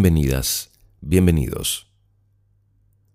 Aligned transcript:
Bienvenidas, 0.00 0.70
bienvenidos. 1.00 1.88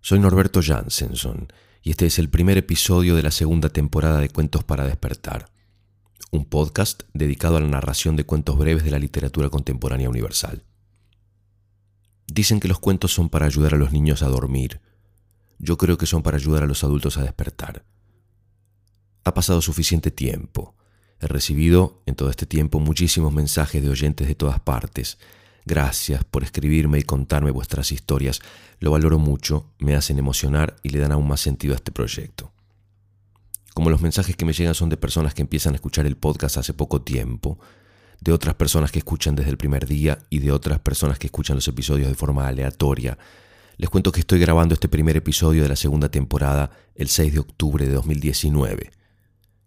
Soy 0.02 0.18
Norberto 0.18 0.60
Jansenson 0.62 1.50
y 1.80 1.92
este 1.92 2.04
es 2.04 2.18
el 2.18 2.28
primer 2.28 2.58
episodio 2.58 3.16
de 3.16 3.22
la 3.22 3.30
segunda 3.30 3.70
temporada 3.70 4.20
de 4.20 4.28
Cuentos 4.28 4.64
para 4.64 4.84
despertar, 4.84 5.50
un 6.30 6.44
podcast 6.44 7.04
dedicado 7.14 7.56
a 7.56 7.60
la 7.60 7.68
narración 7.68 8.16
de 8.16 8.26
cuentos 8.26 8.58
breves 8.58 8.84
de 8.84 8.90
la 8.90 8.98
literatura 8.98 9.48
contemporánea 9.48 10.10
universal. 10.10 10.62
Dicen 12.26 12.60
que 12.60 12.68
los 12.68 12.80
cuentos 12.80 13.14
son 13.14 13.30
para 13.30 13.46
ayudar 13.46 13.72
a 13.72 13.78
los 13.78 13.90
niños 13.90 14.22
a 14.22 14.28
dormir. 14.28 14.82
Yo 15.58 15.78
creo 15.78 15.96
que 15.96 16.04
son 16.04 16.22
para 16.22 16.36
ayudar 16.36 16.64
a 16.64 16.66
los 16.66 16.84
adultos 16.84 17.16
a 17.16 17.22
despertar. 17.22 17.86
Ha 19.24 19.32
pasado 19.32 19.62
suficiente 19.62 20.10
tiempo. 20.10 20.76
He 21.18 21.28
recibido 21.28 22.02
en 22.04 22.14
todo 22.14 22.28
este 22.28 22.44
tiempo 22.44 22.78
muchísimos 22.78 23.32
mensajes 23.32 23.82
de 23.82 23.88
oyentes 23.88 24.28
de 24.28 24.34
todas 24.34 24.60
partes, 24.60 25.16
Gracias 25.66 26.24
por 26.24 26.44
escribirme 26.44 26.98
y 26.98 27.02
contarme 27.02 27.50
vuestras 27.50 27.90
historias. 27.90 28.40
Lo 28.80 28.90
valoro 28.90 29.18
mucho, 29.18 29.70
me 29.78 29.94
hacen 29.94 30.18
emocionar 30.18 30.76
y 30.82 30.90
le 30.90 30.98
dan 30.98 31.12
aún 31.12 31.26
más 31.26 31.40
sentido 31.40 31.72
a 31.72 31.76
este 31.76 31.92
proyecto. 31.92 32.52
Como 33.72 33.90
los 33.90 34.02
mensajes 34.02 34.36
que 34.36 34.44
me 34.44 34.52
llegan 34.52 34.74
son 34.74 34.90
de 34.90 34.96
personas 34.96 35.34
que 35.34 35.42
empiezan 35.42 35.72
a 35.72 35.76
escuchar 35.76 36.06
el 36.06 36.16
podcast 36.16 36.58
hace 36.58 36.74
poco 36.74 37.02
tiempo, 37.02 37.58
de 38.20 38.32
otras 38.32 38.54
personas 38.54 38.92
que 38.92 38.98
escuchan 38.98 39.34
desde 39.34 39.50
el 39.50 39.56
primer 39.56 39.86
día 39.86 40.18
y 40.30 40.38
de 40.38 40.52
otras 40.52 40.78
personas 40.80 41.18
que 41.18 41.26
escuchan 41.26 41.56
los 41.56 41.66
episodios 41.66 42.08
de 42.08 42.14
forma 42.14 42.46
aleatoria, 42.46 43.18
les 43.76 43.90
cuento 43.90 44.12
que 44.12 44.20
estoy 44.20 44.38
grabando 44.38 44.74
este 44.74 44.88
primer 44.88 45.16
episodio 45.16 45.62
de 45.62 45.68
la 45.68 45.76
segunda 45.76 46.08
temporada 46.08 46.70
el 46.94 47.08
6 47.08 47.32
de 47.32 47.38
octubre 47.40 47.86
de 47.86 47.94
2019, 47.94 48.92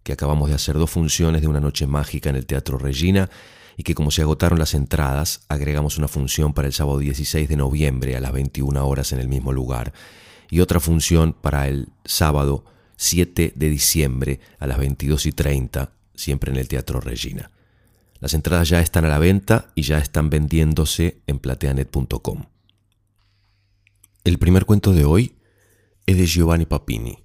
que 0.04 0.14
acabamos 0.14 0.48
de 0.50 0.56
hacer 0.56 0.78
dos 0.78 0.90
funciones 0.90 1.42
de 1.42 1.48
una 1.48 1.60
noche 1.60 1.88
mágica 1.88 2.30
en 2.30 2.38
el 2.38 2.46
Teatro 2.46 2.78
Regina 2.78 3.30
y 3.78 3.84
que 3.84 3.94
como 3.94 4.10
se 4.10 4.24
agotaron 4.24 4.58
las 4.58 4.74
entradas, 4.74 5.46
agregamos 5.48 5.98
una 6.00 6.08
función 6.08 6.54
para 6.54 6.68
el 6.68 6.74
sábado 6.74 6.98
16 6.98 7.48
de 7.48 7.56
noviembre 7.56 8.18
a 8.18 8.20
las 8.20 8.34
21 8.34 8.86
horas 8.86 9.14
en 9.14 9.20
el 9.20 9.28
mismo 9.28 9.54
lugar 9.54 9.94
y 10.50 10.60
otra 10.62 10.80
función 10.80 11.34
para 11.34 11.68
el 11.68 11.90
sábado 12.04 12.66
7 12.96 13.54
de 13.56 13.70
diciembre 13.70 14.40
a 14.60 14.66
las 14.66 14.80
22 14.80 15.28
y 15.28 15.32
30, 15.32 15.92
siempre 16.16 16.52
en 16.52 16.58
el 16.58 16.68
Teatro 16.68 17.00
Regina. 17.00 17.52
Las 18.20 18.34
entradas 18.34 18.68
ya 18.68 18.82
están 18.82 19.06
a 19.06 19.10
la 19.10 19.20
venta 19.20 19.72
y 19.76 19.84
ya 19.84 20.00
están 20.00 20.32
vendiéndose 20.32 21.22
en 21.28 21.38
plateanet.com. 21.38 22.46
El 24.24 24.40
primer 24.40 24.66
cuento 24.66 24.94
de 24.94 25.06
hoy 25.06 25.36
es 26.08 26.18
de 26.18 26.26
Giovanni 26.26 26.66
Papini. 26.66 27.24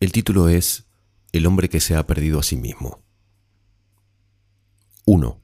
El 0.00 0.10
título 0.10 0.48
es 0.48 0.86
El 1.30 1.46
hombre 1.46 1.68
que 1.68 1.80
se 1.80 1.94
ha 1.94 2.06
perdido 2.06 2.40
a 2.40 2.42
sí 2.42 2.56
mismo. 2.56 3.05
1. 5.08 5.40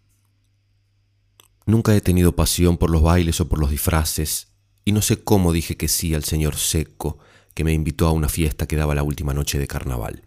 Nunca 1.66 1.94
he 1.94 2.00
tenido 2.00 2.34
pasión 2.34 2.78
por 2.78 2.90
los 2.90 3.00
bailes 3.00 3.40
o 3.40 3.48
por 3.48 3.60
los 3.60 3.70
disfraces, 3.70 4.48
y 4.84 4.90
no 4.90 5.02
sé 5.02 5.22
cómo 5.22 5.52
dije 5.52 5.76
que 5.76 5.86
sí 5.86 6.14
al 6.14 6.24
señor 6.24 6.56
Seco, 6.56 7.20
que 7.54 7.62
me 7.62 7.72
invitó 7.72 8.08
a 8.08 8.12
una 8.12 8.28
fiesta 8.28 8.66
que 8.66 8.74
daba 8.74 8.96
la 8.96 9.04
última 9.04 9.34
noche 9.34 9.60
de 9.60 9.68
carnaval. 9.68 10.26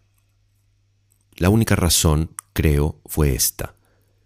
La 1.36 1.50
única 1.50 1.76
razón, 1.76 2.32
creo, 2.54 3.02
fue 3.08 3.36
esta, 3.36 3.76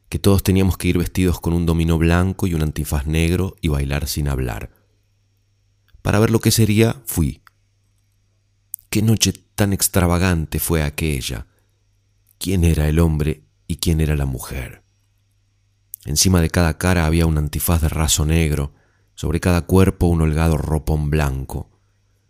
que 0.09 0.19
todos 0.19 0.43
teníamos 0.43 0.77
que 0.77 0.89
ir 0.89 0.99
vestidos 0.99 1.41
con 1.41 1.53
un 1.53 1.65
dominó 1.65 1.97
blanco 1.97 2.45
y 2.45 2.53
un 2.53 2.61
antifaz 2.61 3.07
negro 3.07 3.55
y 3.61 3.69
bailar 3.69 4.07
sin 4.07 4.27
hablar. 4.27 4.69
Para 6.03 6.19
ver 6.19 6.29
lo 6.29 6.39
que 6.39 6.51
sería, 6.51 7.01
fui. 7.07 7.41
Qué 8.91 9.01
noche 9.01 9.33
tan 9.55 9.73
extravagante 9.73 10.59
fue 10.59 10.83
aquella. 10.83 11.47
¿Quién 12.37 12.63
era 12.63 12.87
el 12.87 12.99
hombre 12.99 13.41
y 13.65 13.77
quién 13.77 14.01
era 14.01 14.15
la 14.15 14.27
mujer? 14.27 14.83
Encima 16.05 16.41
de 16.41 16.49
cada 16.49 16.77
cara 16.77 17.05
había 17.05 17.25
un 17.25 17.37
antifaz 17.37 17.81
de 17.81 17.89
raso 17.89 18.25
negro, 18.25 18.73
sobre 19.15 19.39
cada 19.39 19.63
cuerpo 19.63 20.07
un 20.07 20.21
holgado 20.21 20.57
ropón 20.57 21.09
blanco. 21.09 21.69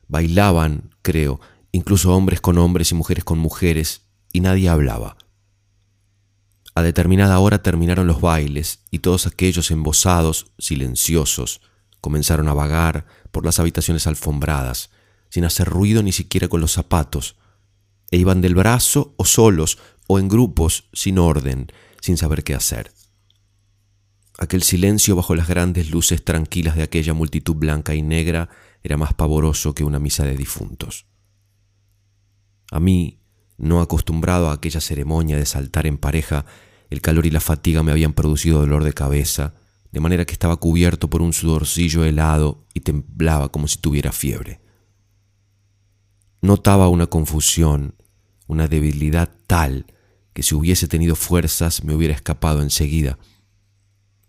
Bailaban, 0.07 0.96
creo, 1.02 1.40
incluso 1.72 2.16
hombres 2.16 2.41
con 2.41 2.58
hombres 2.58 2.91
y 2.91 2.96
mujeres 2.96 3.24
con 3.24 3.38
mujeres, 3.38 4.08
y 4.34 4.41
nadie 4.41 4.69
hablaba. 4.69 5.18
A 6.75 6.81
determinada 6.81 7.40
hora 7.40 7.62
terminaron 7.62 8.08
los 8.08 8.22
bailes 8.22 8.79
y 8.90 9.00
todos 9.00 9.28
aquellos 9.28 9.69
embosados, 9.69 10.52
silenciosos, 10.58 11.62
comenzaron 12.02 12.47
a 12.47 12.53
vagar 12.53 13.06
por 13.31 13.46
las 13.46 13.59
habitaciones 13.59 14.08
alfombradas, 14.08 14.90
sin 15.29 15.46
hacer 15.46 15.68
ruido 15.68 16.02
ni 16.03 16.12
siquiera 16.12 16.47
con 16.47 16.62
los 16.62 16.72
zapatos, 16.72 17.35
e 18.12 18.18
iban 18.18 18.41
del 18.41 18.56
brazo 18.56 19.13
o 19.18 19.25
solos 19.25 19.78
o 20.08 20.19
en 20.19 20.28
grupos, 20.28 20.85
sin 20.94 21.19
orden, 21.19 21.72
sin 22.02 22.18
saber 22.18 22.44
qué 22.44 22.56
hacer. 22.56 22.91
Aquel 24.41 24.63
silencio 24.63 25.17
bajo 25.17 25.35
las 25.35 25.50
grandes 25.50 25.91
luces 25.91 26.23
tranquilas 26.23 26.77
de 26.77 26.83
aquella 26.83 27.13
multitud 27.13 27.55
blanca 27.55 27.94
y 27.94 28.01
negra 28.01 28.47
era 28.81 28.95
más 28.95 29.13
pavoroso 29.13 29.75
que 29.75 29.83
una 29.83 30.00
misa 30.00 30.23
de 30.23 30.38
difuntos. 30.38 31.07
A 32.72 32.79
mí, 32.79 33.19
no 33.57 33.81
acostumbrado 33.81 34.49
a 34.49 34.53
aquella 34.53 34.79
ceremonia 34.79 35.35
de 35.35 35.45
saltar 35.45 35.88
en 35.88 35.97
pareja, 35.97 36.45
el 36.89 37.01
calor 37.01 37.25
y 37.25 37.31
la 37.31 37.41
fatiga 37.41 37.83
me 37.83 37.91
habían 37.91 38.13
producido 38.13 38.61
dolor 38.61 38.85
de 38.85 38.94
cabeza, 38.94 39.55
de 39.91 39.99
manera 39.99 40.23
que 40.23 40.31
estaba 40.31 40.55
cubierto 40.55 41.09
por 41.09 41.22
un 41.22 41.33
sudorcillo 41.33 42.05
helado 42.05 42.63
y 42.73 42.79
temblaba 42.79 43.49
como 43.49 43.67
si 43.67 43.79
tuviera 43.79 44.13
fiebre. 44.13 44.61
Notaba 46.41 46.88
una 46.88 47.07
confusión, 47.07 47.95
una 48.47 48.69
debilidad 48.69 49.29
tal 49.47 49.85
que 50.31 50.44
si 50.44 50.55
hubiese 50.55 50.88
tenido 50.88 51.17
fuerzas 51.17 51.83
me 51.83 51.94
hubiera 51.94 52.13
escapado 52.13 52.61
enseguida, 52.61 53.19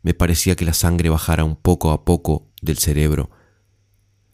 me 0.03 0.15
parecía 0.15 0.57
que 0.57 0.65
la 0.65 0.73
sangre 0.73 1.09
bajara 1.09 1.45
un 1.45 1.57
poco 1.57 1.91
a 1.91 2.05
poco 2.05 2.49
del 2.63 2.79
cerebro, 2.79 3.31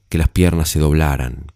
que 0.09 0.19
las 0.19 0.29
piernas 0.29 0.69
se 0.69 0.79
doblaran. 0.79 1.53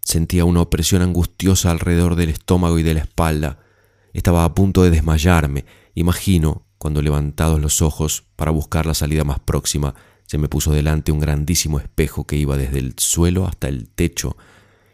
Sentía 0.00 0.44
una 0.44 0.60
opresión 0.60 1.02
angustiosa 1.02 1.70
alrededor 1.70 2.14
del 2.14 2.28
estómago 2.28 2.78
y 2.78 2.82
de 2.82 2.94
la 2.94 3.00
espalda. 3.00 3.58
Estaba 4.12 4.44
a 4.44 4.54
punto 4.54 4.82
de 4.82 4.90
desmayarme. 4.90 5.64
Imagino, 5.94 6.66
cuando 6.78 7.02
levantados 7.02 7.60
los 7.60 7.82
ojos 7.82 8.24
para 8.36 8.50
buscar 8.50 8.86
la 8.86 8.94
salida 8.94 9.24
más 9.24 9.40
próxima, 9.40 9.94
se 10.26 10.38
me 10.38 10.48
puso 10.48 10.72
delante 10.72 11.12
un 11.12 11.20
grandísimo 11.20 11.78
espejo 11.78 12.26
que 12.26 12.36
iba 12.36 12.56
desde 12.56 12.78
el 12.78 12.94
suelo 12.98 13.46
hasta 13.46 13.68
el 13.68 13.88
techo 13.88 14.36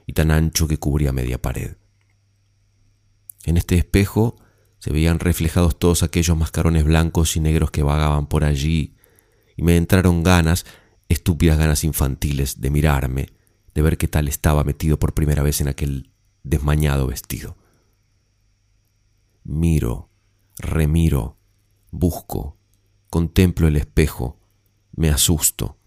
y 0.06 0.12
tan 0.12 0.30
ancho 0.30 0.68
que 0.68 0.78
cubría 0.78 1.12
media 1.12 1.40
pared. 1.40 1.76
En 3.44 3.56
este 3.56 3.76
espejo 3.76 4.36
se 4.82 4.92
veían 4.92 5.20
reflejados 5.20 5.78
todos 5.78 6.02
aquellos 6.02 6.36
mascarones 6.36 6.82
blancos 6.82 7.36
y 7.36 7.40
negros 7.40 7.70
que 7.70 7.84
vagaban 7.84 8.26
por 8.26 8.42
allí, 8.42 8.96
y 9.56 9.62
me 9.62 9.76
entraron 9.76 10.24
ganas, 10.24 10.66
estúpidas 11.08 11.56
ganas 11.56 11.84
infantiles, 11.84 12.60
de 12.60 12.70
mirarme, 12.70 13.28
de 13.74 13.82
ver 13.82 13.96
qué 13.96 14.08
tal 14.08 14.26
estaba 14.26 14.64
metido 14.64 14.98
por 14.98 15.14
primera 15.14 15.44
vez 15.44 15.60
en 15.60 15.68
aquel 15.68 16.10
desmañado 16.42 17.06
vestido. 17.06 17.56
Miro, 19.44 20.10
remiro, 20.58 21.38
busco, 21.92 22.58
contemplo 23.08 23.68
el 23.68 23.76
espejo, 23.76 24.40
me 24.96 25.10
asusto. 25.10 25.78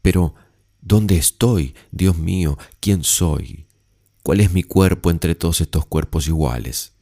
Pero, 0.00 0.34
¿dónde 0.80 1.18
estoy? 1.18 1.74
Dios 1.90 2.16
mío, 2.16 2.56
¿quién 2.80 3.04
soy? 3.04 3.66
¿Cuál 4.22 4.40
es 4.40 4.54
mi 4.54 4.62
cuerpo 4.62 5.10
entre 5.10 5.34
todos 5.34 5.60
estos 5.60 5.84
cuerpos 5.84 6.28
iguales? 6.28 6.95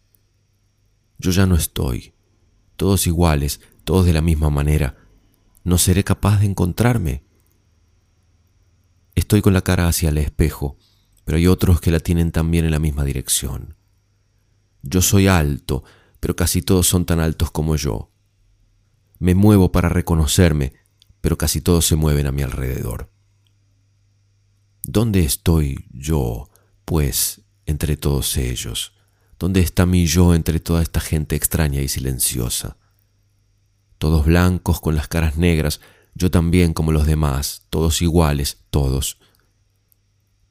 Yo 1.19 1.31
ya 1.31 1.47
no 1.47 1.55
estoy. 1.55 2.15
Todos 2.77 3.07
iguales, 3.07 3.61
todos 3.85 4.07
de 4.07 4.13
la 4.13 4.21
misma 4.21 4.51
manera. 4.51 4.97
¿No 5.63 5.79
seré 5.79 6.05
capaz 6.05 6.41
de 6.41 6.47
encontrarme? 6.47 7.25
Estoy 9.15 9.43
con 9.43 9.53
la 9.53 9.63
cara 9.63 9.87
hacia 9.87 10.09
el 10.09 10.19
espejo, 10.19 10.77
pero 11.25 11.39
hay 11.39 11.47
otros 11.47 11.81
que 11.81 11.91
la 11.91 12.01
tienen 12.01 12.33
también 12.33 12.65
en 12.65 12.73
la 12.73 12.79
misma 12.79 13.05
dirección. 13.05 13.77
Yo 14.83 15.01
soy 15.03 15.29
alto, 15.29 15.85
pero 16.21 16.37
casi 16.37 16.63
todos 16.63 16.87
son 16.87 17.07
tan 17.07 17.21
altos 17.21 17.51
como 17.51 17.77
yo. 17.77 18.11
Me 19.19 19.35
muevo 19.35 19.73
para 19.73 19.89
reconocerme, 19.89 20.75
pero 21.21 21.39
casi 21.39 21.61
todos 21.61 21.87
se 21.87 21.97
mueven 21.97 22.27
a 22.27 22.33
mi 22.33 22.43
alrededor. 22.43 23.11
¿Dónde 24.83 25.21
estoy 25.21 25.87
yo, 25.91 26.51
pues, 26.85 27.43
entre 27.65 27.97
todos 27.97 28.37
ellos? 28.37 28.94
¿Dónde 29.45 29.61
está 29.61 29.85
mi 29.85 30.07
yo 30.07 30.35
entre 30.35 30.59
toda 30.59 30.81
esta 30.81 31.01
gente 31.01 31.37
extraña 31.37 31.83
y 31.83 31.89
silenciosa? 31.89 32.79
Todos 33.99 34.25
blancos 34.25 34.81
con 34.81 34.97
las 34.97 35.07
caras 35.07 35.37
negras, 35.37 35.83
yo 36.15 36.31
también 36.31 36.73
como 36.73 36.93
los 36.93 37.05
demás, 37.05 37.67
todos 37.69 38.01
iguales, 38.01 38.65
todos. 38.71 39.19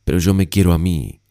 Pero 0.04 0.20
yo 0.20 0.36
me 0.36 0.48
quiero 0.48 0.74
a 0.74 0.78
mí, 0.78 1.24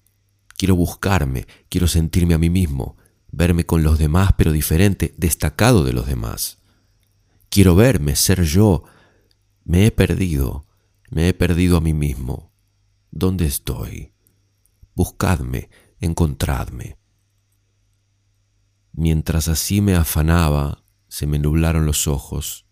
quiero 0.56 0.74
buscarme, 0.74 1.46
quiero 1.68 1.86
sentirme 1.86 2.34
a 2.34 2.38
mí 2.38 2.50
mismo, 2.50 2.96
verme 3.30 3.64
con 3.64 3.84
los 3.84 3.96
demás 3.96 4.32
pero 4.36 4.50
diferente, 4.50 5.14
destacado 5.16 5.84
de 5.84 5.92
los 5.92 6.08
demás. 6.08 6.58
Quiero 7.48 7.76
verme, 7.76 8.16
ser 8.16 8.42
yo. 8.42 8.82
Me 9.62 9.86
he 9.86 9.92
perdido, 9.92 10.66
me 11.10 11.28
he 11.28 11.32
perdido 11.32 11.76
a 11.76 11.80
mí 11.80 11.94
mismo. 11.94 12.52
¿Dónde 13.12 13.46
estoy? 13.46 14.14
Buscadme, 14.96 15.70
encontradme. 16.00 17.00
Mientras 18.92 19.48
así 19.48 19.80
me 19.80 19.94
afanaba, 19.94 20.84
se 21.08 21.26
me 21.26 21.38
nublaron 21.38 21.86
los 21.86 22.06
ojos 22.06 22.66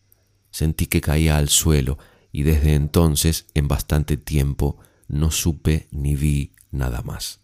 sentí 0.51 0.87
que 0.87 1.01
caía 1.01 1.37
al 1.37 1.49
suelo 1.49 1.99
y 2.33 2.43
desde 2.43 2.75
entonces, 2.75 3.47
en 3.55 3.69
bastante 3.69 4.17
tiempo, 4.17 4.79
no 5.09 5.31
supe 5.31 5.89
ni 5.91 6.15
vi 6.15 6.53
nada 6.71 7.03
más. 7.03 7.41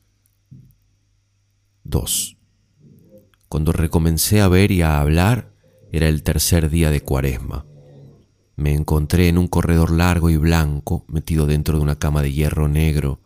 2. 1.84 2.37
Cuando 3.49 3.73
recomencé 3.73 4.40
a 4.40 4.49
ver 4.49 4.70
y 4.70 4.82
a 4.82 5.00
hablar, 5.00 5.52
era 5.93 6.08
el 6.08 6.22
tercer 6.22 6.70
día 6.70 6.90
de 6.90 7.00
cuaresma. 7.00 7.64
Me 8.55 8.75
encontré 8.75 9.29
en 9.29 9.38
un 9.38 9.49
corredor 9.49 9.90
largo 9.90 10.31
y 10.31 10.37
blanco, 10.37 11.05
metido 11.08 11.46
dentro 11.46 11.76
de 11.76 11.82
una 11.82 11.99
cama 11.99 12.22
de 12.22 12.32
hierro 12.32 12.69
negro, 12.69 13.20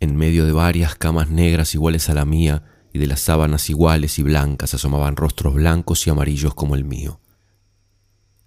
en 0.00 0.16
medio 0.16 0.46
de 0.46 0.52
varias 0.52 0.96
camas 0.96 1.30
negras 1.30 1.74
iguales 1.74 2.08
a 2.08 2.14
la 2.14 2.24
mía 2.24 2.64
y 2.92 2.98
de 2.98 3.06
las 3.06 3.20
sábanas 3.20 3.70
iguales 3.70 4.18
y 4.18 4.22
blancas 4.22 4.74
asomaban 4.74 5.16
rostros 5.16 5.54
blancos 5.54 6.06
y 6.06 6.10
amarillos 6.10 6.54
como 6.54 6.74
el 6.74 6.84
mío. 6.84 7.20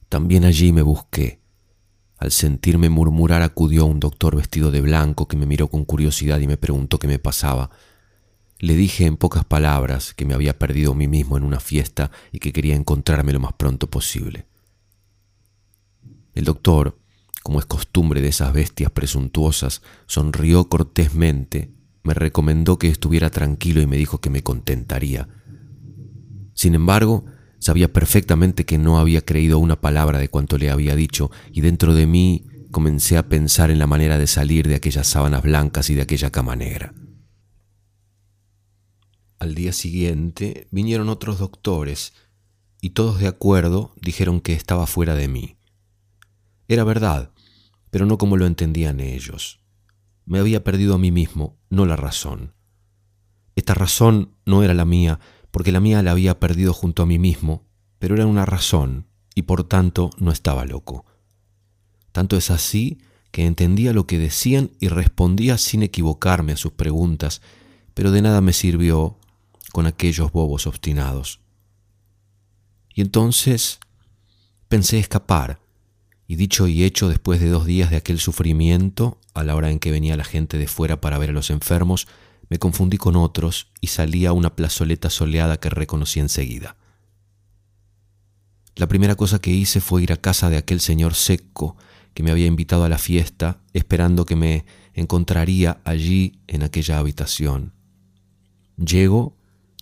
También 0.10 0.46
allí 0.46 0.72
me 0.72 0.82
busqué. 0.82 1.40
Al 2.18 2.32
sentirme 2.32 2.90
murmurar 2.90 3.42
acudió 3.42 3.86
un 3.86 4.00
doctor 4.00 4.36
vestido 4.36 4.72
de 4.72 4.82
blanco 4.82 5.28
que 5.28 5.36
me 5.36 5.46
miró 5.46 5.68
con 5.68 5.84
curiosidad 5.84 6.40
y 6.40 6.48
me 6.48 6.58
preguntó 6.58 7.00
qué 7.00 7.08
me 7.08 7.20
pasaba. 7.20 7.72
Le 8.60 8.76
dije 8.76 9.06
en 9.06 9.18
pocas 9.18 9.44
palabras 9.44 10.14
que 10.14 10.26
me 10.26 10.34
había 10.34 10.58
perdido 10.58 10.94
a 10.94 10.96
mí 10.96 11.08
mismo 11.08 11.38
en 11.38 11.44
una 11.44 11.60
fiesta 11.60 12.12
y 12.32 12.40
que 12.40 12.54
quería 12.54 12.76
encontrarme 12.76 13.34
lo 13.34 13.40
más 13.40 13.54
pronto 13.54 13.90
posible. 13.90 14.46
El 16.34 16.46
doctor, 16.46 16.98
como 17.44 17.60
es 17.60 17.66
costumbre 17.66 18.22
de 18.22 18.30
esas 18.30 18.54
bestias 18.54 18.92
presuntuosas, 18.92 19.82
sonrió 20.06 20.70
cortésmente, 20.70 21.75
me 22.06 22.14
recomendó 22.14 22.78
que 22.78 22.88
estuviera 22.88 23.30
tranquilo 23.30 23.82
y 23.82 23.88
me 23.88 23.98
dijo 23.98 24.20
que 24.20 24.30
me 24.30 24.44
contentaría. 24.44 25.28
Sin 26.54 26.76
embargo, 26.76 27.26
sabía 27.60 27.92
perfectamente 27.92 28.66
que 28.66 28.78
no 28.78 29.00
había 29.00 29.22
creído 29.22 29.60
una 29.60 29.82
palabra 29.82 30.20
de 30.20 30.30
cuanto 30.30 30.58
le 30.58 30.70
había 30.70 30.96
dicho, 30.96 31.32
y 31.52 31.62
dentro 31.62 31.94
de 31.94 32.06
mí 32.06 32.46
comencé 32.72 33.18
a 33.18 33.28
pensar 33.28 33.72
en 33.72 33.80
la 33.80 33.88
manera 33.88 34.18
de 34.18 34.28
salir 34.28 34.68
de 34.68 34.76
aquellas 34.76 35.08
sábanas 35.08 35.42
blancas 35.42 35.90
y 35.90 35.96
de 35.96 36.04
aquella 36.04 36.30
cama 36.30 36.56
negra. 36.56 36.94
Al 39.40 39.56
día 39.56 39.74
siguiente 39.74 40.68
vinieron 40.72 41.10
otros 41.10 41.40
doctores 41.40 42.14
y 42.82 42.92
todos 42.92 43.20
de 43.20 43.28
acuerdo 43.28 43.94
dijeron 44.00 44.42
que 44.42 44.54
estaba 44.54 44.86
fuera 44.86 45.16
de 45.16 45.28
mí. 45.28 45.58
Era 46.68 46.84
verdad, 46.84 47.32
pero 47.90 48.06
no 48.06 48.18
como 48.18 48.38
lo 48.38 48.46
entendían 48.46 49.00
ellos. 49.00 49.60
Me 50.26 50.40
había 50.40 50.64
perdido 50.64 50.96
a 50.96 50.98
mí 50.98 51.12
mismo, 51.12 51.60
no 51.76 51.86
la 51.86 51.96
razón. 51.96 52.54
Esta 53.56 53.74
razón 53.74 54.36
no 54.46 54.64
era 54.64 54.74
la 54.74 54.86
mía, 54.86 55.20
porque 55.52 55.72
la 55.72 55.80
mía 55.80 56.02
la 56.02 56.12
había 56.12 56.40
perdido 56.40 56.74
junto 56.74 57.04
a 57.04 57.06
mí 57.06 57.20
mismo, 57.20 57.64
pero 58.00 58.16
era 58.16 58.26
una 58.26 58.46
razón, 58.46 59.08
y 59.36 59.44
por 59.44 59.64
tanto 59.66 60.10
no 60.18 60.32
estaba 60.32 60.66
loco. 60.66 61.06
Tanto 62.12 62.38
es 62.38 62.50
así 62.50 63.00
que 63.32 63.46
entendía 63.46 63.94
lo 63.94 64.08
que 64.08 64.18
decían 64.18 64.72
y 64.80 64.88
respondía 64.88 65.58
sin 65.58 65.84
equivocarme 65.84 66.54
a 66.54 66.58
sus 66.58 66.72
preguntas, 66.72 67.42
pero 67.94 68.12
de 68.12 68.22
nada 68.22 68.42
me 68.42 68.54
sirvió 68.54 69.18
con 69.74 69.86
aquellos 69.86 70.32
bobos 70.32 70.68
obstinados. 70.68 71.42
Y 72.94 73.02
entonces 73.02 73.80
pensé 74.70 75.00
escapar, 75.00 75.60
y 76.28 76.36
dicho 76.36 76.68
y 76.68 76.84
hecho 76.84 77.10
después 77.10 77.40
de 77.40 77.50
dos 77.50 77.66
días 77.66 77.90
de 77.90 77.98
aquel 77.98 78.20
sufrimiento, 78.20 79.20
a 79.34 79.44
la 79.44 79.56
hora 79.56 79.70
en 79.70 79.80
que 79.80 79.92
venía 79.92 80.18
la 80.18 80.24
gente 80.24 80.58
de 80.58 80.68
fuera 80.68 81.02
para 81.02 81.18
ver 81.18 81.30
a 81.30 81.34
los 81.34 81.50
enfermos, 81.50 82.08
me 82.50 82.60
confundí 82.60 82.98
con 82.98 83.16
otros 83.16 83.68
y 83.82 83.88
salí 83.88 84.26
a 84.26 84.34
una 84.34 84.56
plazoleta 84.56 85.10
soleada 85.10 85.60
que 85.60 85.70
reconocí 85.70 86.20
enseguida. 86.20 86.78
La 88.76 88.88
primera 88.88 89.16
cosa 89.16 89.40
que 89.40 89.52
hice 89.52 89.82
fue 89.82 90.04
ir 90.04 90.12
a 90.12 90.18
casa 90.18 90.50
de 90.50 90.58
aquel 90.58 90.80
señor 90.80 91.14
seco 91.14 91.78
que 92.14 92.24
me 92.24 92.32
había 92.32 92.46
invitado 92.46 92.84
a 92.84 92.90
la 92.90 92.98
fiesta, 92.98 93.62
esperando 93.74 94.26
que 94.26 94.36
me 94.36 94.66
encontraría 94.94 95.80
allí 95.84 96.40
en 96.48 96.64
aquella 96.64 97.00
habitación. 97.00 97.74
Llego 98.78 99.36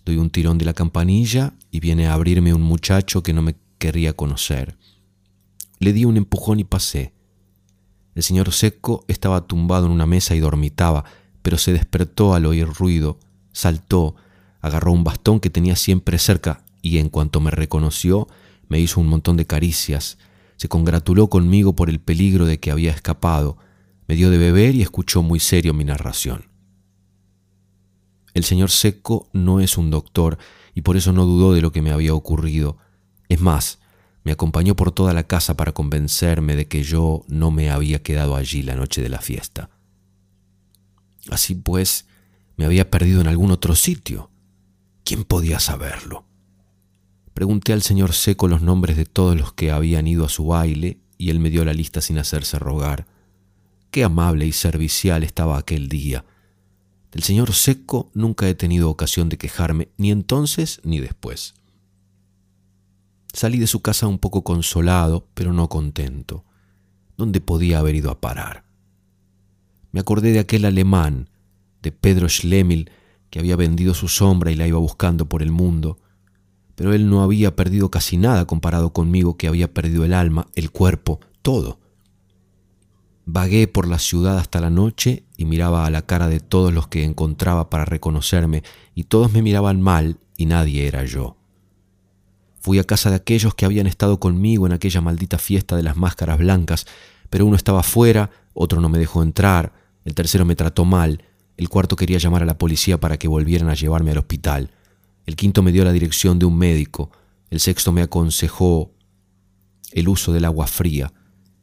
Doy 0.04 0.18
un 0.18 0.30
tirón 0.30 0.58
de 0.58 0.66
la 0.66 0.74
campanilla 0.74 1.54
y 1.70 1.80
viene 1.80 2.06
a 2.06 2.14
abrirme 2.14 2.52
un 2.52 2.62
muchacho 2.62 3.22
que 3.22 3.32
no 3.32 3.42
me 3.42 3.56
querría 3.78 4.12
conocer. 4.12 4.76
Le 5.78 5.92
di 5.92 6.04
un 6.04 6.16
empujón 6.16 6.60
y 6.60 6.64
pasé. 6.64 7.12
El 8.14 8.22
señor 8.22 8.52
Seco 8.52 9.04
estaba 9.08 9.46
tumbado 9.46 9.86
en 9.86 9.92
una 9.92 10.06
mesa 10.06 10.34
y 10.34 10.40
dormitaba, 10.40 11.04
pero 11.42 11.58
se 11.58 11.72
despertó 11.72 12.34
al 12.34 12.46
oír 12.46 12.66
ruido, 12.66 13.18
saltó, 13.52 14.14
agarró 14.60 14.92
un 14.92 15.04
bastón 15.04 15.40
que 15.40 15.50
tenía 15.50 15.76
siempre 15.76 16.18
cerca 16.18 16.64
y 16.80 16.98
en 16.98 17.08
cuanto 17.08 17.40
me 17.40 17.50
reconoció 17.50 18.28
me 18.68 18.80
hizo 18.80 19.00
un 19.00 19.08
montón 19.08 19.36
de 19.36 19.46
caricias, 19.46 20.18
se 20.56 20.68
congratuló 20.68 21.28
conmigo 21.28 21.74
por 21.74 21.90
el 21.90 22.00
peligro 22.00 22.46
de 22.46 22.60
que 22.60 22.70
había 22.70 22.92
escapado, 22.92 23.58
me 24.06 24.16
dio 24.16 24.30
de 24.30 24.38
beber 24.38 24.74
y 24.74 24.82
escuchó 24.82 25.22
muy 25.22 25.40
serio 25.40 25.74
mi 25.74 25.84
narración. 25.84 26.46
El 28.32 28.44
señor 28.44 28.70
Seco 28.70 29.28
no 29.32 29.60
es 29.60 29.78
un 29.78 29.90
doctor 29.90 30.38
y 30.74 30.82
por 30.82 30.96
eso 30.96 31.12
no 31.12 31.24
dudó 31.24 31.52
de 31.52 31.62
lo 31.62 31.72
que 31.72 31.82
me 31.82 31.92
había 31.92 32.14
ocurrido. 32.14 32.78
Es 33.28 33.40
más, 33.40 33.78
me 34.24 34.32
acompañó 34.32 34.74
por 34.74 34.90
toda 34.90 35.12
la 35.12 35.24
casa 35.24 35.54
para 35.54 35.72
convencerme 35.72 36.56
de 36.56 36.66
que 36.66 36.82
yo 36.82 37.24
no 37.28 37.50
me 37.50 37.70
había 37.70 38.02
quedado 38.02 38.36
allí 38.36 38.62
la 38.62 38.74
noche 38.74 39.02
de 39.02 39.10
la 39.10 39.20
fiesta. 39.20 39.70
Así 41.30 41.54
pues, 41.54 42.06
me 42.56 42.64
había 42.64 42.90
perdido 42.90 43.20
en 43.20 43.28
algún 43.28 43.50
otro 43.50 43.74
sitio. 43.74 44.30
¿Quién 45.04 45.24
podía 45.24 45.60
saberlo? 45.60 46.24
Pregunté 47.34 47.74
al 47.74 47.82
señor 47.82 48.14
Seco 48.14 48.48
los 48.48 48.62
nombres 48.62 48.96
de 48.96 49.04
todos 49.04 49.36
los 49.36 49.52
que 49.52 49.70
habían 49.70 50.06
ido 50.06 50.24
a 50.24 50.30
su 50.30 50.46
baile 50.46 51.00
y 51.18 51.28
él 51.28 51.38
me 51.38 51.50
dio 51.50 51.64
la 51.64 51.74
lista 51.74 52.00
sin 52.00 52.16
hacerse 52.16 52.58
rogar. 52.58 53.06
Qué 53.90 54.04
amable 54.04 54.46
y 54.46 54.52
servicial 54.52 55.22
estaba 55.22 55.58
aquel 55.58 55.88
día. 55.88 56.24
Del 57.12 57.22
señor 57.22 57.52
Seco 57.52 58.10
nunca 58.14 58.48
he 58.48 58.54
tenido 58.54 58.88
ocasión 58.88 59.28
de 59.28 59.36
quejarme, 59.36 59.88
ni 59.98 60.10
entonces 60.10 60.80
ni 60.82 61.00
después. 61.00 61.54
Salí 63.34 63.58
de 63.58 63.66
su 63.66 63.82
casa 63.82 64.06
un 64.06 64.20
poco 64.20 64.44
consolado, 64.44 65.26
pero 65.34 65.52
no 65.52 65.68
contento. 65.68 66.44
¿Dónde 67.16 67.40
podía 67.40 67.80
haber 67.80 67.96
ido 67.96 68.12
a 68.12 68.20
parar? 68.20 68.62
Me 69.90 69.98
acordé 69.98 70.30
de 70.30 70.38
aquel 70.38 70.64
alemán, 70.64 71.30
de 71.82 71.90
Pedro 71.90 72.28
Schlemil, 72.28 72.92
que 73.30 73.40
había 73.40 73.56
vendido 73.56 73.92
su 73.92 74.06
sombra 74.06 74.52
y 74.52 74.54
la 74.54 74.68
iba 74.68 74.78
buscando 74.78 75.28
por 75.28 75.42
el 75.42 75.50
mundo, 75.50 75.98
pero 76.76 76.94
él 76.94 77.10
no 77.10 77.24
había 77.24 77.56
perdido 77.56 77.90
casi 77.90 78.18
nada 78.18 78.46
comparado 78.46 78.92
conmigo 78.92 79.36
que 79.36 79.48
había 79.48 79.74
perdido 79.74 80.04
el 80.04 80.14
alma, 80.14 80.46
el 80.54 80.70
cuerpo, 80.70 81.18
todo. 81.42 81.80
Vagué 83.26 83.66
por 83.66 83.88
la 83.88 83.98
ciudad 83.98 84.38
hasta 84.38 84.60
la 84.60 84.70
noche 84.70 85.24
y 85.36 85.44
miraba 85.44 85.86
a 85.86 85.90
la 85.90 86.02
cara 86.02 86.28
de 86.28 86.38
todos 86.38 86.72
los 86.72 86.86
que 86.86 87.02
encontraba 87.02 87.68
para 87.68 87.84
reconocerme, 87.84 88.62
y 88.94 89.04
todos 89.04 89.32
me 89.32 89.42
miraban 89.42 89.80
mal 89.80 90.20
y 90.36 90.46
nadie 90.46 90.86
era 90.86 91.04
yo. 91.04 91.36
Fui 92.64 92.78
a 92.78 92.84
casa 92.84 93.10
de 93.10 93.16
aquellos 93.16 93.54
que 93.54 93.66
habían 93.66 93.86
estado 93.86 94.18
conmigo 94.18 94.64
en 94.64 94.72
aquella 94.72 95.02
maldita 95.02 95.36
fiesta 95.36 95.76
de 95.76 95.82
las 95.82 95.98
máscaras 95.98 96.38
blancas, 96.38 96.86
pero 97.28 97.44
uno 97.44 97.56
estaba 97.56 97.82
fuera, 97.82 98.30
otro 98.54 98.80
no 98.80 98.88
me 98.88 98.98
dejó 98.98 99.22
entrar, 99.22 99.74
el 100.06 100.14
tercero 100.14 100.46
me 100.46 100.56
trató 100.56 100.86
mal, 100.86 101.24
el 101.58 101.68
cuarto 101.68 101.94
quería 101.94 102.16
llamar 102.16 102.42
a 102.42 102.46
la 102.46 102.56
policía 102.56 102.98
para 102.98 103.18
que 103.18 103.28
volvieran 103.28 103.68
a 103.68 103.74
llevarme 103.74 104.12
al 104.12 104.16
hospital, 104.16 104.70
el 105.26 105.36
quinto 105.36 105.62
me 105.62 105.72
dio 105.72 105.84
la 105.84 105.92
dirección 105.92 106.38
de 106.38 106.46
un 106.46 106.56
médico, 106.56 107.10
el 107.50 107.60
sexto 107.60 107.92
me 107.92 108.00
aconsejó 108.00 108.92
el 109.92 110.08
uso 110.08 110.32
del 110.32 110.46
agua 110.46 110.66
fría, 110.66 111.12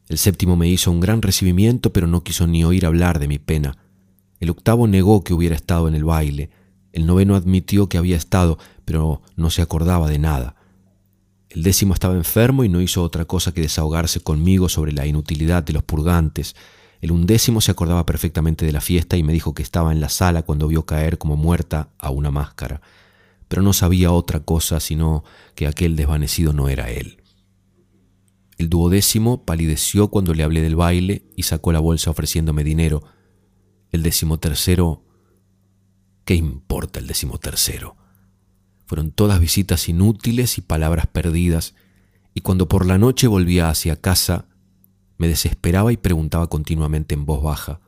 el 0.08 0.20
séptimo 0.20 0.56
me 0.56 0.70
hizo 0.70 0.92
un 0.92 1.00
gran 1.00 1.24
recibimiento, 1.24 1.92
pero 1.92 2.06
no 2.06 2.24
quiso 2.24 2.46
ni 2.46 2.64
oír 2.64 2.86
hablar 2.86 3.18
de 3.18 3.28
mi 3.28 3.40
pena. 3.40 3.76
El 4.40 4.52
octavo 4.52 4.86
negó 4.86 5.24
que 5.24 5.34
hubiera 5.34 5.56
estado 5.56 5.88
en 5.88 5.96
el 5.96 6.04
baile. 6.04 6.52
El 6.92 7.08
noveno 7.08 7.36
admitió 7.36 7.90
que 7.90 7.98
había 7.98 8.18
estado, 8.18 8.60
pero 8.86 9.24
no 9.36 9.50
se 9.50 9.64
acordaba 9.64 10.08
de 10.08 10.20
nada. 10.20 10.61
El 11.54 11.64
décimo 11.64 11.94
estaba 11.94 12.16
enfermo 12.16 12.64
y 12.64 12.70
no 12.70 12.80
hizo 12.80 13.04
otra 13.04 13.26
cosa 13.26 13.54
que 13.54 13.60
desahogarse 13.60 14.22
conmigo 14.22 14.70
sobre 14.70 14.94
la 14.94 15.06
inutilidad 15.06 15.64
de 15.64 15.74
los 15.74 15.84
purgantes. 15.84 16.56
El 17.02 17.12
undécimo 17.12 17.60
se 17.60 17.72
acordaba 17.72 18.06
perfectamente 18.06 18.66
de 18.66 18.72
la 18.72 18.80
fiesta 18.80 19.18
y 19.18 19.24
me 19.24 19.34
dijo 19.34 19.54
que 19.54 19.62
estaba 19.62 19.92
en 19.92 20.00
la 20.00 20.08
sala 20.08 20.44
cuando 20.44 20.70
vio 20.70 20.86
caer 20.86 21.18
como 21.18 21.36
muerta 21.36 21.90
a 21.98 22.10
una 22.10 22.32
máscara, 22.32 22.82
pero 23.50 23.62
no 23.62 23.74
sabía 23.74 24.14
otra 24.14 24.40
cosa 24.40 24.80
sino 24.80 25.26
que 25.54 25.68
aquel 25.68 25.98
desvanecido 25.98 26.54
no 26.54 26.70
era 26.70 26.90
él. 26.90 27.22
El 28.58 28.70
duodécimo 28.70 29.44
palideció 29.44 30.08
cuando 30.08 30.34
le 30.34 30.44
hablé 30.44 30.62
del 30.62 30.78
baile 30.78 31.26
y 31.36 31.44
sacó 31.44 31.74
la 31.74 31.80
bolsa 31.80 32.12
ofreciéndome 32.12 32.64
dinero. 32.64 33.04
El 33.92 34.04
decimotercero... 34.04 35.04
¿Qué 36.24 36.36
importa 36.36 37.00
el 37.00 37.08
decimotercero? 37.08 37.98
Fueron 38.92 39.12
todas 39.12 39.40
visitas 39.40 39.88
inútiles 39.88 40.58
y 40.58 40.62
palabras 40.62 41.08
perdidas, 41.08 41.76
y 42.34 42.42
cuando 42.42 42.68
por 42.68 42.86
la 42.86 42.98
noche 42.98 43.26
volvía 43.26 43.70
hacia 43.70 43.96
casa, 43.96 44.50
me 45.18 45.30
desesperaba 45.30 45.94
y 45.94 45.96
preguntaba 45.96 46.50
continuamente 46.50 47.16
en 47.16 47.26
voz 47.26 47.42
baja, 47.42 47.80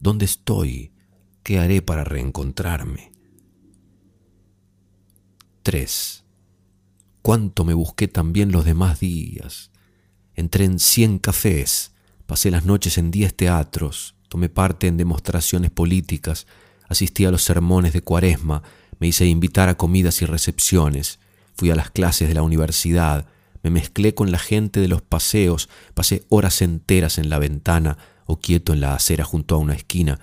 ¿Dónde 0.00 0.26
estoy? 0.26 0.92
¿Qué 1.42 1.58
haré 1.58 1.80
para 1.80 2.04
reencontrarme? 2.04 3.10
3. 5.62 6.24
Cuánto 7.22 7.64
me 7.64 7.72
busqué 7.72 8.06
también 8.06 8.52
los 8.52 8.66
demás 8.66 9.00
días 9.00 9.70
Entré 10.34 10.66
en 10.66 10.78
cien 10.78 11.18
cafés, 11.18 11.94
pasé 12.26 12.50
las 12.50 12.66
noches 12.66 12.98
en 12.98 13.10
diez 13.10 13.34
teatros, 13.34 14.14
tomé 14.28 14.50
parte 14.50 14.88
en 14.88 14.98
demostraciones 14.98 15.70
políticas, 15.70 16.46
asistí 16.86 17.24
a 17.24 17.30
los 17.30 17.42
sermones 17.42 17.94
de 17.94 18.02
cuaresma, 18.02 18.62
me 19.04 19.08
hice 19.08 19.26
invitar 19.26 19.68
a 19.68 19.76
comidas 19.76 20.22
y 20.22 20.24
recepciones, 20.24 21.18
fui 21.56 21.70
a 21.70 21.74
las 21.74 21.90
clases 21.90 22.26
de 22.26 22.32
la 22.32 22.40
universidad, 22.40 23.26
me 23.62 23.68
mezclé 23.68 24.14
con 24.14 24.32
la 24.32 24.38
gente 24.38 24.80
de 24.80 24.88
los 24.88 25.02
paseos, 25.02 25.68
pasé 25.92 26.24
horas 26.30 26.62
enteras 26.62 27.18
en 27.18 27.28
la 27.28 27.38
ventana 27.38 27.98
o 28.24 28.40
quieto 28.40 28.72
en 28.72 28.80
la 28.80 28.94
acera 28.94 29.22
junto 29.22 29.56
a 29.56 29.58
una 29.58 29.74
esquina, 29.74 30.20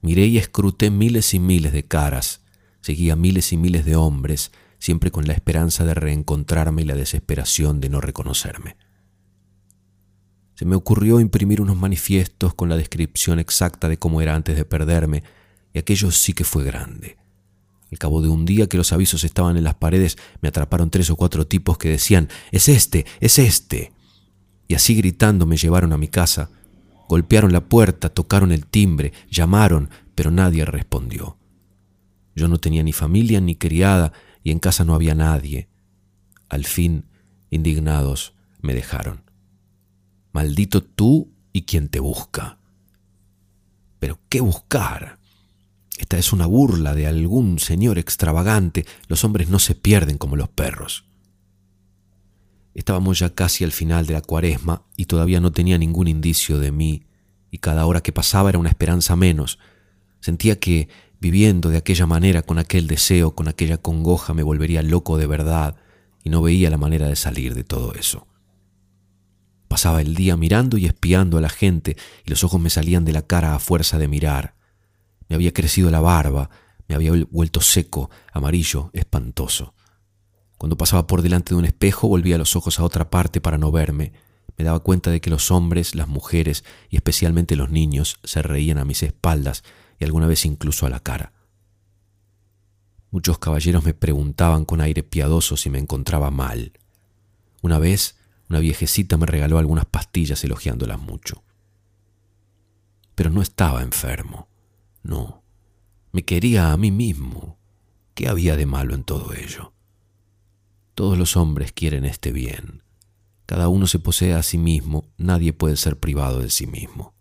miré 0.00 0.24
y 0.24 0.38
escruté 0.38 0.90
miles 0.90 1.34
y 1.34 1.38
miles 1.38 1.74
de 1.74 1.82
caras, 1.84 2.40
seguía 2.80 3.16
miles 3.16 3.52
y 3.52 3.58
miles 3.58 3.84
de 3.84 3.96
hombres, 3.96 4.50
siempre 4.78 5.10
con 5.10 5.26
la 5.26 5.34
esperanza 5.34 5.84
de 5.84 5.92
reencontrarme 5.92 6.80
y 6.80 6.84
la 6.86 6.94
desesperación 6.94 7.82
de 7.82 7.90
no 7.90 8.00
reconocerme. 8.00 8.78
Se 10.54 10.64
me 10.64 10.74
ocurrió 10.74 11.20
imprimir 11.20 11.60
unos 11.60 11.76
manifiestos 11.76 12.54
con 12.54 12.70
la 12.70 12.78
descripción 12.78 13.38
exacta 13.40 13.90
de 13.90 13.98
cómo 13.98 14.22
era 14.22 14.34
antes 14.34 14.56
de 14.56 14.64
perderme, 14.64 15.22
y 15.74 15.78
aquello 15.80 16.10
sí 16.10 16.32
que 16.32 16.44
fue 16.44 16.64
grande. 16.64 17.18
Al 17.92 17.98
cabo 17.98 18.20
de 18.20 18.28
un 18.28 18.44
día 18.44 18.68
que 18.68 18.76
los 18.76 18.92
avisos 18.92 19.24
estaban 19.24 19.56
en 19.56 19.64
las 19.64 19.74
paredes, 19.74 20.18
me 20.40 20.48
atraparon 20.48 20.90
tres 20.90 21.08
o 21.10 21.16
cuatro 21.16 21.46
tipos 21.46 21.78
que 21.78 21.88
decían, 21.88 22.28
es 22.50 22.68
este, 22.68 23.06
es 23.20 23.38
este. 23.38 23.92
Y 24.68 24.74
así 24.74 24.94
gritando 24.94 25.46
me 25.46 25.56
llevaron 25.56 25.92
a 25.92 25.98
mi 25.98 26.08
casa. 26.08 26.50
Golpearon 27.08 27.52
la 27.52 27.68
puerta, 27.68 28.08
tocaron 28.08 28.50
el 28.50 28.66
timbre, 28.66 29.12
llamaron, 29.30 29.90
pero 30.16 30.30
nadie 30.30 30.64
respondió. 30.64 31.38
Yo 32.34 32.48
no 32.48 32.58
tenía 32.58 32.82
ni 32.82 32.92
familia 32.92 33.40
ni 33.40 33.54
criada 33.54 34.12
y 34.42 34.50
en 34.50 34.58
casa 34.58 34.84
no 34.84 34.94
había 34.94 35.14
nadie. 35.14 35.68
Al 36.48 36.64
fin, 36.64 37.06
indignados, 37.50 38.34
me 38.60 38.74
dejaron. 38.74 39.22
Maldito 40.32 40.82
tú 40.82 41.32
y 41.52 41.62
quien 41.62 41.88
te 41.88 42.00
busca. 42.00 42.58
Pero 43.98 44.18
¿qué 44.28 44.40
buscar? 44.40 45.15
Esta 45.98 46.18
es 46.18 46.32
una 46.32 46.46
burla 46.46 46.94
de 46.94 47.06
algún 47.06 47.58
señor 47.58 47.98
extravagante. 47.98 48.86
Los 49.08 49.24
hombres 49.24 49.48
no 49.48 49.58
se 49.58 49.74
pierden 49.74 50.18
como 50.18 50.36
los 50.36 50.48
perros. 50.48 51.04
Estábamos 52.74 53.18
ya 53.18 53.34
casi 53.34 53.64
al 53.64 53.72
final 53.72 54.06
de 54.06 54.12
la 54.12 54.20
cuaresma 54.20 54.82
y 54.96 55.06
todavía 55.06 55.40
no 55.40 55.52
tenía 55.52 55.78
ningún 55.78 56.08
indicio 56.08 56.58
de 56.58 56.72
mí, 56.72 57.06
y 57.50 57.58
cada 57.58 57.86
hora 57.86 58.02
que 58.02 58.12
pasaba 58.12 58.50
era 58.50 58.58
una 58.58 58.68
esperanza 58.68 59.16
menos. 59.16 59.58
Sentía 60.20 60.60
que, 60.60 60.88
viviendo 61.18 61.70
de 61.70 61.78
aquella 61.78 62.04
manera, 62.04 62.42
con 62.42 62.58
aquel 62.58 62.86
deseo, 62.86 63.34
con 63.34 63.48
aquella 63.48 63.78
congoja, 63.78 64.34
me 64.34 64.42
volvería 64.42 64.82
loco 64.82 65.16
de 65.16 65.26
verdad, 65.26 65.76
y 66.22 66.28
no 66.28 66.42
veía 66.42 66.68
la 66.68 66.76
manera 66.76 67.08
de 67.08 67.16
salir 67.16 67.54
de 67.54 67.64
todo 67.64 67.94
eso. 67.94 68.26
Pasaba 69.68 70.02
el 70.02 70.14
día 70.14 70.36
mirando 70.36 70.76
y 70.76 70.86
espiando 70.86 71.38
a 71.38 71.40
la 71.40 71.48
gente 71.48 71.96
y 72.24 72.30
los 72.30 72.44
ojos 72.44 72.60
me 72.60 72.68
salían 72.68 73.04
de 73.04 73.12
la 73.12 73.22
cara 73.22 73.54
a 73.54 73.58
fuerza 73.58 73.96
de 73.98 74.08
mirar. 74.08 74.55
Me 75.28 75.36
había 75.36 75.52
crecido 75.52 75.90
la 75.90 76.00
barba, 76.00 76.50
me 76.88 76.94
había 76.94 77.12
vuelto 77.30 77.60
seco, 77.60 78.10
amarillo, 78.32 78.90
espantoso. 78.92 79.74
Cuando 80.56 80.76
pasaba 80.76 81.06
por 81.06 81.22
delante 81.22 81.50
de 81.54 81.58
un 81.58 81.64
espejo 81.64 82.08
volvía 82.08 82.38
los 82.38 82.56
ojos 82.56 82.78
a 82.78 82.84
otra 82.84 83.10
parte 83.10 83.40
para 83.40 83.58
no 83.58 83.70
verme. 83.70 84.12
Me 84.56 84.64
daba 84.64 84.80
cuenta 84.80 85.10
de 85.10 85.20
que 85.20 85.30
los 85.30 85.50
hombres, 85.50 85.94
las 85.94 86.08
mujeres 86.08 86.64
y 86.88 86.96
especialmente 86.96 87.56
los 87.56 87.70
niños 87.70 88.18
se 88.24 88.40
reían 88.40 88.78
a 88.78 88.84
mis 88.84 89.02
espaldas 89.02 89.64
y 89.98 90.04
alguna 90.04 90.26
vez 90.26 90.46
incluso 90.46 90.86
a 90.86 90.90
la 90.90 91.00
cara. 91.00 91.32
Muchos 93.10 93.38
caballeros 93.38 93.84
me 93.84 93.94
preguntaban 93.94 94.64
con 94.64 94.80
aire 94.80 95.02
piadoso 95.02 95.56
si 95.56 95.70
me 95.70 95.78
encontraba 95.78 96.30
mal. 96.30 96.72
Una 97.62 97.78
vez 97.78 98.16
una 98.48 98.60
viejecita 98.60 99.16
me 99.16 99.26
regaló 99.26 99.58
algunas 99.58 99.86
pastillas 99.86 100.42
elogiándolas 100.44 101.00
mucho. 101.00 101.42
Pero 103.14 103.30
no 103.30 103.42
estaba 103.42 103.82
enfermo, 103.82 104.48
no. 105.06 105.42
Me 106.12 106.24
quería 106.24 106.72
a 106.72 106.76
mí 106.76 106.90
mismo. 106.90 107.58
¿Qué 108.14 108.28
había 108.28 108.56
de 108.56 108.66
malo 108.66 108.94
en 108.94 109.04
todo 109.04 109.34
ello? 109.34 109.72
Todos 110.94 111.18
los 111.18 111.36
hombres 111.36 111.72
quieren 111.72 112.04
este 112.04 112.32
bien. 112.32 112.82
Cada 113.44 113.68
uno 113.68 113.86
se 113.86 113.98
posee 113.98 114.34
a 114.34 114.42
sí 114.42 114.58
mismo, 114.58 115.08
nadie 115.18 115.52
puede 115.52 115.76
ser 115.76 115.98
privado 115.98 116.40
de 116.40 116.50
sí 116.50 116.66
mismo. 116.66 117.14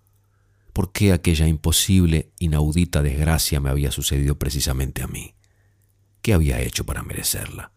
¿Por 0.73 0.91
qué 0.91 1.13
aquella 1.13 1.47
imposible, 1.47 2.31
inaudita 2.39 3.01
desgracia 3.03 3.59
me 3.59 3.69
había 3.69 3.91
sucedido 3.91 4.39
precisamente 4.39 5.03
a 5.03 5.07
mí? 5.07 5.35
¿Qué 6.21 6.33
había 6.33 6.59
hecho 6.61 6.85
para 6.85 7.03
merecerla? 7.03 7.71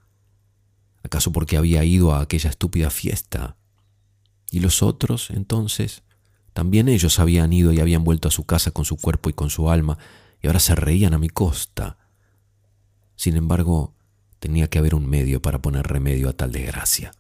¿Acaso 1.03 1.31
porque 1.33 1.57
había 1.57 1.85
ido 1.85 2.15
a 2.15 2.21
aquella 2.21 2.51
estúpida 2.51 2.91
fiesta? 2.91 3.57
¿Y 4.51 4.61
los 4.61 4.83
otros, 4.83 5.31
entonces? 5.31 6.03
También 6.59 6.89
ellos 6.89 7.21
habían 7.21 7.53
ido 7.53 7.73
y 7.73 7.79
habían 7.79 8.03
vuelto 8.03 8.27
a 8.27 8.33
su 8.33 8.43
casa 8.43 8.73
con 8.73 8.85
su 8.85 8.97
cuerpo 8.97 9.31
y 9.31 9.33
con 9.33 9.49
su 9.49 9.71
alma, 9.71 9.97
y 10.43 10.49
ahora 10.49 10.59
se 10.59 10.75
reían 10.75 11.15
a 11.15 11.19
mi 11.19 11.29
costa. 11.29 11.99
Sin 13.15 13.37
embargo, 13.37 13.95
tenía 14.41 14.67
que 14.69 14.81
haber 14.81 14.97
un 14.97 15.09
medio 15.09 15.41
para 15.41 15.63
poner 15.63 15.87
remedio 15.87 16.29
a 16.29 16.33
tal 16.33 16.51
desgracia. 16.51 17.13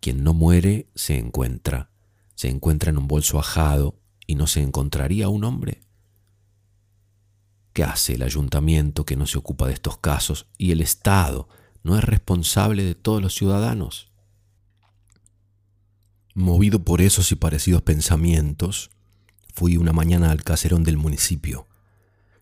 Quien 0.00 0.24
no 0.24 0.34
muere 0.34 0.88
se 0.96 1.16
encuentra, 1.16 1.92
se 2.34 2.48
encuentra 2.48 2.90
en 2.90 2.98
un 2.98 3.06
bolso 3.06 3.38
ajado 3.38 4.00
y 4.26 4.34
no 4.34 4.48
se 4.48 4.62
encontraría 4.62 5.28
un 5.28 5.44
hombre. 5.44 5.82
¿Qué 7.72 7.84
hace 7.84 8.14
el 8.14 8.22
ayuntamiento 8.24 9.04
que 9.04 9.14
no 9.14 9.28
se 9.28 9.38
ocupa 9.38 9.68
de 9.68 9.74
estos 9.74 9.98
casos 9.98 10.48
y 10.58 10.72
el 10.72 10.80
Estado 10.80 11.48
no 11.84 11.96
es 11.96 12.02
responsable 12.02 12.82
de 12.82 12.96
todos 12.96 13.22
los 13.22 13.32
ciudadanos. 13.32 14.09
Movido 16.34 16.84
por 16.84 17.00
esos 17.00 17.32
y 17.32 17.34
parecidos 17.34 17.82
pensamientos, 17.82 18.90
fui 19.52 19.76
una 19.76 19.92
mañana 19.92 20.30
al 20.30 20.44
caserón 20.44 20.84
del 20.84 20.96
municipio. 20.96 21.66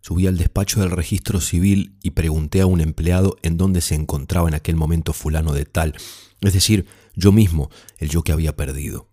Subí 0.00 0.26
al 0.26 0.37
despacho 0.37 0.80
del 0.80 0.90
registro 0.90 1.40
civil 1.40 1.97
y 2.02 2.11
pregunté 2.11 2.61
a 2.61 2.66
un 2.66 2.80
empleado 2.80 3.37
en 3.42 3.57
dónde 3.57 3.80
se 3.80 3.95
encontraba 3.95 4.49
en 4.49 4.54
aquel 4.54 4.76
momento 4.76 5.12
fulano 5.12 5.52
de 5.52 5.64
tal, 5.64 5.95
es 6.40 6.52
decir, 6.52 6.87
yo 7.14 7.33
mismo, 7.33 7.71
el 7.99 8.11
yo 8.11 8.23
que 8.23 8.33
había 8.33 8.54
perdido. 8.54 9.09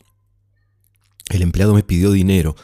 El 1.30 1.42
empleado 1.42 1.74
me 1.74 1.84
pidió 1.84 2.12
dinero 2.12 2.56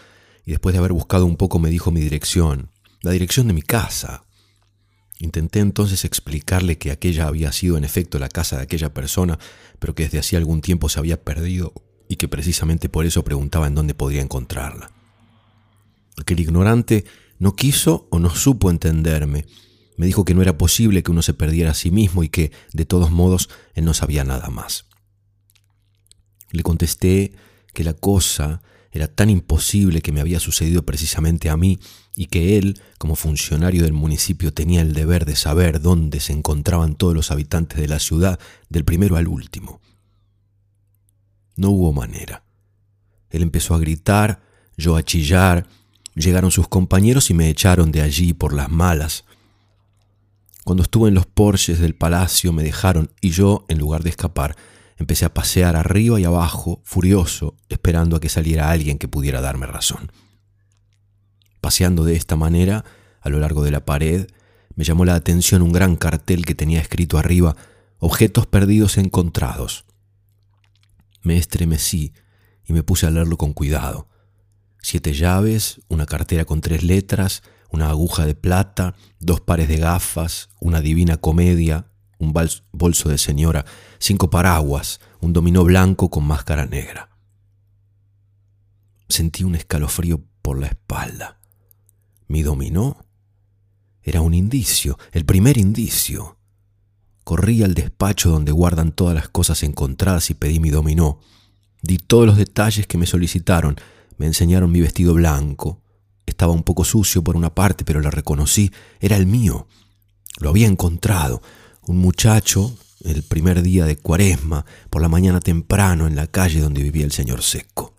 y 0.45 0.51
después 0.51 0.73
de 0.73 0.79
haber 0.79 0.93
buscado 0.93 1.25
un 1.25 1.37
poco 1.37 1.59
me 1.59 1.69
dijo 1.69 1.91
mi 1.91 2.01
dirección, 2.01 2.69
la 3.01 3.11
dirección 3.11 3.47
de 3.47 3.53
mi 3.53 3.61
casa, 3.61 4.25
Intenté 5.21 5.59
entonces 5.59 6.03
explicarle 6.03 6.79
que 6.79 6.89
aquella 6.89 7.27
había 7.27 7.51
sido 7.51 7.77
en 7.77 7.83
efecto 7.83 8.17
la 8.17 8.27
casa 8.27 8.57
de 8.57 8.63
aquella 8.63 8.91
persona, 8.91 9.37
pero 9.77 9.93
que 9.93 10.03
desde 10.03 10.17
hacía 10.17 10.39
algún 10.39 10.61
tiempo 10.61 10.89
se 10.89 10.97
había 10.97 11.21
perdido 11.23 11.73
y 12.11 12.17
que 12.17 12.27
precisamente 12.27 12.89
por 12.89 13.05
eso 13.05 13.23
preguntaba 13.23 13.67
en 13.67 13.75
dónde 13.75 13.93
podría 13.93 14.21
encontrarla. 14.21 14.91
Aquel 16.17 16.41
ignorante 16.41 17.05
no 17.39 17.55
quiso 17.55 18.09
o 18.11 18.19
no 18.19 18.29
supo 18.35 18.69
entenderme. 18.69 19.45
Me 19.95 20.07
dijo 20.07 20.25
que 20.25 20.33
no 20.33 20.41
era 20.41 20.57
posible 20.57 21.03
que 21.03 21.11
uno 21.11 21.21
se 21.21 21.33
perdiera 21.33 21.71
a 21.71 21.73
sí 21.73 21.89
mismo 21.89 22.25
y 22.25 22.27
que, 22.27 22.51
de 22.73 22.85
todos 22.85 23.11
modos, 23.11 23.49
él 23.75 23.85
no 23.85 23.93
sabía 23.93 24.25
nada 24.25 24.49
más. 24.49 24.87
Le 26.51 26.63
contesté 26.63 27.31
que 27.73 27.85
la 27.85 27.93
cosa 27.93 28.61
era 28.91 29.07
tan 29.07 29.29
imposible 29.29 30.01
que 30.01 30.11
me 30.11 30.19
había 30.19 30.41
sucedido 30.41 30.83
precisamente 30.83 31.49
a 31.49 31.55
mí 31.55 31.79
y 32.13 32.25
que 32.25 32.57
él, 32.57 32.81
como 32.97 33.15
funcionario 33.15 33.83
del 33.83 33.93
municipio, 33.93 34.53
tenía 34.53 34.81
el 34.81 34.91
deber 34.93 35.23
de 35.23 35.37
saber 35.37 35.79
dónde 35.79 36.19
se 36.19 36.33
encontraban 36.33 36.95
todos 36.95 37.13
los 37.13 37.31
habitantes 37.31 37.79
de 37.79 37.87
la 37.87 37.99
ciudad, 37.99 38.37
del 38.67 38.83
primero 38.83 39.15
al 39.15 39.29
último. 39.29 39.80
No 41.55 41.69
hubo 41.69 41.93
manera. 41.93 42.43
Él 43.29 43.41
empezó 43.41 43.75
a 43.75 43.79
gritar, 43.79 44.41
yo 44.77 44.95
a 44.95 45.03
chillar, 45.03 45.67
llegaron 46.15 46.51
sus 46.51 46.67
compañeros 46.67 47.29
y 47.29 47.33
me 47.33 47.49
echaron 47.49 47.91
de 47.91 48.01
allí 48.01 48.33
por 48.33 48.53
las 48.53 48.69
malas. 48.69 49.25
Cuando 50.63 50.83
estuve 50.83 51.09
en 51.09 51.15
los 51.15 51.25
porches 51.25 51.79
del 51.79 51.95
palacio 51.95 52.53
me 52.53 52.63
dejaron 52.63 53.11
y 53.21 53.31
yo, 53.31 53.65
en 53.67 53.79
lugar 53.79 54.03
de 54.03 54.09
escapar, 54.09 54.55
Empecé 55.01 55.25
a 55.25 55.33
pasear 55.33 55.75
arriba 55.75 56.19
y 56.19 56.25
abajo, 56.25 56.79
furioso, 56.83 57.55
esperando 57.69 58.15
a 58.15 58.19
que 58.19 58.29
saliera 58.29 58.69
alguien 58.69 58.99
que 58.99 59.07
pudiera 59.07 59.41
darme 59.41 59.65
razón. 59.65 60.11
Paseando 61.59 62.03
de 62.03 62.15
esta 62.15 62.35
manera, 62.35 62.85
a 63.19 63.29
lo 63.29 63.39
largo 63.39 63.63
de 63.63 63.71
la 63.71 63.83
pared, 63.83 64.27
me 64.75 64.83
llamó 64.83 65.03
la 65.03 65.15
atención 65.15 65.63
un 65.63 65.71
gran 65.71 65.95
cartel 65.95 66.45
que 66.45 66.53
tenía 66.53 66.79
escrito 66.79 67.17
arriba 67.17 67.55
Objetos 67.97 68.45
perdidos 68.45 68.99
encontrados. 68.99 69.85
Me 71.21 71.37
estremecí 71.37 72.13
y 72.65 72.73
me 72.73 72.83
puse 72.83 73.07
a 73.07 73.11
leerlo 73.11 73.37
con 73.37 73.53
cuidado. 73.53 74.07
Siete 74.81 75.13
llaves, 75.13 75.81
una 75.87 76.05
cartera 76.05 76.45
con 76.45 76.61
tres 76.61 76.83
letras, 76.83 77.43
una 77.69 77.89
aguja 77.89 78.25
de 78.25 78.35
plata, 78.35 78.95
dos 79.19 79.41
pares 79.41 79.67
de 79.67 79.77
gafas, 79.77 80.49
una 80.59 80.81
divina 80.81 81.17
comedia, 81.17 81.91
un 82.17 82.33
bolso 82.71 83.09
de 83.09 83.17
señora, 83.17 83.65
cinco 83.99 84.29
paraguas, 84.29 84.99
un 85.19 85.33
dominó 85.33 85.63
blanco 85.63 86.09
con 86.09 86.25
máscara 86.25 86.65
negra. 86.65 87.09
Sentí 89.07 89.43
un 89.43 89.55
escalofrío 89.55 90.23
por 90.41 90.59
la 90.59 90.67
espalda. 90.67 91.39
Mi 92.27 92.43
dominó 92.43 93.05
era 94.03 94.21
un 94.21 94.33
indicio, 94.33 94.97
el 95.11 95.25
primer 95.25 95.57
indicio. 95.57 96.37
Corrí 97.31 97.63
al 97.63 97.75
despacho 97.75 98.29
donde 98.29 98.51
guardan 98.51 98.91
todas 98.91 99.15
las 99.15 99.29
cosas 99.29 99.63
encontradas 99.63 100.29
y 100.29 100.33
pedí 100.33 100.59
mi 100.59 100.69
dominó. 100.69 101.21
Di 101.81 101.97
todos 101.97 102.25
los 102.25 102.35
detalles 102.35 102.87
que 102.87 102.97
me 102.97 103.05
solicitaron. 103.05 103.77
Me 104.17 104.25
enseñaron 104.25 104.69
mi 104.69 104.81
vestido 104.81 105.13
blanco. 105.13 105.81
Estaba 106.25 106.51
un 106.51 106.63
poco 106.63 106.83
sucio 106.83 107.23
por 107.23 107.37
una 107.37 107.55
parte, 107.55 107.85
pero 107.85 108.01
lo 108.01 108.11
reconocí. 108.11 108.69
Era 108.99 109.15
el 109.15 109.27
mío. 109.27 109.65
Lo 110.41 110.49
había 110.49 110.67
encontrado. 110.67 111.41
Un 111.83 111.99
muchacho, 111.99 112.75
el 113.05 113.23
primer 113.23 113.61
día 113.61 113.85
de 113.85 113.95
cuaresma, 113.95 114.65
por 114.89 115.01
la 115.01 115.07
mañana 115.07 115.39
temprano, 115.39 116.07
en 116.07 116.17
la 116.17 116.27
calle 116.27 116.59
donde 116.59 116.83
vivía 116.83 117.05
el 117.05 117.13
señor 117.13 117.43
Seco. 117.43 117.95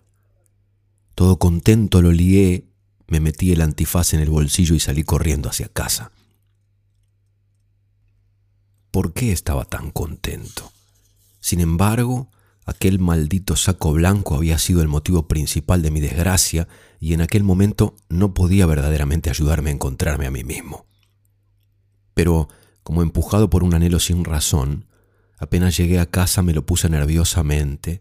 Todo 1.15 1.39
contento 1.39 2.03
lo 2.03 2.11
lié, 2.11 2.67
me 3.07 3.19
metí 3.19 3.51
el 3.51 3.61
antifaz 3.61 4.13
en 4.13 4.19
el 4.19 4.29
bolsillo 4.29 4.75
y 4.75 4.79
salí 4.79 5.03
corriendo 5.03 5.49
hacia 5.49 5.69
casa. 5.69 6.11
¿Por 8.93 9.13
qué 9.13 9.31
estaba 9.31 9.65
tan 9.65 9.89
contento? 9.89 10.71
Sin 11.39 11.61
embargo, 11.61 12.29
aquel 12.63 12.99
maldito 12.99 13.55
saco 13.55 13.91
blanco 13.91 14.35
había 14.35 14.59
sido 14.59 14.83
el 14.83 14.87
motivo 14.87 15.27
principal 15.27 15.81
de 15.81 15.89
mi 15.89 15.99
desgracia 15.99 16.67
y 16.99 17.15
en 17.15 17.21
aquel 17.21 17.43
momento 17.43 17.95
no 18.07 18.35
podía 18.35 18.67
verdaderamente 18.67 19.31
ayudarme 19.31 19.71
a 19.71 19.73
encontrarme 19.73 20.27
a 20.27 20.31
mí 20.31 20.43
mismo. 20.43 20.85
Pero, 22.13 22.49
como 22.83 23.01
empujado 23.01 23.49
por 23.49 23.63
un 23.63 23.73
anhelo 23.73 23.97
sin 23.97 24.25
razón, 24.25 24.85
apenas 25.39 25.75
llegué 25.75 25.99
a 25.99 26.05
casa 26.05 26.43
me 26.43 26.53
lo 26.53 26.63
puse 26.63 26.87
nerviosamente, 26.87 27.99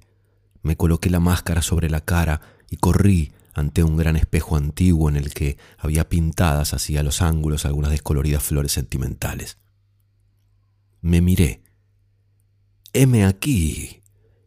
me 0.60 0.76
coloqué 0.76 1.08
la 1.08 1.20
máscara 1.20 1.62
sobre 1.62 1.88
la 1.88 2.02
cara 2.02 2.42
y 2.68 2.76
corrí 2.76 3.32
ante 3.54 3.82
un 3.82 3.96
gran 3.96 4.16
espejo 4.16 4.58
antiguo 4.58 5.08
en 5.08 5.16
el 5.16 5.32
que 5.32 5.56
había 5.78 6.10
pintadas 6.10 6.74
hacia 6.74 7.02
los 7.02 7.22
ángulos 7.22 7.64
algunas 7.64 7.92
descoloridas 7.92 8.42
flores 8.42 8.72
sentimentales. 8.72 9.56
Me 11.02 11.20
miré. 11.20 11.64
Heme 12.92 13.24
aquí. 13.24 14.02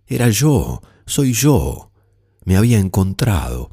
Era 0.07 0.29
yo, 0.29 0.81
soy 1.05 1.33
yo. 1.33 1.91
Me 2.45 2.55
había 2.55 2.79
encontrado. 2.79 3.71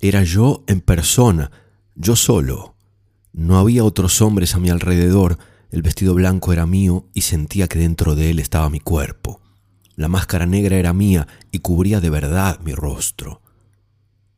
Era 0.00 0.22
yo 0.22 0.64
en 0.66 0.80
persona, 0.80 1.50
yo 1.94 2.16
solo. 2.16 2.74
No 3.32 3.58
había 3.58 3.84
otros 3.84 4.22
hombres 4.22 4.54
a 4.54 4.58
mi 4.58 4.70
alrededor, 4.70 5.36
el 5.70 5.82
vestido 5.82 6.14
blanco 6.14 6.54
era 6.54 6.64
mío 6.64 7.06
y 7.12 7.20
sentía 7.20 7.68
que 7.68 7.78
dentro 7.78 8.14
de 8.14 8.30
él 8.30 8.38
estaba 8.38 8.70
mi 8.70 8.80
cuerpo. 8.80 9.42
La 9.94 10.08
máscara 10.08 10.46
negra 10.46 10.76
era 10.76 10.94
mía 10.94 11.28
y 11.52 11.58
cubría 11.58 12.00
de 12.00 12.08
verdad 12.08 12.60
mi 12.60 12.72
rostro. 12.72 13.42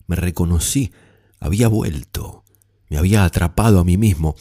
Me 0.08 0.16
reconocí, 0.16 0.90
había 1.38 1.68
vuelto, 1.68 2.42
me 2.90 2.98
había 2.98 3.24
atrapado 3.24 3.78
a 3.78 3.84
mí 3.84 3.96
mismo, 3.96 4.34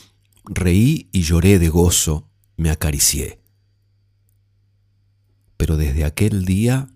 reí 0.45 1.07
y 1.11 1.21
lloré 1.21 1.59
de 1.59 1.69
gozo, 1.69 2.30
me 2.61 2.69
acaricié. 2.69 3.41
Pero 5.57 5.77
desde 5.77 6.05
aquel 6.05 6.45
día 6.45 6.89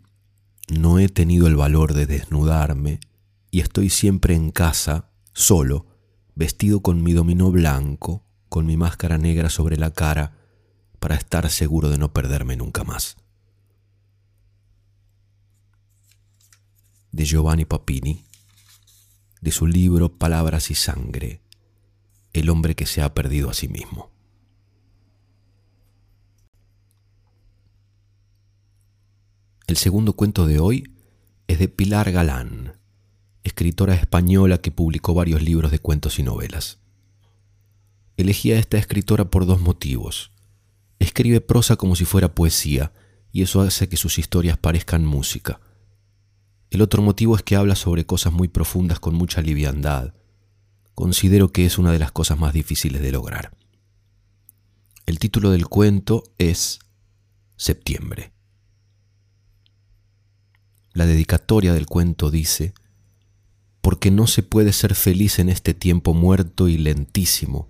no 0.70 1.00
he 1.00 1.10
tenido 1.10 1.48
el 1.48 1.56
valor 1.56 1.94
de 1.94 2.06
desnudarme 2.06 3.00
y 3.50 3.62
estoy 3.62 3.90
siempre 3.90 4.36
en 4.36 4.52
casa, 4.52 5.10
solo, 5.34 5.88
vestido 6.36 6.82
con 6.82 7.02
mi 7.02 7.14
dominó 7.14 7.50
blanco, 7.50 8.24
con 8.48 8.68
mi 8.68 8.78
máscara 8.78 9.18
negra 9.18 9.50
sobre 9.50 9.78
la 9.78 9.92
cara, 9.92 10.38
para 11.00 11.16
estar 11.16 11.50
seguro 11.50 11.90
de 11.90 11.98
no 11.98 12.14
perderme 12.14 12.56
nunca 12.56 12.84
más. 12.84 13.18
De 17.12 17.26
Giovanni 17.26 17.66
Papini 17.66 18.24
de 19.42 19.52
su 19.52 19.66
libro 19.66 20.18
Palabras 20.18 20.70
y 20.70 20.76
Sangre, 20.76 21.42
El 22.34 22.52
hombre 22.52 22.76
que 22.76 22.86
se 22.86 23.02
ha 23.02 23.16
perdido 23.16 23.50
a 23.50 23.54
sí 23.54 23.68
mismo. 23.68 24.15
El 29.68 29.78
segundo 29.78 30.14
cuento 30.14 30.46
de 30.46 30.60
hoy 30.60 30.94
es 31.48 31.58
de 31.58 31.68
Pilar 31.68 32.12
Galán, 32.12 32.78
escritora 33.44 33.96
española 33.96 34.60
que 34.60 34.70
publicó 34.70 35.16
varios 35.16 35.42
libros 35.42 35.72
de 35.72 35.80
cuentos 35.80 36.20
y 36.20 36.24
novelas. 36.24 36.78
Elegí 38.16 38.52
a 38.52 38.60
esta 38.60 38.78
escritora 38.78 39.26
por 39.26 39.48
dos 39.48 39.60
motivos. 39.60 40.32
Escribe 41.00 41.42
prosa 41.42 41.78
como 41.78 41.96
si 41.96 42.06
fuera 42.06 42.36
poesía, 42.36 42.94
y 43.32 43.42
eso 43.42 43.62
hace 43.62 43.90
que 43.90 43.98
sus 43.98 44.20
historias 44.20 44.60
parezcan 44.60 45.04
música. 45.04 45.60
El 46.70 46.84
otro 46.84 47.02
motivo 47.02 47.36
es 47.36 47.42
que 47.42 47.56
habla 47.56 47.74
sobre 47.74 48.06
cosas 48.06 48.34
muy 48.34 48.48
profundas 48.48 49.00
con 49.00 49.16
mucha 49.16 49.42
liviandad. 49.42 50.14
Considero 50.94 51.52
que 51.52 51.66
es 51.66 51.80
una 51.80 51.92
de 51.92 52.00
las 52.00 52.12
cosas 52.12 52.38
más 52.38 52.54
difíciles 52.54 53.02
de 53.02 53.12
lograr. 53.12 53.58
El 55.08 55.18
título 55.18 55.50
del 55.50 55.68
cuento 55.68 56.24
es 56.38 56.78
Septiembre. 57.58 58.35
La 60.96 61.06
dedicatoria 61.06 61.74
del 61.74 61.86
cuento 61.86 62.32
dice, 62.32 62.74
porque 63.82 64.10
no 64.10 64.26
se 64.26 64.42
puede 64.42 64.74
ser 64.74 64.96
feliz 64.96 65.38
en 65.38 65.50
este 65.50 65.76
tiempo 65.76 66.16
muerto 66.16 66.68
y 66.68 66.80
lentísimo, 66.80 67.70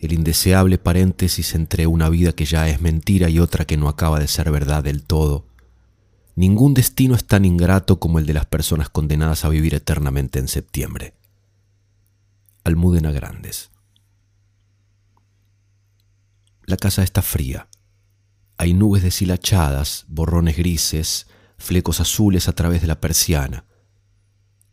el 0.00 0.12
indeseable 0.12 0.78
paréntesis 0.78 1.54
entre 1.54 1.86
una 1.86 2.08
vida 2.08 2.32
que 2.32 2.46
ya 2.46 2.68
es 2.68 2.80
mentira 2.80 3.30
y 3.30 3.38
otra 3.38 3.64
que 3.64 3.76
no 3.76 3.88
acaba 3.88 4.18
de 4.18 4.26
ser 4.26 4.50
verdad 4.50 4.82
del 4.82 5.04
todo, 5.04 5.46
Ningún 6.34 6.72
destino 6.72 7.14
es 7.14 7.26
tan 7.26 7.44
ingrato 7.44 8.00
como 8.00 8.18
el 8.18 8.26
de 8.26 8.32
las 8.32 8.46
personas 8.46 8.88
condenadas 8.88 9.44
a 9.44 9.50
vivir 9.50 9.74
eternamente 9.74 10.38
en 10.38 10.48
septiembre. 10.48 11.14
Almudena 12.64 13.12
Grandes. 13.12 13.70
La 16.64 16.76
casa 16.76 17.02
está 17.02 17.20
fría. 17.20 17.68
Hay 18.56 18.72
nubes 18.72 19.02
deshilachadas, 19.02 20.06
borrones 20.08 20.56
grises, 20.56 21.26
flecos 21.62 22.00
azules 22.00 22.48
a 22.48 22.52
través 22.52 22.80
de 22.82 22.88
la 22.88 23.00
persiana. 23.00 23.64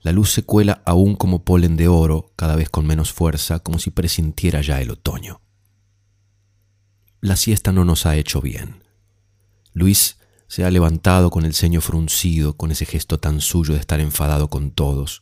La 0.01 0.11
luz 0.11 0.31
se 0.31 0.43
cuela 0.43 0.81
aún 0.85 1.15
como 1.15 1.43
polen 1.43 1.77
de 1.77 1.87
oro, 1.87 2.33
cada 2.35 2.55
vez 2.55 2.69
con 2.69 2.85
menos 2.85 3.11
fuerza, 3.11 3.59
como 3.59 3.79
si 3.79 3.91
presintiera 3.91 4.61
ya 4.61 4.81
el 4.81 4.91
otoño. 4.91 5.41
La 7.21 7.35
siesta 7.35 7.71
no 7.71 7.85
nos 7.85 8.05
ha 8.05 8.15
hecho 8.15 8.41
bien. 8.41 8.83
Luis 9.73 10.17
se 10.47 10.63
ha 10.63 10.71
levantado 10.71 11.29
con 11.29 11.45
el 11.45 11.53
ceño 11.53 11.81
fruncido, 11.81 12.57
con 12.57 12.71
ese 12.71 12.85
gesto 12.85 13.19
tan 13.19 13.41
suyo 13.41 13.73
de 13.73 13.81
estar 13.81 13.99
enfadado 13.99 14.49
con 14.49 14.71
todos. 14.71 15.21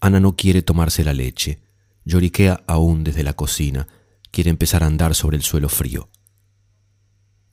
Ana 0.00 0.20
no 0.20 0.36
quiere 0.36 0.62
tomarse 0.62 1.04
la 1.04 1.12
leche, 1.12 1.62
lloriquea 2.04 2.64
aún 2.66 3.04
desde 3.04 3.22
la 3.22 3.34
cocina, 3.34 3.86
quiere 4.32 4.50
empezar 4.50 4.82
a 4.82 4.86
andar 4.86 5.14
sobre 5.14 5.36
el 5.36 5.42
suelo 5.42 5.68
frío. 5.68 6.08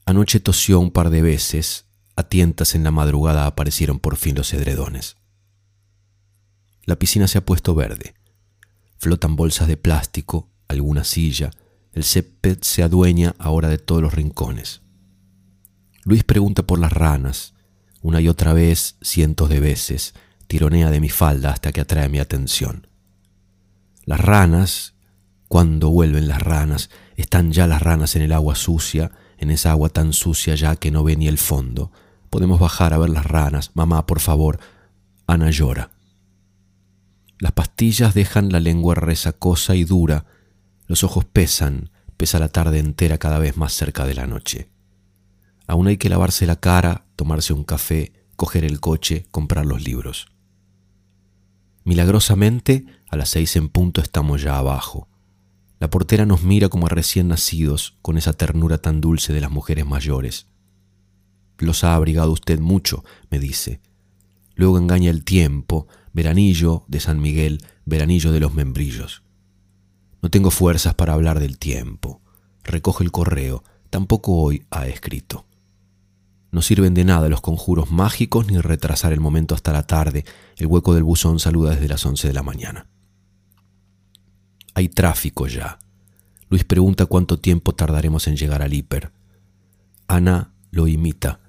Anoche 0.06 0.40
tosió 0.40 0.80
un 0.80 0.90
par 0.90 1.12
de 1.12 1.22
veces, 1.22 1.89
a 2.20 2.24
tientas 2.24 2.76
en 2.76 2.84
la 2.84 2.92
madrugada 2.92 3.46
aparecieron 3.46 4.00
por 4.00 4.18
fin 4.18 4.36
los 4.36 4.54
edredones. 4.54 5.16
La 6.84 6.98
piscina 6.98 7.28
se 7.28 7.38
ha 7.38 7.46
puesto 7.46 7.76
verde. 7.76 8.14
Flotan 8.98 9.36
bolsas 9.36 9.68
de 9.68 9.78
plástico, 9.78 10.50
alguna 10.68 11.04
silla, 11.04 11.52
el 11.94 12.04
césped 12.04 12.60
se 12.62 12.84
adueña 12.84 13.36
ahora 13.40 13.70
de 13.70 13.78
todos 13.78 14.02
los 14.02 14.14
rincones. 14.14 14.82
Luis 16.04 16.24
pregunta 16.24 16.64
por 16.64 16.80
las 16.80 16.92
ranas, 16.92 17.54
una 18.02 18.22
y 18.22 18.28
otra 18.28 18.54
vez, 18.54 18.98
cientos 19.02 19.50
de 19.50 19.60
veces, 19.60 20.14
tironea 20.48 20.92
de 20.92 21.00
mi 21.00 21.10
falda 21.10 21.52
hasta 21.52 21.72
que 21.72 21.82
atrae 21.82 22.10
mi 22.10 22.20
atención. 22.20 22.88
Las 24.06 24.20
ranas, 24.20 24.96
cuando 25.48 25.90
vuelven 25.90 26.28
las 26.28 26.42
ranas, 26.42 26.90
están 27.16 27.52
ya 27.52 27.68
las 27.68 27.82
ranas 27.82 28.16
en 28.16 28.24
el 28.24 28.34
agua 28.34 28.56
sucia, 28.56 29.12
en 29.38 29.52
esa 29.52 29.72
agua 29.72 29.90
tan 29.90 30.12
sucia 30.12 30.56
ya 30.56 30.76
que 30.76 30.92
no 30.92 31.04
ve 31.04 31.16
ni 31.16 31.28
el 31.28 31.38
fondo. 31.38 31.92
Podemos 32.30 32.60
bajar 32.60 32.94
a 32.94 32.98
ver 32.98 33.10
las 33.10 33.26
ranas. 33.26 33.72
Mamá, 33.74 34.06
por 34.06 34.20
favor. 34.20 34.60
Ana 35.28 35.50
llora. 35.50 35.92
Las 37.40 37.54
pastillas 37.54 38.14
dejan 38.14 38.52
la 38.52 38.60
lengua 38.60 38.96
resacosa 38.96 39.76
y 39.76 39.84
dura. 39.84 40.26
Los 40.88 41.04
ojos 41.04 41.26
pesan, 41.26 41.90
pesa 42.18 42.40
la 42.40 42.50
tarde 42.50 42.80
entera 42.80 43.18
cada 43.18 43.40
vez 43.40 43.56
más 43.56 43.74
cerca 43.74 44.06
de 44.06 44.14
la 44.14 44.28
noche. 44.28 44.70
Aún 45.68 45.88
hay 45.88 45.98
que 45.98 46.10
lavarse 46.10 46.46
la 46.46 46.58
cara, 46.58 47.06
tomarse 47.16 47.54
un 47.54 47.64
café, 47.64 48.12
coger 48.36 48.66
el 48.66 48.80
coche, 48.80 49.26
comprar 49.32 49.66
los 49.66 49.84
libros. 49.84 50.28
Milagrosamente, 51.84 52.86
a 53.10 53.16
las 53.18 53.30
seis 53.30 53.56
en 53.56 53.70
punto 53.70 54.02
estamos 54.02 54.42
ya 54.42 54.58
abajo. 54.58 55.08
La 55.80 55.90
portera 55.90 56.26
nos 56.26 56.44
mira 56.44 56.68
como 56.68 56.88
a 56.88 56.90
recién 56.90 57.30
nacidos, 57.30 57.98
con 58.02 58.18
esa 58.18 58.34
ternura 58.34 58.80
tan 58.80 59.00
dulce 59.00 59.32
de 59.32 59.42
las 59.42 59.50
mujeres 59.50 59.86
mayores. 59.86 60.48
Los 61.60 61.84
ha 61.84 61.96
abrigado 61.96 62.32
usted 62.32 62.60
mucho, 62.60 63.04
me 63.30 63.38
dice. 63.38 63.82
Luego 64.56 64.78
engaña 64.78 65.10
el 65.10 65.24
tiempo, 65.24 65.88
veranillo 66.14 66.86
de 66.88 67.00
San 67.00 67.22
Miguel, 67.22 67.64
veranillo 67.86 68.32
de 68.32 68.40
los 68.40 68.54
membrillos. 68.54 69.24
No 70.22 70.30
tengo 70.30 70.52
fuerzas 70.52 70.96
para 70.96 71.14
hablar 71.14 71.40
del 71.40 71.58
tiempo. 71.58 72.22
Recoge 72.64 73.04
el 73.04 73.12
correo, 73.12 73.64
tampoco 73.90 74.36
hoy 74.36 74.66
ha 74.70 74.88
escrito. 74.88 75.46
No 76.52 76.62
sirven 76.62 76.94
de 76.94 77.06
nada 77.06 77.30
los 77.30 77.42
conjuros 77.42 77.92
mágicos 77.92 78.48
ni 78.48 78.58
retrasar 78.58 79.14
el 79.14 79.20
momento 79.20 79.54
hasta 79.54 79.72
la 79.72 79.84
tarde. 79.84 80.26
El 80.58 80.68
hueco 80.68 80.94
del 80.94 81.04
buzón 81.04 81.40
saluda 81.40 81.72
desde 81.72 81.88
las 81.88 82.06
once 82.06 82.28
de 82.28 82.34
la 82.34 82.44
mañana. 82.44 82.88
Hay 84.74 84.90
tráfico 84.90 85.48
ya. 85.48 85.80
Luis 86.50 86.64
pregunta 86.64 87.06
cuánto 87.06 87.40
tiempo 87.40 87.76
tardaremos 87.76 88.28
en 88.28 88.36
llegar 88.36 88.62
al 88.62 88.74
hiper. 88.74 89.12
Ana 90.08 90.54
lo 90.72 90.88
imita. 90.88 91.40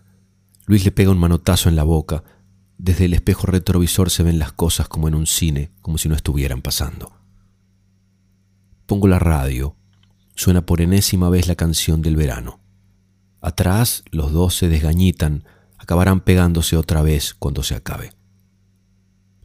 Luis 0.70 0.84
le 0.84 0.92
pega 0.92 1.10
un 1.10 1.18
manotazo 1.18 1.68
en 1.68 1.74
la 1.74 1.82
boca. 1.82 2.22
Desde 2.78 3.06
el 3.06 3.14
espejo 3.14 3.44
retrovisor 3.48 4.08
se 4.08 4.22
ven 4.22 4.38
las 4.38 4.52
cosas 4.52 4.86
como 4.86 5.08
en 5.08 5.16
un 5.16 5.26
cine, 5.26 5.72
como 5.82 5.98
si 5.98 6.08
no 6.08 6.14
estuvieran 6.14 6.62
pasando. 6.62 7.10
Pongo 8.86 9.08
la 9.08 9.18
radio. 9.18 9.74
Suena 10.36 10.64
por 10.64 10.80
enésima 10.80 11.28
vez 11.28 11.48
la 11.48 11.56
canción 11.56 12.02
del 12.02 12.14
verano. 12.14 12.60
Atrás 13.40 14.04
los 14.12 14.30
dos 14.30 14.54
se 14.54 14.68
desgañitan, 14.68 15.42
acabarán 15.76 16.20
pegándose 16.20 16.76
otra 16.76 17.02
vez 17.02 17.34
cuando 17.34 17.64
se 17.64 17.74
acabe. 17.74 18.12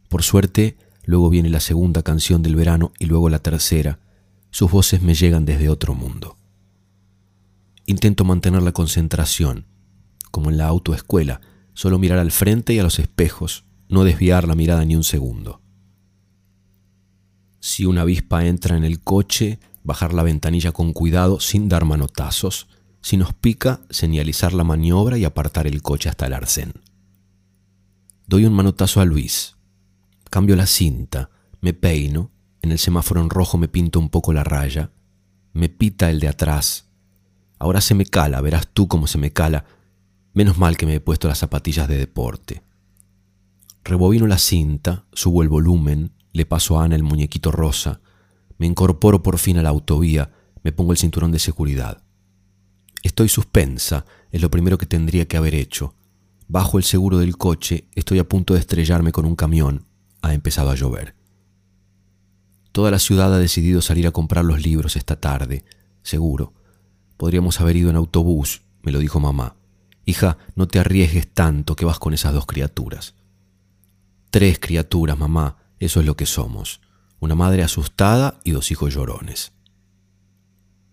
Por 0.08 0.22
suerte, 0.22 0.78
luego 1.06 1.28
viene 1.28 1.50
la 1.50 1.58
segunda 1.58 2.04
canción 2.04 2.40
del 2.44 2.54
verano 2.54 2.92
y 3.00 3.06
luego 3.06 3.30
la 3.30 3.40
tercera. 3.40 3.98
Sus 4.50 4.70
voces 4.70 5.02
me 5.02 5.14
llegan 5.14 5.44
desde 5.44 5.70
otro 5.70 5.92
mundo. 5.92 6.36
Intento 7.84 8.22
mantener 8.22 8.62
la 8.62 8.70
concentración, 8.70 9.66
como 10.36 10.50
en 10.50 10.58
la 10.58 10.66
autoescuela, 10.66 11.40
solo 11.72 11.98
mirar 11.98 12.18
al 12.18 12.30
frente 12.30 12.74
y 12.74 12.78
a 12.78 12.82
los 12.82 12.98
espejos, 12.98 13.64
no 13.88 14.04
desviar 14.04 14.46
la 14.46 14.54
mirada 14.54 14.84
ni 14.84 14.94
un 14.94 15.02
segundo. 15.02 15.62
Si 17.58 17.86
una 17.86 18.02
avispa 18.02 18.44
entra 18.44 18.76
en 18.76 18.84
el 18.84 19.00
coche, 19.00 19.60
bajar 19.82 20.12
la 20.12 20.22
ventanilla 20.22 20.72
con 20.72 20.92
cuidado 20.92 21.40
sin 21.40 21.70
dar 21.70 21.86
manotazos. 21.86 22.68
Si 23.00 23.16
nos 23.16 23.32
pica, 23.32 23.80
señalizar 23.88 24.52
la 24.52 24.62
maniobra 24.62 25.16
y 25.16 25.24
apartar 25.24 25.66
el 25.66 25.80
coche 25.80 26.10
hasta 26.10 26.26
el 26.26 26.34
arcén. 26.34 26.74
Doy 28.26 28.44
un 28.44 28.52
manotazo 28.52 29.00
a 29.00 29.06
Luis. 29.06 29.56
Cambio 30.28 30.54
la 30.54 30.66
cinta, 30.66 31.30
me 31.62 31.72
peino, 31.72 32.30
en 32.60 32.72
el 32.72 32.78
semáforo 32.78 33.22
en 33.22 33.30
rojo 33.30 33.56
me 33.56 33.68
pinto 33.68 33.98
un 34.00 34.10
poco 34.10 34.34
la 34.34 34.44
raya, 34.44 34.90
me 35.54 35.70
pita 35.70 36.10
el 36.10 36.20
de 36.20 36.28
atrás. 36.28 36.90
Ahora 37.58 37.80
se 37.80 37.94
me 37.94 38.04
cala, 38.04 38.42
verás 38.42 38.68
tú 38.68 38.86
cómo 38.86 39.06
se 39.06 39.16
me 39.16 39.32
cala. 39.32 39.64
Menos 40.36 40.58
mal 40.58 40.76
que 40.76 40.84
me 40.84 40.96
he 40.96 41.00
puesto 41.00 41.28
las 41.28 41.38
zapatillas 41.38 41.88
de 41.88 41.96
deporte. 41.96 42.62
Rebobino 43.84 44.26
la 44.26 44.36
cinta, 44.36 45.06
subo 45.14 45.42
el 45.42 45.48
volumen, 45.48 46.12
le 46.34 46.44
paso 46.44 46.78
a 46.78 46.84
Ana 46.84 46.94
el 46.94 47.02
muñequito 47.02 47.50
rosa, 47.50 48.02
me 48.58 48.66
incorporo 48.66 49.22
por 49.22 49.38
fin 49.38 49.56
a 49.56 49.62
la 49.62 49.70
autovía, 49.70 50.30
me 50.62 50.72
pongo 50.72 50.92
el 50.92 50.98
cinturón 50.98 51.32
de 51.32 51.38
seguridad. 51.38 52.02
Estoy 53.02 53.30
suspensa, 53.30 54.04
es 54.30 54.42
lo 54.42 54.50
primero 54.50 54.76
que 54.76 54.84
tendría 54.84 55.26
que 55.26 55.38
haber 55.38 55.54
hecho. 55.54 55.94
Bajo 56.48 56.76
el 56.76 56.84
seguro 56.84 57.16
del 57.16 57.38
coche, 57.38 57.88
estoy 57.94 58.18
a 58.18 58.28
punto 58.28 58.52
de 58.52 58.60
estrellarme 58.60 59.12
con 59.12 59.24
un 59.24 59.36
camión, 59.36 59.86
ha 60.20 60.34
empezado 60.34 60.68
a 60.68 60.74
llover. 60.74 61.14
Toda 62.72 62.90
la 62.90 62.98
ciudad 62.98 63.32
ha 63.32 63.38
decidido 63.38 63.80
salir 63.80 64.06
a 64.06 64.12
comprar 64.12 64.44
los 64.44 64.62
libros 64.62 64.96
esta 64.96 65.18
tarde, 65.18 65.64
seguro. 66.02 66.52
Podríamos 67.16 67.58
haber 67.62 67.76
ido 67.76 67.88
en 67.88 67.96
autobús, 67.96 68.60
me 68.82 68.92
lo 68.92 68.98
dijo 68.98 69.18
mamá. 69.18 69.55
Hija, 70.06 70.38
no 70.54 70.68
te 70.68 70.78
arriesgues 70.78 71.26
tanto 71.26 71.74
que 71.74 71.84
vas 71.84 71.98
con 71.98 72.14
esas 72.14 72.32
dos 72.32 72.46
criaturas. 72.46 73.14
Tres 74.30 74.60
criaturas, 74.60 75.18
mamá, 75.18 75.56
eso 75.80 75.98
es 76.00 76.06
lo 76.06 76.16
que 76.16 76.26
somos. 76.26 76.80
Una 77.18 77.34
madre 77.34 77.64
asustada 77.64 78.38
y 78.44 78.52
dos 78.52 78.70
hijos 78.70 78.94
llorones. 78.94 79.52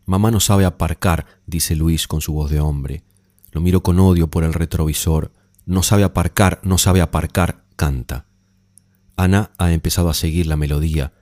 Mamá 0.05 0.31
no 0.31 0.39
sabe 0.39 0.65
aparcar, 0.65 1.27
dice 1.45 1.75
Luis 1.75 2.07
con 2.07 2.21
su 2.21 2.33
voz 2.33 2.49
de 2.49 2.59
hombre. 2.59 3.03
Lo 3.51 3.61
miro 3.61 3.83
con 3.83 3.99
odio 3.99 4.29
por 4.29 4.43
el 4.43 4.53
retrovisor. 4.53 5.31
No 5.65 5.83
sabe 5.83 6.03
aparcar, 6.03 6.59
no 6.63 6.79
sabe 6.79 6.99
aparcar, 6.99 7.65
canta. 7.75 8.25
Ana 9.15 9.51
ha 9.59 9.71
empezado 9.71 10.09
a 10.09 10.15
seguir 10.15 10.47
la 10.47 10.57
melodía. 10.57 11.13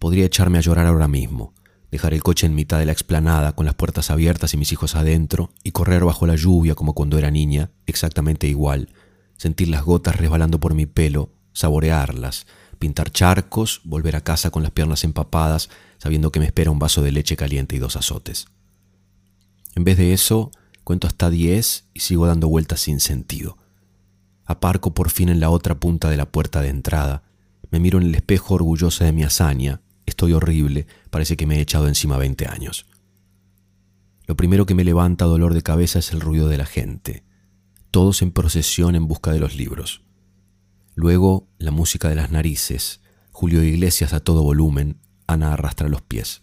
Podría 0.00 0.26
echarme 0.26 0.58
a 0.58 0.62
llorar 0.62 0.86
ahora 0.86 1.06
mismo, 1.06 1.54
dejar 1.90 2.14
el 2.14 2.22
coche 2.22 2.46
en 2.46 2.54
mitad 2.54 2.78
de 2.78 2.86
la 2.86 2.92
explanada 2.92 3.52
con 3.52 3.66
las 3.66 3.74
puertas 3.74 4.10
abiertas 4.10 4.54
y 4.54 4.56
mis 4.56 4.72
hijos 4.72 4.94
adentro 4.94 5.50
y 5.62 5.72
correr 5.72 6.04
bajo 6.04 6.26
la 6.26 6.36
lluvia 6.36 6.74
como 6.74 6.94
cuando 6.94 7.18
era 7.18 7.30
niña, 7.30 7.70
exactamente 7.86 8.46
igual, 8.46 8.90
sentir 9.36 9.68
las 9.68 9.84
gotas 9.84 10.16
resbalando 10.16 10.60
por 10.60 10.74
mi 10.74 10.86
pelo, 10.86 11.30
saborearlas, 11.52 12.46
pintar 12.78 13.10
charcos, 13.10 13.80
volver 13.84 14.16
a 14.16 14.20
casa 14.20 14.50
con 14.50 14.62
las 14.62 14.72
piernas 14.72 15.04
empapadas, 15.04 15.70
sabiendo 15.98 16.30
que 16.30 16.40
me 16.40 16.46
espera 16.46 16.70
un 16.70 16.78
vaso 16.78 17.02
de 17.02 17.12
leche 17.12 17.36
caliente 17.36 17.76
y 17.76 17.78
dos 17.78 17.96
azotes. 17.96 18.46
En 19.74 19.84
vez 19.84 19.96
de 19.96 20.12
eso, 20.12 20.50
cuento 20.84 21.06
hasta 21.06 21.30
diez 21.30 21.86
y 21.94 22.00
sigo 22.00 22.26
dando 22.26 22.48
vueltas 22.48 22.80
sin 22.80 23.00
sentido. 23.00 23.56
Aparco 24.44 24.94
por 24.94 25.10
fin 25.10 25.28
en 25.28 25.40
la 25.40 25.50
otra 25.50 25.78
punta 25.78 26.08
de 26.10 26.16
la 26.16 26.30
puerta 26.30 26.62
de 26.62 26.68
entrada, 26.68 27.22
me 27.70 27.80
miro 27.80 27.98
en 27.98 28.04
el 28.04 28.14
espejo 28.14 28.54
orgullosa 28.54 29.04
de 29.04 29.12
mi 29.12 29.24
hazaña. 29.24 29.82
Estoy 30.18 30.32
horrible, 30.32 30.88
parece 31.10 31.36
que 31.36 31.46
me 31.46 31.58
he 31.58 31.60
echado 31.60 31.86
encima 31.86 32.18
20 32.18 32.48
años. 32.48 32.86
Lo 34.26 34.36
primero 34.36 34.66
que 34.66 34.74
me 34.74 34.82
levanta 34.82 35.26
dolor 35.26 35.54
de 35.54 35.62
cabeza 35.62 36.00
es 36.00 36.10
el 36.10 36.20
ruido 36.20 36.48
de 36.48 36.58
la 36.58 36.66
gente, 36.66 37.22
todos 37.92 38.20
en 38.22 38.32
procesión 38.32 38.96
en 38.96 39.06
busca 39.06 39.30
de 39.30 39.38
los 39.38 39.54
libros. 39.54 40.02
Luego 40.96 41.46
la 41.58 41.70
música 41.70 42.08
de 42.08 42.16
las 42.16 42.32
narices, 42.32 43.00
Julio 43.30 43.62
Iglesias 43.62 44.12
a 44.12 44.18
todo 44.18 44.42
volumen, 44.42 44.98
Ana 45.28 45.52
arrastra 45.52 45.88
los 45.88 46.02
pies. 46.02 46.42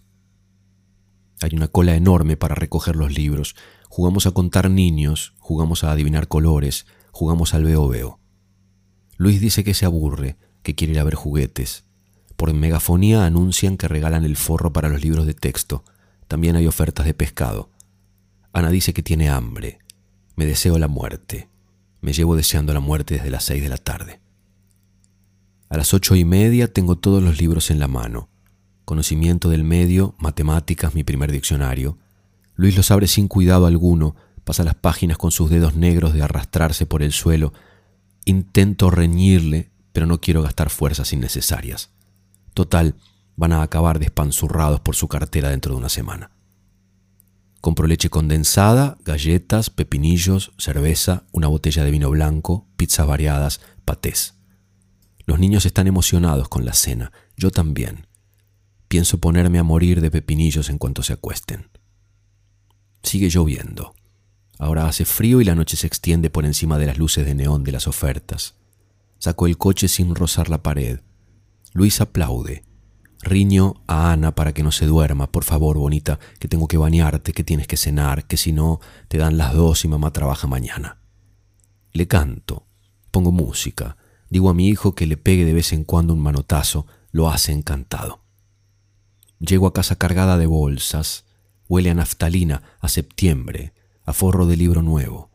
Hay 1.42 1.54
una 1.54 1.68
cola 1.68 1.96
enorme 1.96 2.38
para 2.38 2.56
recoger 2.56 2.96
los 2.96 3.14
libros. 3.14 3.58
Jugamos 3.90 4.26
a 4.26 4.32
contar 4.32 4.72
niños, 4.72 5.34
jugamos 5.38 5.84
a 5.84 5.92
adivinar 5.92 6.30
colores, 6.30 6.86
jugamos 7.12 7.54
al 7.54 7.66
veo 7.66 7.90
veo. 7.90 8.22
Luis 9.18 9.42
dice 9.42 9.66
que 9.66 9.74
se 9.74 9.86
aburre, 9.86 10.38
que 10.64 10.76
quiere 10.76 10.94
ir 10.94 11.00
a 11.02 11.04
ver 11.04 11.16
juguetes. 11.16 11.85
Por 12.36 12.54
megafonía 12.54 13.26
anuncian 13.26 13.78
que 13.78 13.88
regalan 13.88 14.26
el 14.26 14.36
forro 14.36 14.74
para 14.74 14.90
los 14.90 15.02
libros 15.02 15.26
de 15.26 15.34
texto. 15.34 15.84
También 16.28 16.56
hay 16.56 16.68
ofertas 16.68 17.06
de 17.06 17.14
pescado. 17.14 17.70
Ana 18.52 18.70
dice 18.70 18.94
que 18.94 19.04
tiene 19.04 19.30
hambre. 19.30 19.80
Me 20.36 20.46
deseo 20.46 20.78
la 20.78 20.88
muerte. 20.88 21.50
Me 22.02 22.14
llevo 22.14 22.36
deseando 22.36 22.74
la 22.74 22.80
muerte 22.80 23.16
desde 23.16 23.30
las 23.30 23.46
seis 23.46 23.64
de 23.64 23.70
la 23.70 23.78
tarde. 23.78 24.20
A 25.70 25.78
las 25.78 25.94
ocho 25.94 26.16
y 26.16 26.26
media 26.26 26.72
tengo 26.72 26.98
todos 26.98 27.24
los 27.24 27.40
libros 27.40 27.72
en 27.72 27.80
la 27.80 27.88
mano. 27.88 28.30
Conocimiento 28.84 29.50
del 29.50 29.64
medio, 29.64 30.16
matemáticas, 30.20 30.94
mi 30.94 31.04
primer 31.04 31.32
diccionario. 31.32 31.98
Luis 32.56 32.76
los 32.76 32.92
abre 32.92 33.08
sin 33.08 33.28
cuidado 33.28 33.66
alguno, 33.66 34.16
pasa 34.44 34.64
las 34.64 34.76
páginas 34.76 35.18
con 35.18 35.32
sus 35.32 35.50
dedos 35.50 35.76
negros 35.76 36.14
de 36.14 36.22
arrastrarse 36.22 36.86
por 36.86 37.02
el 37.02 37.12
suelo. 37.12 37.54
Intento 38.26 38.92
reñirle, 38.92 39.72
pero 39.92 40.06
no 40.06 40.22
quiero 40.22 40.44
gastar 40.44 40.70
fuerzas 40.70 41.12
innecesarias. 41.14 41.95
Total, 42.56 42.96
van 43.36 43.52
a 43.52 43.62
acabar 43.62 44.00
despanzurrados 44.00 44.80
por 44.80 44.96
su 44.96 45.10
cartera 45.10 45.50
dentro 45.50 45.74
de 45.74 45.78
una 45.78 45.90
semana. 45.90 46.32
Compro 47.60 47.86
leche 47.86 48.10
condensada, 48.10 48.98
galletas, 49.04 49.70
pepinillos, 49.70 50.54
cerveza, 50.58 51.26
una 51.34 51.48
botella 51.48 51.84
de 51.84 51.92
vino 51.92 52.10
blanco, 52.10 52.66
pizzas 52.78 53.06
variadas, 53.06 53.60
patés. 53.84 54.36
Los 55.26 55.38
niños 55.38 55.66
están 55.66 55.88
emocionados 55.88 56.48
con 56.48 56.64
la 56.64 56.74
cena, 56.74 57.12
yo 57.36 57.52
también. 57.52 58.08
Pienso 58.88 59.18
ponerme 59.18 59.60
a 59.60 59.64
morir 59.64 60.00
de 60.00 60.10
pepinillos 60.10 60.70
en 60.70 60.78
cuanto 60.78 61.04
se 61.04 61.12
acuesten. 61.12 61.68
Sigue 63.04 63.30
lloviendo. 63.30 63.96
Ahora 64.60 64.88
hace 64.88 65.04
frío 65.04 65.42
y 65.42 65.44
la 65.44 65.56
noche 65.56 65.76
se 65.76 65.88
extiende 65.88 66.30
por 66.30 66.46
encima 66.46 66.78
de 66.78 66.86
las 66.86 66.98
luces 66.98 67.26
de 67.26 67.36
neón 67.36 67.66
de 67.66 67.74
las 67.74 67.88
ofertas. 67.88 68.54
Sacó 69.18 69.48
el 69.48 69.58
coche 69.58 69.90
sin 69.90 70.16
rozar 70.16 70.50
la 70.50 70.64
pared. 70.64 71.02
Luis 71.76 72.00
aplaude. 72.00 72.64
Riño 73.22 73.84
a 73.86 74.14
Ana 74.14 74.34
para 74.34 74.54
que 74.54 74.64
no 74.64 74.72
se 74.72 74.86
duerma. 74.86 75.30
Por 75.30 75.44
favor, 75.44 75.78
bonita, 75.78 76.22
que 76.40 76.48
tengo 76.48 76.70
que 76.70 76.78
bañarte, 76.78 77.34
que 77.34 77.44
tienes 77.44 77.68
que 77.68 77.76
cenar, 77.76 78.28
que 78.28 78.38
si 78.38 78.54
no, 78.54 78.80
te 79.10 79.18
dan 79.18 79.38
las 79.38 79.54
dos 79.54 79.84
y 79.84 79.90
mamá 79.90 80.14
trabaja 80.14 80.48
mañana. 80.48 81.00
Le 81.92 82.08
canto, 82.08 82.66
pongo 83.12 83.34
música, 83.34 83.98
digo 84.30 84.50
a 84.50 84.54
mi 84.54 84.70
hijo 84.70 84.96
que 84.96 85.06
le 85.06 85.18
pegue 85.18 85.44
de 85.44 85.52
vez 85.52 85.74
en 85.74 85.84
cuando 85.84 86.14
un 86.14 86.22
manotazo, 86.22 86.88
lo 87.12 87.28
hace 87.28 87.52
encantado. 87.52 88.22
Llego 89.40 89.68
a 89.68 89.74
casa 89.74 89.98
cargada 89.98 90.38
de 90.38 90.46
bolsas, 90.46 91.26
huele 91.68 91.90
a 91.90 91.94
naftalina, 91.94 92.64
a 92.80 92.88
septiembre, 92.88 93.74
a 94.06 94.14
forro 94.14 94.46
de 94.46 94.56
libro 94.56 94.82
nuevo. 94.82 95.30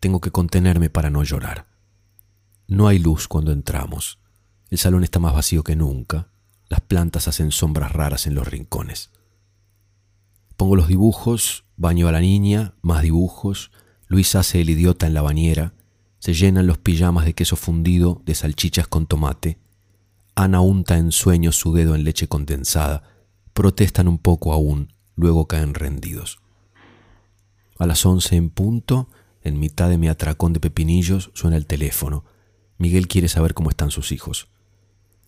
Tengo 0.00 0.20
que 0.20 0.30
contenerme 0.30 0.90
para 0.90 1.08
no 1.08 1.24
llorar. 1.24 1.66
No 2.66 2.88
hay 2.88 2.98
luz 2.98 3.26
cuando 3.26 3.52
entramos. 3.52 4.21
El 4.72 4.78
salón 4.78 5.04
está 5.04 5.18
más 5.18 5.34
vacío 5.34 5.62
que 5.64 5.76
nunca. 5.76 6.28
Las 6.70 6.80
plantas 6.80 7.28
hacen 7.28 7.50
sombras 7.50 7.92
raras 7.92 8.26
en 8.26 8.34
los 8.34 8.48
rincones. 8.48 9.10
Pongo 10.56 10.76
los 10.76 10.88
dibujos, 10.88 11.66
baño 11.76 12.08
a 12.08 12.12
la 12.12 12.20
niña, 12.20 12.72
más 12.80 13.02
dibujos. 13.02 13.70
Luis 14.06 14.34
hace 14.34 14.62
el 14.62 14.70
idiota 14.70 15.06
en 15.06 15.12
la 15.12 15.20
bañera. 15.20 15.74
Se 16.20 16.32
llenan 16.32 16.66
los 16.66 16.78
pijamas 16.78 17.26
de 17.26 17.34
queso 17.34 17.56
fundido, 17.56 18.22
de 18.24 18.34
salchichas 18.34 18.88
con 18.88 19.04
tomate. 19.04 19.58
Ana 20.36 20.62
unta 20.62 20.96
en 20.96 21.12
sueños 21.12 21.56
su 21.56 21.74
dedo 21.74 21.94
en 21.94 22.04
leche 22.04 22.26
condensada. 22.26 23.02
Protestan 23.52 24.08
un 24.08 24.16
poco 24.16 24.54
aún, 24.54 24.94
luego 25.16 25.48
caen 25.48 25.74
rendidos. 25.74 26.38
A 27.78 27.86
las 27.86 28.06
once 28.06 28.36
en 28.36 28.48
punto, 28.48 29.10
en 29.42 29.60
mitad 29.60 29.90
de 29.90 29.98
mi 29.98 30.08
atracón 30.08 30.54
de 30.54 30.60
pepinillos, 30.60 31.30
suena 31.34 31.58
el 31.58 31.66
teléfono. 31.66 32.24
Miguel 32.78 33.06
quiere 33.06 33.28
saber 33.28 33.52
cómo 33.52 33.68
están 33.68 33.90
sus 33.90 34.12
hijos. 34.12 34.48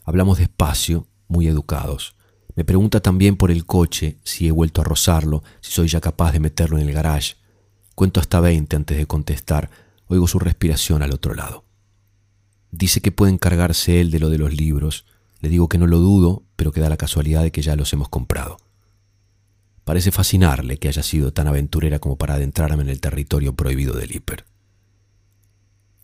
Hablamos 0.04 0.38
despacio, 0.38 1.06
muy 1.28 1.48
educados. 1.48 2.14
Me 2.54 2.64
pregunta 2.64 3.00
también 3.00 3.36
por 3.36 3.50
el 3.50 3.66
coche, 3.66 4.18
si 4.22 4.46
he 4.46 4.52
vuelto 4.52 4.80
a 4.80 4.84
rozarlo, 4.84 5.42
si 5.60 5.72
soy 5.72 5.88
ya 5.88 6.00
capaz 6.00 6.32
de 6.32 6.40
meterlo 6.40 6.78
en 6.78 6.88
el 6.88 6.94
garage. 6.94 7.36
Cuento 7.94 8.20
hasta 8.20 8.40
veinte 8.40 8.76
antes 8.76 8.96
de 8.96 9.06
contestar. 9.06 9.70
Oigo 10.06 10.28
su 10.28 10.38
respiración 10.38 11.02
al 11.02 11.12
otro 11.12 11.34
lado. 11.34 11.64
Dice 12.70 13.00
que 13.00 13.12
puede 13.12 13.32
encargarse 13.32 14.00
él 14.00 14.10
de 14.10 14.20
lo 14.20 14.30
de 14.30 14.38
los 14.38 14.52
libros. 14.52 15.06
Le 15.40 15.48
digo 15.48 15.68
que 15.68 15.78
no 15.78 15.86
lo 15.86 15.98
dudo, 15.98 16.42
pero 16.56 16.70
que 16.70 16.80
da 16.80 16.88
la 16.88 16.96
casualidad 16.96 17.42
de 17.42 17.52
que 17.52 17.62
ya 17.62 17.76
los 17.76 17.92
hemos 17.92 18.08
comprado. 18.08 18.58
Parece 19.84 20.12
fascinarle 20.12 20.78
que 20.78 20.88
haya 20.88 21.02
sido 21.02 21.32
tan 21.32 21.46
aventurera 21.46 21.98
como 21.98 22.16
para 22.16 22.34
adentrarme 22.34 22.82
en 22.82 22.88
el 22.88 23.00
territorio 23.00 23.54
prohibido 23.54 23.94
del 23.94 24.14
hiper. 24.14 24.44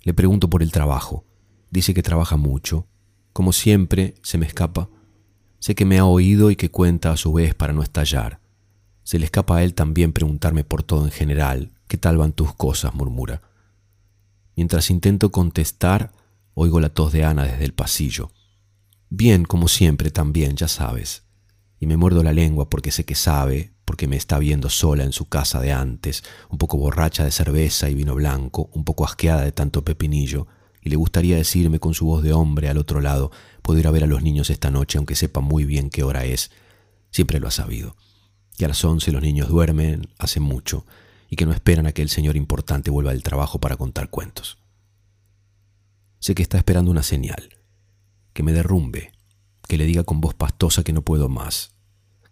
Le 0.03 0.15
pregunto 0.15 0.49
por 0.51 0.63
el 0.63 0.73
trabajo. 0.73 1.25
Dice 1.71 1.95
que 1.95 2.03
trabaja 2.03 2.37
mucho. 2.37 2.87
Como 3.41 3.55
siempre, 3.55 4.17
se 4.23 4.37
me 4.37 4.45
escapa. 4.45 4.91
Sé 5.61 5.75
que 5.75 5.87
me 5.87 5.99
ha 5.99 6.05
oído 6.05 6.51
y 6.51 6.57
que 6.57 6.71
cuenta 6.71 7.11
a 7.11 7.17
su 7.17 7.33
vez 7.33 7.55
para 7.55 7.73
no 7.73 7.83
estallar. 7.83 8.39
Se 9.03 9.19
le 9.19 9.25
escapa 9.25 9.57
a 9.57 9.63
él 9.65 9.73
también 9.73 10.13
preguntarme 10.13 10.63
por 10.63 10.83
todo 10.83 11.07
en 11.07 11.11
general. 11.11 11.73
¿Qué 11.89 11.97
tal 11.97 12.19
van 12.19 12.35
tus 12.35 12.55
cosas? 12.55 12.93
murmura. 12.93 13.41
Mientras 14.57 14.91
intento 14.91 15.33
contestar, 15.33 16.13
oigo 16.53 16.81
la 16.81 16.91
tos 16.91 17.13
de 17.13 17.25
Ana 17.25 17.45
desde 17.45 17.65
el 17.65 17.73
pasillo. 17.73 18.31
Bien, 19.09 19.45
como 19.47 19.69
siempre, 19.69 20.11
también, 20.11 20.57
ya 20.57 20.69
sabes. 20.69 21.23
Y 21.79 21.87
me 21.87 21.97
muerdo 21.97 22.23
la 22.23 22.35
lengua 22.35 22.69
porque 22.69 22.91
sé 22.91 23.07
que 23.07 23.15
sabe, 23.15 23.73
porque 23.87 24.07
me 24.07 24.17
está 24.17 24.39
viendo 24.39 24.69
sola 24.69 25.03
en 25.03 25.13
su 25.13 25.31
casa 25.31 25.63
de 25.63 25.73
antes, 25.73 26.25
un 26.51 26.59
poco 26.59 26.77
borracha 26.77 27.25
de 27.25 27.31
cerveza 27.31 27.89
y 27.89 27.95
vino 27.95 28.15
blanco, 28.15 28.69
un 28.75 28.85
poco 28.85 29.07
asqueada 29.07 29.41
de 29.41 29.53
tanto 29.53 29.83
pepinillo, 29.83 30.47
y 30.83 30.91
le 30.91 30.97
gustaría 30.97 31.37
decirme 31.37 31.79
con 31.79 31.95
su 31.95 32.07
voz 32.07 32.23
de 32.23 32.33
hombre 32.33 32.69
al 32.69 32.79
otro 32.79 33.01
lado, 33.01 33.31
ir 33.79 33.87
a 33.87 33.91
ver 33.91 34.05
a 34.05 34.07
los 34.07 34.23
niños 34.23 34.51
esta 34.51 34.71
noche 34.71 34.99
aunque 34.99 35.15
sepa 35.15 35.41
muy 35.41 35.65
bien 35.65 35.91
qué 35.91 36.03
hora 36.03 36.25
es. 36.25 36.51
Siempre 37.11 37.41
lo 37.41 37.49
ha 37.49 37.53
sabido. 37.53 37.97
Que 38.57 38.65
a 38.65 38.69
las 38.69 38.85
once 38.85 39.13
los 39.13 39.23
niños 39.23 39.49
duermen 39.49 40.09
hace 40.19 40.41
mucho 40.41 40.87
y 41.29 41.37
que 41.37 41.47
no 41.47 41.53
esperan 41.53 41.87
a 41.87 41.93
que 41.93 42.03
el 42.03 42.09
señor 42.09 42.37
importante 42.37 42.91
vuelva 42.91 43.13
del 43.13 43.23
trabajo 43.23 43.59
para 43.59 43.77
contar 43.77 44.11
cuentos. 44.11 44.59
Sé 46.19 46.35
que 46.35 46.43
está 46.43 46.59
esperando 46.59 46.91
una 46.91 47.03
señal, 47.03 47.57
que 48.33 48.43
me 48.43 48.53
derrumbe, 48.53 49.13
que 49.67 49.79
le 49.79 49.87
diga 49.87 50.05
con 50.05 50.21
voz 50.21 50.35
pastosa 50.35 50.83
que 50.85 50.93
no 50.93 51.03
puedo 51.03 51.29
más, 51.29 51.77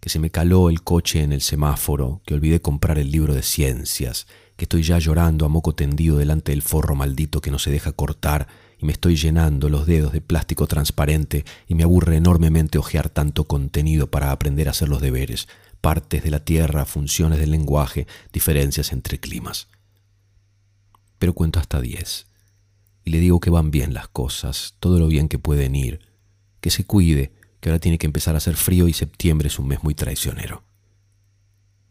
que 0.00 0.10
se 0.10 0.18
me 0.18 0.30
caló 0.30 0.68
el 0.68 0.82
coche 0.82 1.22
en 1.22 1.32
el 1.32 1.40
semáforo, 1.40 2.20
que 2.26 2.34
olvidé 2.34 2.60
comprar 2.60 2.98
el 2.98 3.10
libro 3.10 3.34
de 3.34 3.42
ciencias, 3.42 4.26
que 4.58 4.64
estoy 4.64 4.82
ya 4.82 4.98
llorando 4.98 5.46
a 5.46 5.48
moco 5.48 5.76
tendido 5.76 6.18
delante 6.18 6.50
del 6.50 6.62
forro 6.62 6.96
maldito 6.96 7.40
que 7.40 7.52
no 7.52 7.60
se 7.60 7.70
deja 7.70 7.92
cortar 7.92 8.48
y 8.76 8.86
me 8.86 8.92
estoy 8.92 9.14
llenando 9.14 9.68
los 9.68 9.86
dedos 9.86 10.12
de 10.12 10.20
plástico 10.20 10.66
transparente 10.66 11.44
y 11.68 11.76
me 11.76 11.84
aburre 11.84 12.16
enormemente 12.16 12.76
hojear 12.76 13.08
tanto 13.08 13.44
contenido 13.44 14.10
para 14.10 14.32
aprender 14.32 14.66
a 14.66 14.72
hacer 14.72 14.88
los 14.88 15.00
deberes, 15.00 15.46
partes 15.80 16.24
de 16.24 16.32
la 16.32 16.44
tierra, 16.44 16.86
funciones 16.86 17.38
del 17.38 17.52
lenguaje, 17.52 18.08
diferencias 18.32 18.92
entre 18.92 19.20
climas. 19.20 19.68
Pero 21.20 21.34
cuento 21.34 21.60
hasta 21.60 21.80
diez 21.80 22.26
y 23.04 23.10
le 23.10 23.20
digo 23.20 23.38
que 23.38 23.50
van 23.50 23.70
bien 23.70 23.94
las 23.94 24.08
cosas, 24.08 24.74
todo 24.80 24.98
lo 24.98 25.06
bien 25.06 25.28
que 25.28 25.38
pueden 25.38 25.76
ir, 25.76 26.00
que 26.60 26.70
se 26.70 26.84
cuide, 26.84 27.32
que 27.60 27.68
ahora 27.68 27.78
tiene 27.78 27.98
que 27.98 28.06
empezar 28.06 28.34
a 28.34 28.38
hacer 28.38 28.56
frío 28.56 28.88
y 28.88 28.92
septiembre 28.92 29.46
es 29.46 29.60
un 29.60 29.68
mes 29.68 29.84
muy 29.84 29.94
traicionero. 29.94 30.64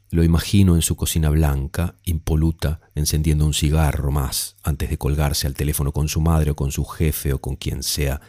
Lo 0.09 0.23
imagino 0.23 0.75
en 0.75 0.81
su 0.81 0.95
cocina 0.95 1.29
blanca, 1.29 1.95
impoluta, 2.05 2.79
encendiendo 2.95 3.45
un 3.45 3.53
cigarro 3.53 4.11
más 4.11 4.55
antes 4.63 4.89
de 4.89 4.97
colgarse 4.97 5.47
al 5.47 5.53
teléfono 5.53 5.91
con 5.91 6.07
su 6.07 6.21
madre 6.21 6.51
o 6.51 6.55
con 6.55 6.71
su 6.71 6.85
jefe 6.85 7.33
o 7.33 7.41
con 7.41 7.57
quien 7.57 7.83
sea, 7.83 8.21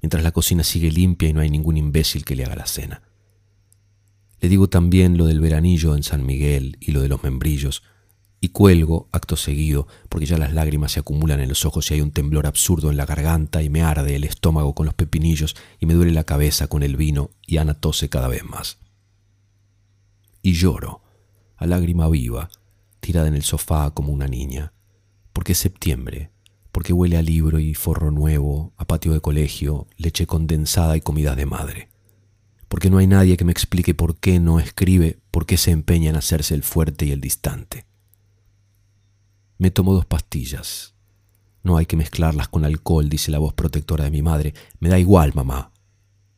mientras 0.00 0.22
la 0.22 0.32
cocina 0.32 0.64
sigue 0.64 0.90
limpia 0.90 1.28
y 1.28 1.34
no 1.34 1.40
hay 1.40 1.50
ningún 1.50 1.76
imbécil 1.76 2.24
que 2.24 2.36
le 2.36 2.44
haga 2.44 2.56
la 2.56 2.66
cena. 2.66 3.02
Le 4.40 4.48
digo 4.48 4.68
también 4.68 5.18
lo 5.18 5.26
del 5.26 5.40
veranillo 5.40 5.94
en 5.94 6.02
San 6.02 6.24
Miguel 6.24 6.78
y 6.80 6.92
lo 6.92 7.02
de 7.02 7.08
los 7.08 7.22
membrillos, 7.22 7.82
y 8.40 8.50
cuelgo 8.50 9.08
acto 9.12 9.36
seguido, 9.36 9.88
porque 10.08 10.26
ya 10.26 10.38
las 10.38 10.52
lágrimas 10.52 10.92
se 10.92 11.00
acumulan 11.00 11.40
en 11.40 11.48
los 11.48 11.64
ojos 11.64 11.90
y 11.90 11.94
hay 11.94 12.00
un 12.00 12.12
temblor 12.12 12.46
absurdo 12.46 12.90
en 12.90 12.96
la 12.96 13.06
garganta 13.06 13.62
y 13.62 13.70
me 13.70 13.82
arde 13.82 14.14
el 14.14 14.24
estómago 14.24 14.74
con 14.74 14.86
los 14.86 14.94
pepinillos 14.94 15.56
y 15.80 15.86
me 15.86 15.94
duele 15.94 16.12
la 16.12 16.24
cabeza 16.24 16.68
con 16.68 16.82
el 16.82 16.96
vino 16.96 17.30
y 17.46 17.56
Ana 17.56 17.74
tose 17.74 18.08
cada 18.08 18.28
vez 18.28 18.44
más. 18.44 18.78
Y 20.42 20.52
lloro, 20.52 21.02
a 21.56 21.66
lágrima 21.66 22.08
viva, 22.08 22.48
tirada 23.00 23.28
en 23.28 23.34
el 23.34 23.42
sofá 23.42 23.90
como 23.90 24.12
una 24.12 24.26
niña, 24.26 24.72
porque 25.32 25.52
es 25.52 25.58
septiembre, 25.58 26.30
porque 26.72 26.92
huele 26.92 27.16
a 27.16 27.22
libro 27.22 27.58
y 27.58 27.74
forro 27.74 28.10
nuevo, 28.10 28.72
a 28.76 28.86
patio 28.86 29.12
de 29.12 29.20
colegio, 29.20 29.86
leche 29.96 30.26
condensada 30.26 30.96
y 30.96 31.00
comida 31.00 31.34
de 31.34 31.46
madre 31.46 31.88
porque 32.68 32.90
no 32.90 32.98
hay 32.98 33.06
nadie 33.06 33.36
que 33.36 33.44
me 33.44 33.52
explique 33.52 33.94
por 33.94 34.16
qué 34.16 34.40
no 34.40 34.58
escribe, 34.58 35.18
por 35.30 35.46
qué 35.46 35.56
se 35.56 35.70
empeña 35.70 36.10
en 36.10 36.16
hacerse 36.16 36.54
el 36.54 36.62
fuerte 36.62 37.06
y 37.06 37.12
el 37.12 37.20
distante. 37.20 37.86
Me 39.58 39.70
tomo 39.70 39.94
dos 39.94 40.04
pastillas. 40.04 40.94
No 41.62 41.76
hay 41.76 41.86
que 41.86 41.96
mezclarlas 41.96 42.48
con 42.48 42.64
alcohol, 42.64 43.08
dice 43.08 43.30
la 43.30 43.38
voz 43.38 43.54
protectora 43.54 44.04
de 44.04 44.10
mi 44.10 44.22
madre. 44.22 44.54
Me 44.78 44.88
da 44.88 44.98
igual, 44.98 45.32
mamá. 45.34 45.72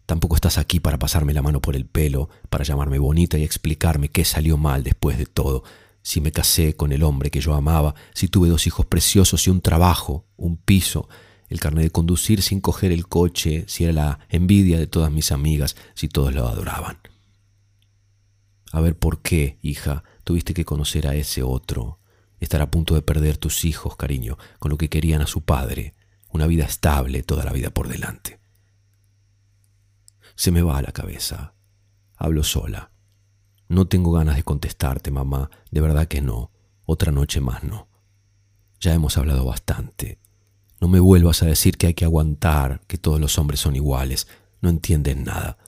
Tampoco 0.08 0.36
estás 0.36 0.56
aquí 0.56 0.80
para 0.80 0.98
pasarme 0.98 1.34
la 1.34 1.42
mano 1.42 1.60
por 1.60 1.76
el 1.76 1.84
pelo, 1.84 2.30
para 2.48 2.64
llamarme 2.64 2.98
bonita 2.98 3.36
y 3.36 3.42
explicarme 3.42 4.08
qué 4.08 4.24
salió 4.24 4.56
mal 4.56 4.82
después 4.82 5.18
de 5.18 5.26
todo. 5.26 5.64
Si 6.00 6.22
me 6.22 6.32
casé 6.32 6.74
con 6.74 6.92
el 6.92 7.02
hombre 7.02 7.30
que 7.30 7.42
yo 7.42 7.52
amaba, 7.52 7.94
si 8.14 8.26
tuve 8.28 8.48
dos 8.48 8.66
hijos 8.66 8.86
preciosos 8.86 9.46
y 9.46 9.50
un 9.50 9.60
trabajo, 9.60 10.24
un 10.38 10.56
piso, 10.56 11.10
el 11.50 11.60
carnet 11.60 11.84
de 11.84 11.90
conducir 11.90 12.40
sin 12.40 12.62
coger 12.62 12.90
el 12.90 13.06
coche, 13.06 13.66
si 13.68 13.84
era 13.84 13.92
la 13.92 14.18
envidia 14.30 14.78
de 14.78 14.86
todas 14.86 15.12
mis 15.12 15.30
amigas, 15.30 15.76
si 15.92 16.08
todos 16.08 16.32
lo 16.32 16.48
adoraban. 16.48 16.96
A 18.72 18.80
ver 18.80 18.96
por 18.96 19.20
qué, 19.20 19.58
hija, 19.60 20.04
tuviste 20.24 20.54
que 20.54 20.64
conocer 20.64 21.06
a 21.06 21.16
ese 21.16 21.42
otro, 21.42 22.00
estar 22.40 22.62
a 22.62 22.70
punto 22.70 22.94
de 22.94 23.02
perder 23.02 23.36
tus 23.36 23.66
hijos, 23.66 23.94
cariño, 23.96 24.38
con 24.58 24.70
lo 24.70 24.78
que 24.78 24.88
querían 24.88 25.20
a 25.20 25.26
su 25.26 25.42
padre, 25.42 25.92
una 26.30 26.46
vida 26.46 26.64
estable 26.64 27.22
toda 27.22 27.44
la 27.44 27.52
vida 27.52 27.68
por 27.68 27.88
delante. 27.88 28.37
Se 30.38 30.52
me 30.52 30.62
va 30.62 30.78
a 30.78 30.82
la 30.82 30.92
cabeza. 30.92 31.52
Hablo 32.14 32.44
sola. 32.44 32.92
No 33.68 33.88
tengo 33.88 34.12
ganas 34.12 34.36
de 34.36 34.44
contestarte, 34.44 35.10
mamá, 35.10 35.50
de 35.72 35.80
verdad 35.80 36.06
que 36.06 36.20
no. 36.20 36.52
Otra 36.86 37.10
noche 37.10 37.40
más 37.40 37.64
no. 37.64 37.88
Ya 38.78 38.94
hemos 38.94 39.18
hablado 39.18 39.44
bastante. 39.44 40.20
No 40.80 40.86
me 40.86 41.00
vuelvas 41.00 41.42
a 41.42 41.46
decir 41.46 41.76
que 41.76 41.88
hay 41.88 41.94
que 41.94 42.04
aguantar, 42.04 42.82
que 42.86 42.98
todos 42.98 43.20
los 43.20 43.36
hombres 43.36 43.58
son 43.58 43.74
iguales. 43.74 44.28
No 44.60 44.68
entienden 44.70 45.24
nada. 45.24 45.58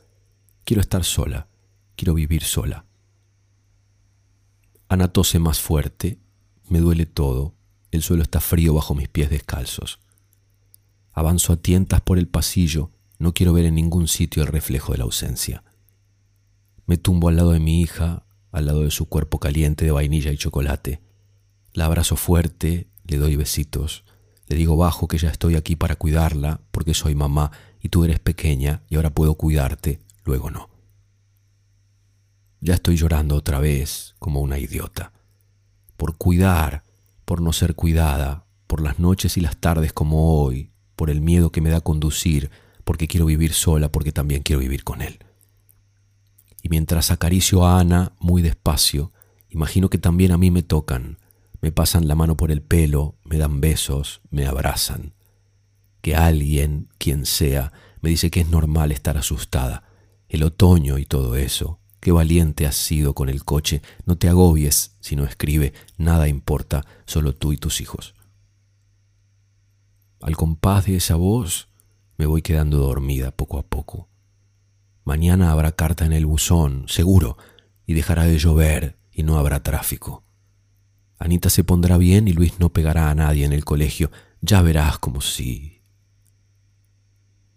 Quiero 0.62 0.80
estar 0.82 1.02
sola. 1.02 1.48
Quiero 1.96 2.14
vivir 2.14 2.44
sola. 2.44 2.84
Ana 4.88 5.08
tose 5.08 5.40
más 5.40 5.60
fuerte 5.60 6.20
me 6.68 6.78
duele 6.78 7.06
todo. 7.06 7.56
El 7.90 8.02
suelo 8.02 8.22
está 8.22 8.38
frío 8.38 8.72
bajo 8.74 8.94
mis 8.94 9.08
pies 9.08 9.30
descalzos. 9.30 9.98
Avanzo 11.12 11.54
a 11.54 11.56
tientas 11.56 12.02
por 12.02 12.18
el 12.18 12.28
pasillo. 12.28 12.92
No 13.20 13.32
quiero 13.32 13.52
ver 13.52 13.66
en 13.66 13.76
ningún 13.76 14.08
sitio 14.08 14.42
el 14.42 14.48
reflejo 14.48 14.90
de 14.90 14.98
la 14.98 15.04
ausencia. 15.04 15.62
Me 16.86 16.96
tumbo 16.96 17.28
al 17.28 17.36
lado 17.36 17.52
de 17.52 17.60
mi 17.60 17.80
hija, 17.80 18.26
al 18.50 18.66
lado 18.66 18.82
de 18.82 18.90
su 18.90 19.08
cuerpo 19.08 19.38
caliente 19.38 19.84
de 19.84 19.92
vainilla 19.92 20.32
y 20.32 20.36
chocolate. 20.36 21.00
La 21.72 21.84
abrazo 21.84 22.16
fuerte, 22.16 22.88
le 23.04 23.18
doy 23.18 23.36
besitos. 23.36 24.02
Le 24.48 24.56
digo 24.56 24.76
bajo 24.76 25.06
que 25.06 25.18
ya 25.18 25.28
estoy 25.28 25.54
aquí 25.54 25.76
para 25.76 25.94
cuidarla, 25.94 26.62
porque 26.72 26.94
soy 26.94 27.14
mamá 27.14 27.52
y 27.80 27.90
tú 27.90 28.02
eres 28.02 28.18
pequeña 28.18 28.82
y 28.88 28.96
ahora 28.96 29.10
puedo 29.10 29.36
cuidarte, 29.36 30.00
luego 30.24 30.50
no. 30.50 30.68
Ya 32.60 32.74
estoy 32.74 32.96
llorando 32.96 33.36
otra 33.36 33.60
vez, 33.60 34.16
como 34.18 34.40
una 34.40 34.58
idiota 34.58 35.12
por 36.00 36.16
cuidar, 36.16 36.82
por 37.26 37.42
no 37.42 37.52
ser 37.52 37.74
cuidada, 37.74 38.46
por 38.66 38.80
las 38.80 38.98
noches 38.98 39.36
y 39.36 39.42
las 39.42 39.58
tardes 39.58 39.92
como 39.92 40.40
hoy, 40.40 40.70
por 40.96 41.10
el 41.10 41.20
miedo 41.20 41.52
que 41.52 41.60
me 41.60 41.68
da 41.68 41.82
conducir, 41.82 42.50
porque 42.90 43.06
quiero 43.06 43.26
vivir 43.26 43.52
sola, 43.52 43.92
porque 43.92 44.10
también 44.10 44.42
quiero 44.42 44.58
vivir 44.58 44.82
con 44.82 45.00
él. 45.00 45.20
Y 46.60 46.70
mientras 46.70 47.12
acaricio 47.12 47.64
a 47.64 47.78
Ana 47.78 48.14
muy 48.18 48.42
despacio, 48.42 49.12
imagino 49.48 49.88
que 49.88 49.98
también 49.98 50.32
a 50.32 50.36
mí 50.36 50.50
me 50.50 50.64
tocan, 50.64 51.18
me 51.60 51.70
pasan 51.70 52.08
la 52.08 52.16
mano 52.16 52.36
por 52.36 52.50
el 52.50 52.62
pelo, 52.62 53.14
me 53.22 53.38
dan 53.38 53.60
besos, 53.60 54.22
me 54.32 54.44
abrazan. 54.44 55.14
Que 56.00 56.16
alguien, 56.16 56.88
quien 56.98 57.26
sea, 57.26 57.72
me 58.00 58.10
dice 58.10 58.28
que 58.28 58.40
es 58.40 58.48
normal 58.48 58.90
estar 58.90 59.16
asustada, 59.16 59.84
el 60.28 60.42
otoño 60.42 60.98
y 60.98 61.06
todo 61.06 61.36
eso, 61.36 61.78
Qué 62.00 62.10
valiente 62.10 62.66
has 62.66 62.74
sido 62.74 63.14
con 63.14 63.28
el 63.28 63.44
coche. 63.44 63.82
No 64.04 64.16
te 64.16 64.28
agobies 64.28 64.96
si 64.98 65.14
no 65.14 65.24
escribe. 65.24 65.74
Nada 65.96 66.26
importa, 66.26 66.84
solo 67.06 67.36
tú 67.36 67.52
y 67.52 67.56
tus 67.56 67.80
hijos. 67.80 68.14
Al 70.22 70.36
compás 70.36 70.86
de 70.86 70.96
esa 70.96 71.14
voz 71.14 71.69
me 72.20 72.26
voy 72.26 72.42
quedando 72.42 72.78
dormida 72.78 73.32
poco 73.32 73.58
a 73.58 73.62
poco. 73.62 74.08
Mañana 75.02 75.50
habrá 75.50 75.72
carta 75.72 76.04
en 76.04 76.12
el 76.12 76.26
buzón, 76.26 76.84
seguro, 76.86 77.36
y 77.84 77.94
dejará 77.94 78.26
de 78.26 78.38
llover 78.38 79.00
y 79.10 79.24
no 79.24 79.38
habrá 79.38 79.64
tráfico. 79.64 80.22
Anita 81.18 81.50
se 81.50 81.64
pondrá 81.64 81.98
bien 81.98 82.28
y 82.28 82.32
Luis 82.32 82.60
no 82.60 82.72
pegará 82.72 83.10
a 83.10 83.14
nadie 83.16 83.44
en 83.44 83.52
el 83.52 83.64
colegio. 83.64 84.12
Ya 84.40 84.62
verás 84.62 84.98
como 84.98 85.20
sí. 85.20 85.82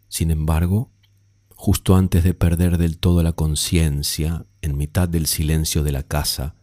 Sin 0.08 0.32
embargo, 0.32 0.94
Justo 1.66 1.96
antes 1.96 2.26
de 2.26 2.34
perder 2.34 2.78
del 2.78 2.98
todo 2.98 3.24
la 3.24 3.32
conciencia, 3.32 4.46
en 4.62 4.76
mitad 4.76 5.08
del 5.08 5.28
silencio 5.28 5.82
de 5.82 5.94
la 5.94 6.04
casa, 6.04 6.56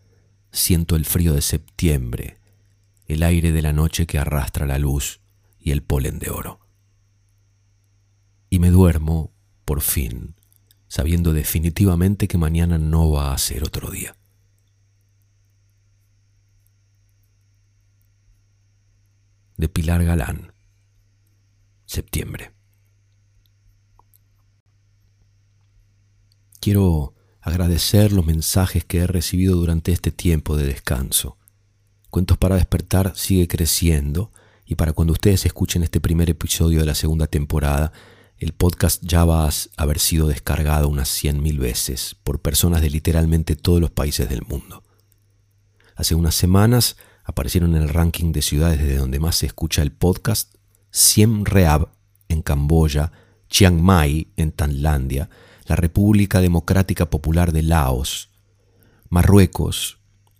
siento 0.52 0.94
el 0.94 1.06
frío 1.06 1.32
de 1.32 1.40
septiembre, 1.40 2.38
el 3.06 3.22
aire 3.22 3.50
de 3.50 3.62
la 3.62 3.72
noche 3.72 4.06
que 4.06 4.18
arrastra 4.18 4.66
la 4.66 4.76
luz 4.76 5.22
y 5.58 5.70
el 5.70 5.82
polen 5.82 6.18
de 6.18 6.28
oro. 6.28 6.59
Y 8.50 8.58
me 8.58 8.70
duermo, 8.70 9.32
por 9.64 9.80
fin, 9.80 10.34
sabiendo 10.88 11.32
definitivamente 11.32 12.26
que 12.26 12.36
mañana 12.36 12.78
no 12.78 13.12
va 13.12 13.32
a 13.32 13.38
ser 13.38 13.62
otro 13.62 13.90
día. 13.90 14.16
De 19.56 19.68
Pilar 19.68 20.04
Galán, 20.04 20.52
septiembre. 21.86 22.52
Quiero 26.60 27.14
agradecer 27.40 28.12
los 28.12 28.26
mensajes 28.26 28.84
que 28.84 28.98
he 28.98 29.06
recibido 29.06 29.54
durante 29.56 29.92
este 29.92 30.10
tiempo 30.10 30.56
de 30.56 30.66
descanso. 30.66 31.38
Cuentos 32.10 32.36
para 32.36 32.56
despertar 32.56 33.12
sigue 33.14 33.46
creciendo 33.46 34.32
y 34.66 34.74
para 34.74 34.92
cuando 34.92 35.12
ustedes 35.12 35.46
escuchen 35.46 35.84
este 35.84 36.00
primer 36.00 36.28
episodio 36.28 36.80
de 36.80 36.86
la 36.86 36.94
segunda 36.94 37.28
temporada, 37.28 37.92
el 38.40 38.55
podcast 38.55 39.03
ya 39.05 39.26
va 39.26 39.46
a 39.46 39.53
haber 39.76 39.98
sido 39.98 40.26
descargado 40.26 40.88
unas 40.88 41.11
100.000 41.22 41.59
veces 41.59 42.16
por 42.24 42.40
personas 42.40 42.81
de 42.81 42.88
literalmente 42.88 43.55
todos 43.55 43.83
los 43.83 43.90
países 43.90 44.31
del 44.31 44.42
mundo. 44.42 44.83
Hace 45.94 46.14
unas 46.14 46.35
semanas 46.35 46.96
aparecieron 47.24 47.76
en 47.76 47.83
el 47.83 47.90
ranking 47.90 48.33
de 48.33 48.40
ciudades 48.40 48.81
desde 48.81 48.96
donde 48.96 49.20
más 49.20 49.37
se 49.37 49.46
escucha 49.46 49.83
el 49.83 49.92
podcast 49.92 50.55
Siem 50.90 51.44
Reap 51.44 51.90
en 52.29 52.40
Camboya, 52.40 53.12
Chiang 53.50 53.79
Mai 53.79 54.29
en 54.37 54.53
Tailandia, 54.53 55.29
la 55.66 55.76
República 55.76 56.40
Democrática 56.40 57.11
Popular 57.11 57.53
de 57.53 57.62
Laos, 57.62 58.31
Marruecos, 59.11 59.98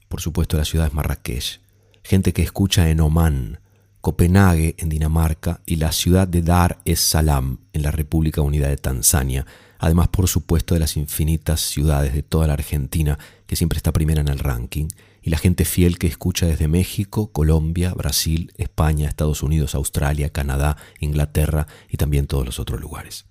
por 0.09 0.23
supuesto 0.23 0.57
la 0.57 0.65
ciudad 0.65 0.87
es 0.87 0.95
Marrakech, 0.95 1.61
gente 2.03 2.33
que 2.33 2.43
escucha 2.43 2.89
en 2.89 3.01
Omán, 3.01 3.61
Copenhague 4.01 4.77
en 4.79 4.89
Dinamarca 4.89 5.61
y 5.67 5.77
la 5.77 5.93
ciudad 5.93 6.27
de 6.27 6.43
Dar 6.43 6.79
es 6.85 7.01
Salaam 7.01 7.59
en 7.73 7.83
la 7.83 7.91
República 7.91 8.41
Unida 8.41 8.69
de 8.69 8.77
Tanzania, 8.77 9.47
además 9.79 10.09
por 10.09 10.29
supuesto 10.29 10.75
de 10.75 10.81
las 10.81 10.97
infinitas 10.97 11.61
ciudades 11.61 12.15
de 12.15 12.23
toda 12.23 12.47
la 12.47 12.55
Argentina 12.55 13.19
que 13.47 13.57
siempre 13.57 13.77
está 13.77 13.93
primera 13.93 14.21
en 14.21 14.29
el 14.29 14.39
ranking, 14.39 14.89
y 15.23 15.29
la 15.29 15.37
gente 15.37 15.67
fiel 15.67 15.99
que 15.99 16.07
escucha 16.07 16.47
desde 16.47 16.67
México, 16.67 17.31
Colombia, 17.31 17.93
Brasil, 17.93 18.53
España, 18.57 19.09
Estados 19.09 19.43
Unidos, 19.43 19.75
Australia, 19.75 20.31
Canadá, 20.31 20.79
Inglaterra 20.99 21.67
y 21.91 21.99
también 21.99 22.27
todos 22.27 22.47
los 22.47 22.59
otros 22.59 22.81
lugares. 22.81 23.27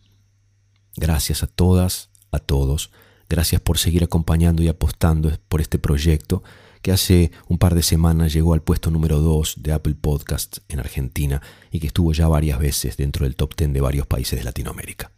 Gracias 0.96 1.42
a 1.42 1.48
todas, 1.48 2.10
a 2.32 2.38
todos. 2.38 2.92
Gracias 3.28 3.62
por 3.62 3.80
seguir 3.80 4.04
acompañando 4.04 4.62
y 4.62 4.68
apostando 4.68 5.32
por 5.48 5.62
este 5.62 5.80
proyecto 5.80 6.44
que 6.82 6.92
hace 6.92 7.32
un 7.48 7.58
par 7.58 7.76
de 7.76 7.84
semanas 7.84 8.34
llegó 8.34 8.54
al 8.54 8.62
puesto 8.62 8.92
número 8.92 9.20
2 9.20 9.56
de 9.62 9.74
Apple 9.74 9.96
Podcasts 9.96 10.62
en 10.70 10.80
Argentina 10.80 11.42
y 11.72 11.80
que 11.80 11.88
estuvo 11.88 12.14
ya 12.14 12.28
varias 12.28 12.60
veces 12.60 12.98
dentro 12.98 13.26
del 13.26 13.36
top 13.36 13.56
10 13.56 13.74
de 13.74 13.82
varios 13.82 14.08
países 14.08 14.40
de 14.40 14.46
Latinoamérica. 14.46 15.12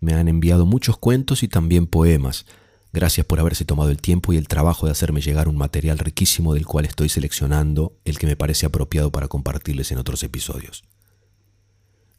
Me 0.00 0.12
han 0.14 0.28
enviado 0.28 0.66
muchos 0.66 0.98
cuentos 0.98 1.42
y 1.42 1.48
también 1.48 1.86
poemas. 1.86 2.44
Gracias 2.92 3.26
por 3.26 3.40
haberse 3.40 3.64
tomado 3.64 3.90
el 3.90 4.00
tiempo 4.00 4.32
y 4.32 4.36
el 4.36 4.48
trabajo 4.48 4.86
de 4.86 4.92
hacerme 4.92 5.20
llegar 5.20 5.48
un 5.48 5.56
material 5.56 5.98
riquísimo 5.98 6.54
del 6.54 6.66
cual 6.66 6.84
estoy 6.84 7.08
seleccionando 7.08 7.96
el 8.04 8.18
que 8.18 8.26
me 8.26 8.36
parece 8.36 8.66
apropiado 8.66 9.10
para 9.10 9.28
compartirles 9.28 9.90
en 9.92 9.98
otros 9.98 10.22
episodios. 10.22 10.84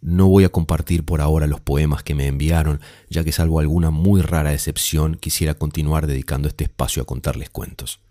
No 0.01 0.27
voy 0.27 0.43
a 0.43 0.49
compartir 0.49 1.03
por 1.03 1.21
ahora 1.21 1.47
los 1.47 1.61
poemas 1.61 2.03
que 2.03 2.13
me 2.13 2.27
enviaron, 2.27 2.81
ya 3.09 3.23
que 3.23 3.31
salvo 3.31 3.59
alguna 3.59 3.89
muy 3.89 4.21
rara 4.21 4.53
excepción, 4.53 5.15
quisiera 5.15 5.53
continuar 5.53 6.07
dedicando 6.07 6.47
este 6.47 6.65
espacio 6.65 7.01
a 7.01 7.05
contarles 7.05 7.49
cuentos. 7.49 8.01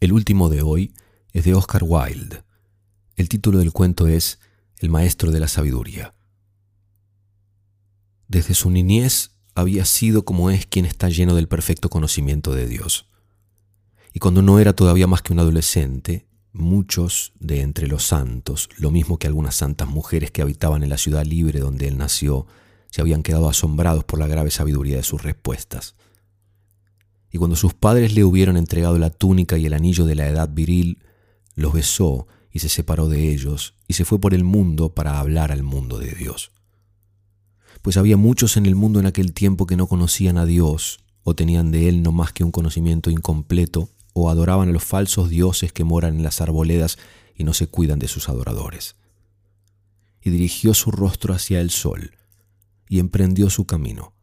El 0.00 0.12
último 0.12 0.48
de 0.48 0.62
hoy 0.62 0.94
es 1.32 1.44
de 1.44 1.54
Oscar 1.54 1.82
Wilde. 1.84 2.42
El 3.16 3.28
título 3.28 3.58
del 3.58 3.72
cuento 3.72 4.06
es 4.06 4.38
El 4.78 4.90
Maestro 4.90 5.30
de 5.30 5.40
la 5.40 5.48
Sabiduría. 5.48 6.14
Desde 8.28 8.54
su 8.54 8.70
niñez 8.70 9.32
había 9.54 9.84
sido 9.84 10.24
como 10.24 10.50
es 10.50 10.66
quien 10.66 10.84
está 10.84 11.08
lleno 11.08 11.34
del 11.34 11.48
perfecto 11.48 11.88
conocimiento 11.88 12.54
de 12.54 12.66
Dios. 12.66 13.08
Y 14.12 14.20
cuando 14.20 14.42
no 14.42 14.58
era 14.58 14.72
todavía 14.72 15.06
más 15.06 15.22
que 15.22 15.32
un 15.32 15.40
adolescente, 15.40 16.28
Muchos 16.52 17.34
de 17.38 17.60
entre 17.60 17.86
los 17.86 18.04
santos, 18.04 18.68
lo 18.78 18.90
mismo 18.90 19.18
que 19.18 19.26
algunas 19.26 19.54
santas 19.54 19.86
mujeres 19.86 20.30
que 20.30 20.42
habitaban 20.42 20.82
en 20.82 20.88
la 20.88 20.98
ciudad 20.98 21.24
libre 21.24 21.60
donde 21.60 21.86
él 21.86 21.98
nació, 21.98 22.46
se 22.90 23.00
habían 23.02 23.22
quedado 23.22 23.48
asombrados 23.48 24.02
por 24.04 24.18
la 24.18 24.26
grave 24.26 24.50
sabiduría 24.50 24.96
de 24.96 25.02
sus 25.02 25.22
respuestas. 25.22 25.94
Y 27.30 27.38
cuando 27.38 27.56
sus 27.56 27.74
padres 27.74 28.14
le 28.14 28.24
hubieron 28.24 28.56
entregado 28.56 28.98
la 28.98 29.10
túnica 29.10 29.58
y 29.58 29.66
el 29.66 29.74
anillo 29.74 30.06
de 30.06 30.14
la 30.14 30.28
edad 30.28 30.48
viril, 30.52 30.98
los 31.54 31.72
besó 31.72 32.26
y 32.52 32.60
se 32.60 32.68
separó 32.68 33.08
de 33.08 33.32
ellos 33.32 33.74
y 33.86 33.94
se 33.94 34.04
fue 34.04 34.20
por 34.20 34.34
el 34.34 34.44
mundo 34.44 34.94
para 34.94 35.18
hablar 35.18 35.52
al 35.52 35.62
mundo 35.62 35.98
de 35.98 36.12
Dios. 36.12 36.52
Pues 37.82 37.96
había 37.96 38.16
muchos 38.16 38.56
en 38.56 38.66
el 38.66 38.74
mundo 38.74 39.00
en 39.00 39.06
aquel 39.06 39.32
tiempo 39.32 39.66
que 39.66 39.76
no 39.76 39.86
conocían 39.86 40.38
a 40.38 40.46
Dios 40.46 41.00
o 41.22 41.34
tenían 41.34 41.70
de 41.70 41.88
él 41.88 42.02
no 42.02 42.12
más 42.12 42.32
que 42.32 42.44
un 42.44 42.50
conocimiento 42.50 43.10
incompleto 43.10 43.90
o 44.14 44.30
adoraban 44.30 44.68
a 44.68 44.72
los 44.72 44.84
falsos 44.84 45.28
dioses 45.28 45.72
que 45.72 45.84
moran 45.84 46.16
en 46.16 46.22
las 46.22 46.40
arboledas 46.40 46.98
y 47.36 47.44
no 47.44 47.54
se 47.54 47.68
cuidan 47.68 47.98
de 47.98 48.08
sus 48.08 48.28
adoradores. 48.28 48.96
Y 50.20 50.30
dirigió 50.30 50.74
su 50.74 50.90
rostro 50.90 51.34
hacia 51.34 51.60
el 51.60 51.70
sol 51.70 52.12
y 52.88 52.98
emprendió 52.98 53.50
su 53.50 53.66
camino, 53.66 54.14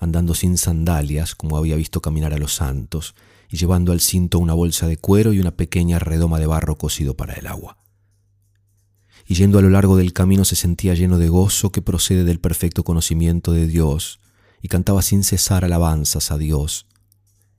andando 0.00 0.34
sin 0.34 0.58
sandalias 0.58 1.34
como 1.34 1.58
había 1.58 1.76
visto 1.76 2.00
caminar 2.00 2.32
a 2.32 2.38
los 2.38 2.54
santos, 2.54 3.14
y 3.50 3.58
llevando 3.58 3.92
al 3.92 4.00
cinto 4.00 4.38
una 4.38 4.54
bolsa 4.54 4.86
de 4.86 4.96
cuero 4.96 5.32
y 5.32 5.40
una 5.40 5.50
pequeña 5.50 5.98
redoma 5.98 6.40
de 6.40 6.46
barro 6.46 6.76
cocido 6.76 7.16
para 7.16 7.34
el 7.34 7.46
agua. 7.46 7.76
Y 9.26 9.34
yendo 9.34 9.58
a 9.58 9.62
lo 9.62 9.70
largo 9.70 9.96
del 9.96 10.12
camino 10.12 10.44
se 10.44 10.56
sentía 10.56 10.94
lleno 10.94 11.18
de 11.18 11.28
gozo 11.28 11.70
que 11.70 11.82
procede 11.82 12.24
del 12.24 12.40
perfecto 12.40 12.82
conocimiento 12.82 13.52
de 13.52 13.66
Dios, 13.66 14.20
y 14.62 14.68
cantaba 14.68 15.02
sin 15.02 15.22
cesar 15.22 15.64
alabanzas 15.64 16.30
a 16.30 16.38
Dios, 16.38 16.86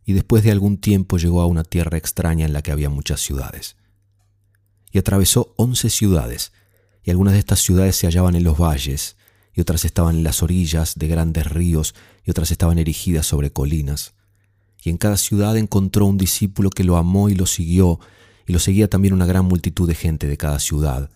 y 0.04 0.14
después 0.14 0.44
de 0.44 0.52
algún 0.52 0.78
tiempo 0.78 1.18
llegó 1.18 1.42
a 1.42 1.46
una 1.46 1.64
tierra 1.64 1.98
extraña 1.98 2.46
en 2.46 2.54
la 2.54 2.64
que 2.64 2.72
había 2.72 2.90
muchas 2.90 3.22
ciudades. 3.22 3.76
Y 4.92 4.98
atravesó 4.98 5.54
once 5.58 5.90
ciudades, 5.90 6.52
y 7.04 7.12
algunas 7.12 7.34
de 7.34 7.40
estas 7.40 7.60
ciudades 7.60 7.96
se 7.96 8.08
hallaban 8.08 8.36
en 8.36 8.44
los 8.44 8.58
valles, 8.58 9.16
y 9.54 9.62
otras 9.62 9.86
estaban 9.86 10.18
en 10.18 10.24
las 10.24 10.44
orillas 10.44 10.96
de 10.96 11.08
grandes 11.08 11.48
ríos, 11.48 11.96
y 12.26 12.32
otras 12.32 12.52
estaban 12.52 12.80
erigidas 12.80 13.26
sobre 13.26 13.52
colinas. 13.52 14.14
Y 14.84 14.90
en 14.90 14.98
cada 14.98 15.18
ciudad 15.18 15.58
encontró 15.58 16.06
un 16.06 16.18
discípulo 16.18 16.70
que 16.70 16.84
lo 16.84 16.98
amó 16.98 17.30
y 17.30 17.36
lo 17.36 17.46
siguió, 17.46 18.00
y 18.48 18.54
lo 18.54 18.60
seguía 18.60 18.90
también 18.90 19.14
una 19.14 19.26
gran 19.26 19.46
multitud 19.46 19.88
de 19.88 19.96
gente 19.96 20.28
de 20.28 20.38
cada 20.38 20.60
ciudad. 20.60 21.10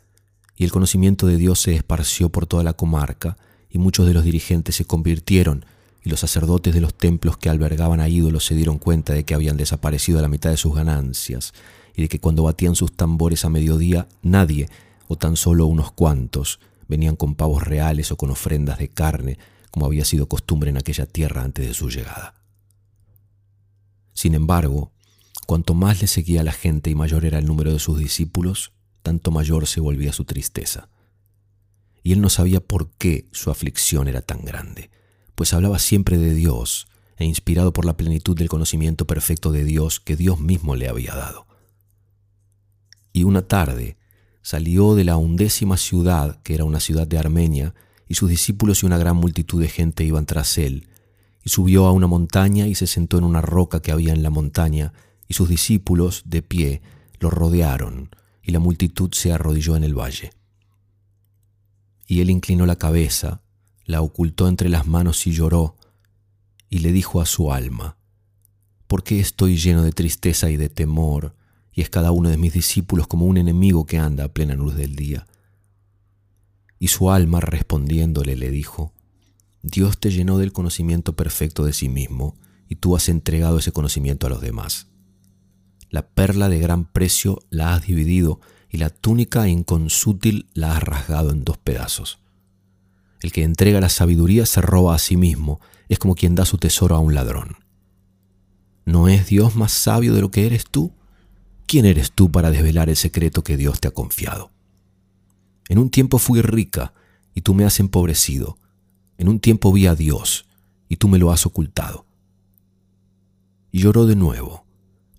Y 0.55 0.63
el 0.63 0.71
conocimiento 0.71 1.27
de 1.27 1.37
Dios 1.37 1.59
se 1.61 1.75
esparció 1.75 2.29
por 2.29 2.45
toda 2.45 2.63
la 2.63 2.73
comarca, 2.73 3.37
y 3.69 3.77
muchos 3.77 4.05
de 4.05 4.13
los 4.13 4.23
dirigentes 4.23 4.75
se 4.75 4.85
convirtieron, 4.85 5.65
y 6.05 6.09
los 6.09 6.19
sacerdotes 6.19 6.73
de 6.73 6.81
los 6.81 6.93
templos 6.93 7.37
que 7.37 7.49
albergaban 7.49 7.99
a 7.99 8.07
ídolos 8.07 8.45
se 8.45 8.55
dieron 8.55 8.77
cuenta 8.77 9.13
de 9.13 9.23
que 9.23 9.33
habían 9.33 9.57
desaparecido 9.57 10.21
la 10.21 10.27
mitad 10.27 10.51
de 10.51 10.57
sus 10.57 10.75
ganancias 10.75 11.53
y 11.95 12.03
de 12.03 12.07
que 12.07 12.19
cuando 12.19 12.43
batían 12.43 12.75
sus 12.75 12.91
tambores 12.91 13.43
a 13.43 13.49
mediodía 13.49 14.07
nadie, 14.21 14.69
o 15.07 15.17
tan 15.17 15.35
solo 15.35 15.65
unos 15.65 15.91
cuantos, 15.91 16.59
venían 16.87 17.15
con 17.15 17.35
pavos 17.35 17.63
reales 17.63 18.11
o 18.11 18.17
con 18.17 18.31
ofrendas 18.31 18.77
de 18.77 18.89
carne, 18.89 19.37
como 19.71 19.85
había 19.85 20.05
sido 20.05 20.27
costumbre 20.27 20.69
en 20.69 20.77
aquella 20.77 21.05
tierra 21.05 21.43
antes 21.43 21.67
de 21.67 21.73
su 21.73 21.89
llegada. 21.89 22.35
Sin 24.13 24.33
embargo, 24.33 24.91
cuanto 25.45 25.73
más 25.73 26.01
le 26.01 26.07
seguía 26.07 26.43
la 26.43 26.53
gente 26.53 26.89
y 26.89 26.95
mayor 26.95 27.25
era 27.25 27.39
el 27.39 27.45
número 27.45 27.73
de 27.73 27.79
sus 27.79 27.99
discípulos, 27.99 28.71
tanto 29.01 29.31
mayor 29.31 29.67
se 29.67 29.81
volvía 29.81 30.13
su 30.13 30.25
tristeza. 30.25 30.89
Y 32.03 32.13
él 32.13 32.21
no 32.21 32.29
sabía 32.29 32.61
por 32.61 32.91
qué 32.91 33.25
su 33.31 33.51
aflicción 33.51 34.07
era 34.07 34.21
tan 34.21 34.45
grande 34.45 34.89
pues 35.35 35.53
hablaba 35.53 35.79
siempre 35.79 36.17
de 36.17 36.33
Dios 36.33 36.87
e 37.17 37.25
inspirado 37.25 37.71
por 37.73 37.85
la 37.85 37.95
plenitud 37.95 38.35
del 38.35 38.49
conocimiento 38.49 39.05
perfecto 39.05 39.51
de 39.51 39.63
Dios 39.63 39.99
que 39.99 40.15
Dios 40.15 40.39
mismo 40.39 40.75
le 40.75 40.87
había 40.87 41.13
dado. 41.13 41.45
Y 43.13 43.23
una 43.23 43.47
tarde 43.47 43.97
salió 44.45 44.93
de 44.93 45.03
la 45.03 45.17
undécima 45.17 45.75
ciudad, 45.75 46.39
que 46.43 46.53
era 46.53 46.65
una 46.65 46.79
ciudad 46.79 47.07
de 47.07 47.17
Armenia, 47.17 47.73
y 48.07 48.13
sus 48.13 48.29
discípulos 48.29 48.83
y 48.83 48.85
una 48.85 48.99
gran 48.99 49.15
multitud 49.15 49.59
de 49.59 49.67
gente 49.67 50.03
iban 50.03 50.27
tras 50.27 50.59
él, 50.59 50.87
y 51.43 51.49
subió 51.49 51.87
a 51.87 51.91
una 51.91 52.05
montaña 52.05 52.67
y 52.67 52.75
se 52.75 52.85
sentó 52.85 53.17
en 53.17 53.23
una 53.23 53.41
roca 53.41 53.81
que 53.81 53.91
había 53.91 54.13
en 54.13 54.21
la 54.21 54.29
montaña, 54.29 54.93
y 55.27 55.33
sus 55.33 55.49
discípulos, 55.49 56.21
de 56.27 56.43
pie, 56.43 56.83
lo 57.19 57.31
rodearon, 57.31 58.11
y 58.43 58.51
la 58.51 58.59
multitud 58.59 59.11
se 59.13 59.33
arrodilló 59.33 59.77
en 59.77 59.83
el 59.83 59.97
valle. 59.97 60.29
Y 62.05 62.21
él 62.21 62.29
inclinó 62.29 62.67
la 62.67 62.75
cabeza, 62.75 63.41
la 63.83 64.03
ocultó 64.03 64.47
entre 64.47 64.69
las 64.69 64.85
manos 64.85 65.25
y 65.25 65.31
lloró, 65.31 65.75
y 66.69 66.79
le 66.79 66.91
dijo 66.91 67.19
a 67.19 67.25
su 67.25 67.51
alma, 67.51 67.97
¿por 68.85 69.01
qué 69.01 69.19
estoy 69.19 69.57
lleno 69.57 69.81
de 69.81 69.91
tristeza 69.91 70.51
y 70.51 70.57
de 70.57 70.69
temor, 70.69 71.33
y 71.75 71.81
es 71.81 71.89
cada 71.89 72.11
uno 72.11 72.29
de 72.29 72.37
mis 72.37 72.53
discípulos 72.53 73.05
como 73.05 73.25
un 73.25 73.37
enemigo 73.37 73.85
que 73.85 73.99
anda 73.99 74.23
a 74.23 74.33
plena 74.33 74.55
luz 74.55 74.75
del 74.75 74.95
día? 74.95 75.27
Y 76.79 76.87
su 76.87 77.11
alma 77.11 77.41
respondiéndole 77.41 78.37
le 78.37 78.49
dijo, 78.49 78.93
Dios 79.61 79.97
te 79.97 80.09
llenó 80.09 80.37
del 80.37 80.53
conocimiento 80.53 81.15
perfecto 81.15 81.65
de 81.65 81.73
sí 81.73 81.89
mismo, 81.89 82.37
y 82.69 82.75
tú 82.75 82.95
has 82.95 83.09
entregado 83.09 83.59
ese 83.59 83.73
conocimiento 83.73 84.25
a 84.25 84.29
los 84.29 84.41
demás. 84.41 84.87
La 85.89 86.07
perla 86.07 86.49
de 86.49 86.59
gran 86.59 86.85
precio 86.85 87.39
la 87.49 87.73
has 87.73 87.85
dividido, 87.85 88.39
y 88.69 88.77
la 88.77 88.89
túnica 88.89 89.47
inconsútil 89.47 90.47
la 90.53 90.75
has 90.75 90.83
rasgado 90.83 91.31
en 91.31 91.43
dos 91.43 91.57
pedazos 91.57 92.19
El 93.21 93.31
que 93.31 93.43
entrega 93.43 93.79
la 93.81 93.89
sabiduría 93.89 94.45
se 94.45 94.61
roba 94.61 94.95
a 94.95 94.99
sí 94.99 95.17
mismo, 95.17 95.59
es 95.89 95.99
como 95.99 96.15
quien 96.15 96.35
da 96.35 96.45
su 96.45 96.57
tesoro 96.57 96.95
a 96.95 96.99
un 96.99 97.13
ladrón. 97.13 97.57
¿No 98.85 99.09
es 99.09 99.27
Dios 99.27 99.55
más 99.55 99.71
sabio 99.71 100.13
de 100.13 100.21
lo 100.21 100.31
que 100.31 100.45
eres 100.45 100.65
tú? 100.65 100.93
¿Quién 101.67 101.85
eres 101.85 102.11
tú 102.11 102.31
para 102.31 102.51
desvelar 102.51 102.89
el 102.89 102.95
secreto 102.95 103.43
que 103.43 103.57
Dios 103.57 103.79
te 103.79 103.87
ha 103.87 103.91
confiado? 103.91 104.51
En 105.67 105.79
un 105.79 105.89
tiempo 105.89 106.19
fui 106.19 106.41
rica 106.41 106.93
y 107.33 107.41
tú 107.41 107.53
me 107.55 107.65
has 107.65 107.79
empobrecido. 107.79 108.59
En 109.17 109.27
un 109.27 109.39
tiempo 109.39 109.71
vi 109.71 109.87
a 109.87 109.95
Dios 109.95 110.45
y 110.87 110.97
tú 110.97 111.07
me 111.07 111.17
lo 111.17 111.31
has 111.31 111.45
ocultado. 111.45 112.05
Y 113.71 113.79
lloró 113.79 114.05
de 114.05 114.15
nuevo, 114.15 114.65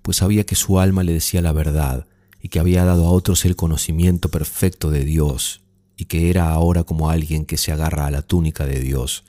pues 0.03 0.19
sabía 0.19 0.45
que 0.45 0.55
su 0.55 0.79
alma 0.79 1.03
le 1.03 1.13
decía 1.13 1.43
la 1.43 1.53
verdad 1.53 2.07
y 2.41 2.49
que 2.49 2.61
había 2.61 2.85
dado 2.85 3.07
a 3.07 3.11
otros 3.11 3.45
el 3.45 3.57
conocimiento 3.57 4.31
perfecto 4.31 4.91
de 4.91 5.05
Dios 5.05 5.63
y 5.97 6.05
que 6.05 6.31
era 6.31 6.51
ahora 6.53 6.85
como 6.85 7.11
alguien 7.11 7.45
que 7.45 7.57
se 7.57 7.73
agarra 7.73 8.07
a 8.07 8.11
la 8.13 8.23
túnica 8.23 8.67
de 8.67 8.79
Dios 8.79 9.25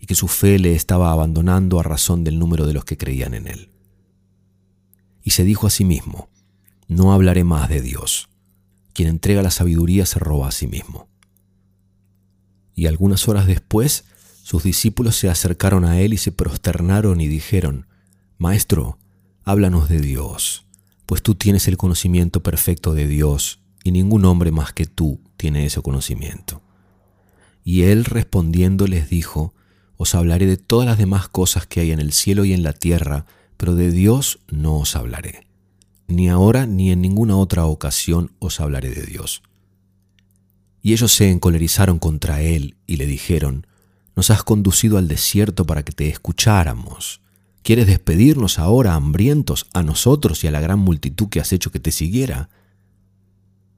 y 0.00 0.06
que 0.06 0.14
su 0.14 0.28
fe 0.28 0.58
le 0.58 0.74
estaba 0.74 1.12
abandonando 1.12 1.80
a 1.80 1.82
razón 1.82 2.24
del 2.24 2.38
número 2.38 2.66
de 2.66 2.74
los 2.74 2.84
que 2.84 2.98
creían 2.98 3.32
en 3.32 3.46
él. 3.46 3.70
Y 5.22 5.30
se 5.30 5.44
dijo 5.44 5.66
a 5.66 5.70
sí 5.70 5.84
mismo, 5.84 6.28
no 6.88 7.12
hablaré 7.12 7.44
más 7.44 7.68
de 7.68 7.80
Dios. 7.82 8.28
Quien 8.94 9.08
entrega 9.08 9.42
la 9.42 9.50
sabiduría 9.50 10.06
se 10.06 10.18
roba 10.18 10.48
a 10.48 10.52
sí 10.52 10.66
mismo. 10.66 11.08
Y 12.74 12.86
algunas 12.86 13.28
horas 13.28 13.46
después, 13.46 14.04
sus 14.42 14.62
discípulos 14.62 15.16
se 15.16 15.28
acercaron 15.28 15.84
a 15.84 16.00
él 16.00 16.14
y 16.14 16.16
se 16.16 16.32
prosternaron 16.32 17.20
y 17.20 17.28
dijeron, 17.28 17.86
Maestro, 18.38 18.98
háblanos 19.44 19.88
de 19.88 20.00
Dios, 20.00 20.66
pues 21.04 21.22
tú 21.22 21.34
tienes 21.34 21.68
el 21.68 21.76
conocimiento 21.76 22.42
perfecto 22.42 22.94
de 22.94 23.06
Dios, 23.06 23.60
y 23.84 23.92
ningún 23.92 24.24
hombre 24.24 24.50
más 24.50 24.72
que 24.72 24.86
tú 24.86 25.20
tiene 25.36 25.66
ese 25.66 25.82
conocimiento. 25.82 26.62
Y 27.64 27.82
él 27.82 28.04
respondiendo 28.04 28.86
les 28.86 29.08
dijo, 29.08 29.54
os 29.96 30.14
hablaré 30.14 30.46
de 30.46 30.56
todas 30.56 30.86
las 30.86 30.98
demás 30.98 31.28
cosas 31.28 31.66
que 31.66 31.80
hay 31.80 31.90
en 31.90 32.00
el 32.00 32.12
cielo 32.12 32.44
y 32.44 32.52
en 32.52 32.62
la 32.62 32.72
tierra, 32.72 33.26
pero 33.56 33.74
de 33.74 33.90
Dios 33.90 34.40
no 34.48 34.78
os 34.78 34.96
hablaré. 34.96 35.47
Ni 36.08 36.28
ahora 36.28 36.66
ni 36.66 36.90
en 36.90 37.00
ninguna 37.00 37.36
otra 37.36 37.66
ocasión 37.66 38.32
os 38.40 38.60
hablaré 38.60 38.90
de 38.90 39.02
Dios. 39.02 39.42
Y 40.82 40.92
ellos 40.92 41.12
se 41.12 41.30
encolerizaron 41.30 42.00
contra 42.00 42.42
él 42.42 42.76
y 42.86 42.96
le 42.96 43.06
dijeron, 43.06 43.66
Nos 44.16 44.30
has 44.30 44.42
conducido 44.42 44.98
al 44.98 45.06
desierto 45.06 45.64
para 45.64 45.84
que 45.84 45.92
te 45.92 46.08
escucháramos. 46.08 47.20
¿Quieres 47.62 47.86
despedirnos 47.86 48.58
ahora, 48.58 48.94
hambrientos, 48.94 49.66
a 49.72 49.82
nosotros 49.82 50.42
y 50.42 50.48
a 50.48 50.50
la 50.50 50.60
gran 50.60 50.80
multitud 50.80 51.28
que 51.28 51.40
has 51.40 51.52
hecho 51.52 51.70
que 51.70 51.80
te 51.80 51.92
siguiera? 51.92 52.48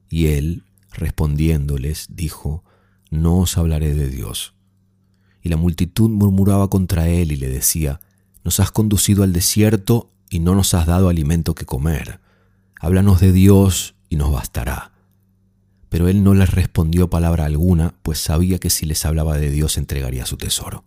Y 0.09 0.27
él, 0.27 0.63
respondiéndoles, 0.91 2.07
dijo, 2.09 2.63
No 3.11 3.39
os 3.39 3.57
hablaré 3.57 3.93
de 3.93 4.09
Dios 4.09 4.55
y 5.41 5.49
la 5.49 5.57
multitud 5.57 6.09
murmuraba 6.09 6.69
contra 6.69 7.07
él 7.07 7.31
y 7.31 7.35
le 7.35 7.49
decía, 7.49 7.99
Nos 8.43 8.59
has 8.59 8.71
conducido 8.71 9.23
al 9.23 9.33
desierto 9.33 10.11
y 10.29 10.39
no 10.39 10.55
nos 10.55 10.73
has 10.73 10.85
dado 10.85 11.09
alimento 11.09 11.55
que 11.55 11.65
comer. 11.65 12.19
Háblanos 12.83 13.19
de 13.21 13.31
Dios 13.31 13.93
y 14.09 14.15
nos 14.15 14.31
bastará. 14.31 14.91
Pero 15.89 16.07
él 16.07 16.23
no 16.23 16.33
les 16.33 16.49
respondió 16.49 17.11
palabra 17.11 17.45
alguna, 17.45 17.93
pues 18.01 18.17
sabía 18.17 18.57
que 18.57 18.71
si 18.71 18.87
les 18.87 19.05
hablaba 19.05 19.37
de 19.37 19.51
Dios 19.51 19.77
entregaría 19.77 20.25
su 20.25 20.35
tesoro. 20.35 20.83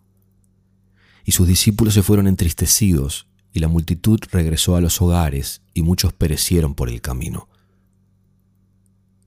Y 1.23 1.31
sus 1.31 1.47
discípulos 1.47 1.93
se 1.93 2.03
fueron 2.03 2.27
entristecidos, 2.27 3.27
y 3.53 3.61
la 3.61 3.69
multitud 3.69 4.19
regresó 4.29 4.75
a 4.75 4.81
los 4.81 5.01
hogares, 5.01 5.61
y 5.73 5.83
muchos 5.83 6.11
perecieron 6.11 6.75
por 6.75 6.89
el 6.89 6.99
camino. 6.99 7.47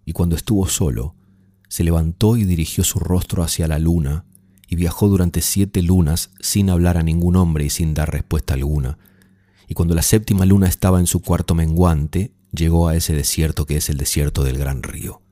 Y 0.05 0.13
cuando 0.13 0.37
estuvo 0.37 0.69
solo, 0.69 1.15
se 1.71 1.85
levantó 1.85 2.37
y 2.37 2.45
dirigió 2.45 2.85
su 2.85 2.99
rostro 2.99 3.43
hacia 3.43 3.67
la 3.67 3.79
luna, 3.79 4.27
y 4.69 4.77
viajó 4.77 5.09
durante 5.09 5.41
siete 5.41 5.81
lunas 5.81 6.33
sin 6.39 6.69
hablar 6.69 6.99
a 6.99 7.03
ningún 7.03 7.37
hombre 7.37 7.65
y 7.65 7.71
sin 7.71 7.95
dar 7.95 8.13
respuesta 8.13 8.53
alguna. 8.53 8.99
Y 9.69 9.73
cuando 9.73 9.95
la 9.95 10.03
séptima 10.03 10.45
luna 10.45 10.69
estaba 10.69 11.01
en 11.01 11.07
su 11.07 11.21
cuarto 11.21 11.55
menguante, 11.55 12.35
llegó 12.53 12.89
a 12.89 12.97
ese 12.97 13.15
desierto 13.15 13.67
que 13.67 13.77
es 13.77 13.89
el 13.89 13.97
desierto 13.97 14.45
del 14.45 14.59
gran 14.59 14.83
río. 14.83 15.23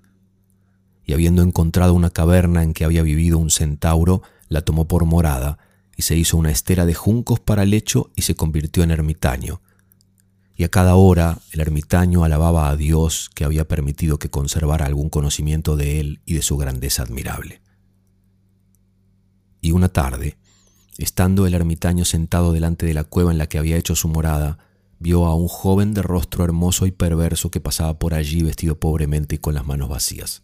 Y 1.05 1.13
habiendo 1.13 1.43
encontrado 1.43 1.95
una 1.95 2.11
caverna 2.11 2.63
en 2.63 2.75
que 2.75 2.85
había 2.85 3.03
vivido 3.03 3.39
un 3.39 3.51
centauro, 3.51 4.23
la 4.49 4.63
tomó 4.63 4.87
por 4.89 5.05
morada, 5.05 5.59
y 5.97 6.03
se 6.03 6.17
hizo 6.17 6.37
una 6.37 6.51
estera 6.51 6.85
de 6.85 6.95
juncos 6.95 7.41
para 7.41 7.65
lecho 7.65 8.11
y 8.15 8.23
se 8.23 8.35
convirtió 8.35 8.83
en 8.83 8.91
ermitaño. 8.91 9.63
Y 10.55 10.65
a 10.65 10.69
cada 10.69 10.95
hora 10.95 11.39
el 11.53 11.61
ermitaño 11.61 12.25
alababa 12.25 12.69
a 12.69 12.77
Dios 12.77 13.31
que 13.35 13.45
había 13.45 13.67
permitido 13.67 14.19
que 14.19 14.31
conservara 14.31 14.87
algún 14.87 15.09
conocimiento 15.09 15.77
de 15.77 16.01
él 16.01 16.21
y 16.27 16.35
de 16.35 16.43
su 16.43 16.57
grandeza 16.57 17.03
admirable. 17.03 17.61
Y 19.61 19.73
una 19.73 19.89
tarde, 19.89 20.37
estando 20.99 21.47
el 21.47 21.55
ermitaño 21.55 22.05
sentado 22.05 22.53
delante 22.53 22.87
de 22.87 22.95
la 22.95 23.05
cueva 23.05 23.33
en 23.33 23.39
la 23.39 23.49
que 23.49 23.59
había 23.59 23.77
hecho 23.77 23.97
su 23.97 24.09
morada, 24.09 24.59
vio 24.99 25.27
a 25.27 25.35
un 25.35 25.49
joven 25.49 25.95
de 25.95 26.03
rostro 26.03 26.45
hermoso 26.45 26.87
y 26.87 26.91
perverso 26.91 27.51
que 27.51 27.61
pasaba 27.61 27.99
por 27.99 28.15
allí 28.15 28.43
vestido 28.43 28.79
pobremente 28.79 29.37
y 29.37 29.39
con 29.39 29.55
las 29.55 29.67
manos 29.67 29.89
vacías. 29.89 30.43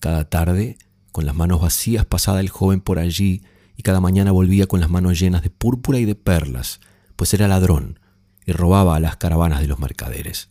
Cada 0.00 0.28
tarde, 0.28 0.78
con 1.12 1.26
las 1.26 1.34
manos 1.34 1.60
vacías, 1.60 2.06
pasaba 2.06 2.40
el 2.40 2.48
joven 2.48 2.80
por 2.80 2.98
allí 2.98 3.42
y 3.76 3.82
cada 3.82 4.00
mañana 4.00 4.32
volvía 4.32 4.66
con 4.66 4.80
las 4.80 4.90
manos 4.90 5.18
llenas 5.18 5.42
de 5.42 5.50
púrpura 5.50 5.98
y 5.98 6.04
de 6.04 6.14
perlas, 6.14 6.80
pues 7.16 7.34
era 7.34 7.48
ladrón 7.48 7.98
y 8.46 8.52
robaba 8.52 8.96
a 8.96 9.00
las 9.00 9.16
caravanas 9.16 9.60
de 9.60 9.66
los 9.66 9.78
mercaderes. 9.78 10.50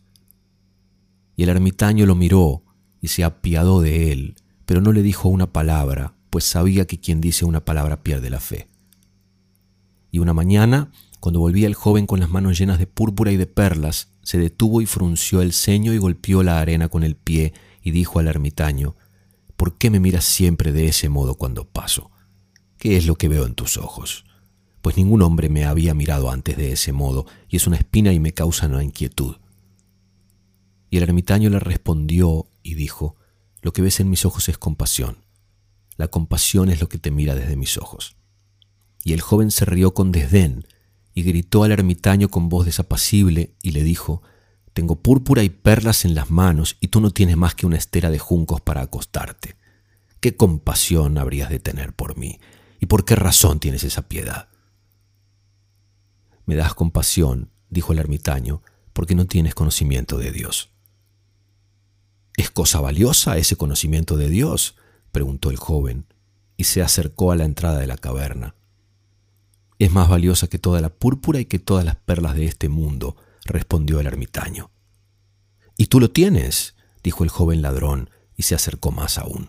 Y 1.36 1.42
el 1.42 1.48
ermitaño 1.48 2.06
lo 2.06 2.14
miró 2.14 2.62
y 3.00 3.08
se 3.08 3.24
apiadó 3.24 3.80
de 3.80 4.12
él, 4.12 4.36
pero 4.66 4.80
no 4.80 4.92
le 4.92 5.02
dijo 5.02 5.28
una 5.28 5.52
palabra, 5.52 6.14
pues 6.30 6.44
sabía 6.44 6.86
que 6.86 7.00
quien 7.00 7.20
dice 7.20 7.44
una 7.44 7.64
palabra 7.64 8.02
pierde 8.02 8.30
la 8.30 8.40
fe. 8.40 8.68
Y 10.12 10.18
una 10.18 10.32
mañana, 10.32 10.90
cuando 11.20 11.40
volvía 11.40 11.66
el 11.66 11.74
joven 11.74 12.06
con 12.06 12.20
las 12.20 12.30
manos 12.30 12.58
llenas 12.58 12.78
de 12.78 12.86
púrpura 12.86 13.30
y 13.32 13.36
de 13.36 13.46
perlas, 13.46 14.08
se 14.22 14.38
detuvo 14.38 14.80
y 14.80 14.86
frunció 14.86 15.42
el 15.42 15.52
ceño 15.52 15.92
y 15.92 15.98
golpeó 15.98 16.42
la 16.42 16.60
arena 16.60 16.88
con 16.88 17.04
el 17.04 17.16
pie 17.16 17.52
y 17.82 17.90
dijo 17.90 18.18
al 18.18 18.28
ermitaño, 18.28 18.96
¿Por 19.56 19.76
qué 19.76 19.90
me 19.90 20.00
miras 20.00 20.24
siempre 20.24 20.72
de 20.72 20.86
ese 20.86 21.08
modo 21.08 21.34
cuando 21.34 21.68
paso? 21.68 22.10
¿Qué 22.78 22.96
es 22.96 23.06
lo 23.06 23.16
que 23.16 23.28
veo 23.28 23.46
en 23.46 23.54
tus 23.54 23.76
ojos? 23.76 24.24
Pues 24.80 24.96
ningún 24.96 25.20
hombre 25.20 25.50
me 25.50 25.66
había 25.66 25.92
mirado 25.92 26.30
antes 26.30 26.56
de 26.56 26.72
ese 26.72 26.92
modo, 26.92 27.26
y 27.48 27.56
es 27.56 27.66
una 27.66 27.76
espina 27.76 28.12
y 28.12 28.18
me 28.18 28.32
causa 28.32 28.66
una 28.66 28.82
inquietud. 28.82 29.36
Y 30.88 30.96
el 30.96 31.02
ermitaño 31.02 31.50
le 31.50 31.60
respondió 31.60 32.46
y 32.62 32.74
dijo, 32.74 33.16
Lo 33.60 33.72
que 33.72 33.82
ves 33.82 34.00
en 34.00 34.08
mis 34.08 34.24
ojos 34.24 34.48
es 34.48 34.56
compasión 34.56 35.18
la 36.00 36.08
compasión 36.08 36.70
es 36.70 36.80
lo 36.80 36.88
que 36.88 36.96
te 36.96 37.10
mira 37.10 37.34
desde 37.34 37.56
mis 37.56 37.76
ojos. 37.76 38.16
Y 39.04 39.12
el 39.12 39.20
joven 39.20 39.50
se 39.50 39.66
rió 39.66 39.92
con 39.92 40.12
desdén 40.12 40.66
y 41.20 41.22
gritó 41.22 41.64
al 41.64 41.72
ermitaño 41.72 42.30
con 42.30 42.48
voz 42.48 42.64
desapacible 42.64 43.54
y 43.60 43.72
le 43.72 43.82
dijo, 43.82 44.22
Tengo 44.72 44.96
púrpura 44.96 45.42
y 45.42 45.50
perlas 45.50 46.06
en 46.06 46.14
las 46.14 46.30
manos 46.30 46.78
y 46.80 46.88
tú 46.88 47.02
no 47.02 47.10
tienes 47.10 47.36
más 47.36 47.54
que 47.54 47.66
una 47.66 47.76
estera 47.76 48.08
de 48.10 48.18
juncos 48.18 48.62
para 48.62 48.80
acostarte. 48.80 49.56
¿Qué 50.20 50.34
compasión 50.34 51.18
habrías 51.18 51.50
de 51.50 51.58
tener 51.58 51.92
por 51.92 52.16
mí? 52.16 52.40
¿Y 52.80 52.86
por 52.86 53.04
qué 53.04 53.16
razón 53.16 53.60
tienes 53.60 53.84
esa 53.84 54.08
piedad? 54.08 54.48
Me 56.46 56.54
das 56.54 56.72
compasión, 56.72 57.50
dijo 57.68 57.92
el 57.92 57.98
ermitaño, 57.98 58.62
porque 58.94 59.14
no 59.14 59.26
tienes 59.26 59.54
conocimiento 59.54 60.16
de 60.16 60.32
Dios. 60.32 60.70
¿Es 62.38 62.50
cosa 62.50 62.80
valiosa 62.80 63.36
ese 63.36 63.56
conocimiento 63.56 64.16
de 64.16 64.30
Dios? 64.30 64.74
preguntó 65.12 65.50
el 65.50 65.58
joven, 65.58 66.06
y 66.56 66.64
se 66.64 66.80
acercó 66.80 67.30
a 67.30 67.36
la 67.36 67.44
entrada 67.44 67.78
de 67.78 67.86
la 67.86 67.98
caverna. 67.98 68.54
Es 69.80 69.90
más 69.90 70.10
valiosa 70.10 70.46
que 70.46 70.58
toda 70.58 70.82
la 70.82 70.90
púrpura 70.90 71.40
y 71.40 71.46
que 71.46 71.58
todas 71.58 71.86
las 71.86 71.96
perlas 71.96 72.34
de 72.34 72.44
este 72.44 72.68
mundo, 72.68 73.16
respondió 73.46 73.98
el 73.98 74.06
ermitaño. 74.06 74.70
Y 75.78 75.86
tú 75.86 76.00
lo 76.00 76.10
tienes, 76.10 76.74
dijo 77.02 77.24
el 77.24 77.30
joven 77.30 77.62
ladrón, 77.62 78.10
y 78.36 78.42
se 78.42 78.54
acercó 78.54 78.92
más 78.92 79.16
aún. 79.16 79.48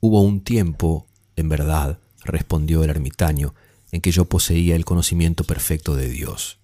Hubo 0.00 0.20
un 0.20 0.42
tiempo, 0.42 1.06
en 1.34 1.48
verdad, 1.48 1.98
respondió 2.24 2.84
el 2.84 2.90
ermitaño, 2.90 3.54
en 3.90 4.02
que 4.02 4.10
yo 4.10 4.26
poseía 4.26 4.76
el 4.76 4.84
conocimiento 4.84 5.44
perfecto 5.44 5.96
de 5.96 6.10
Dios. 6.10 6.58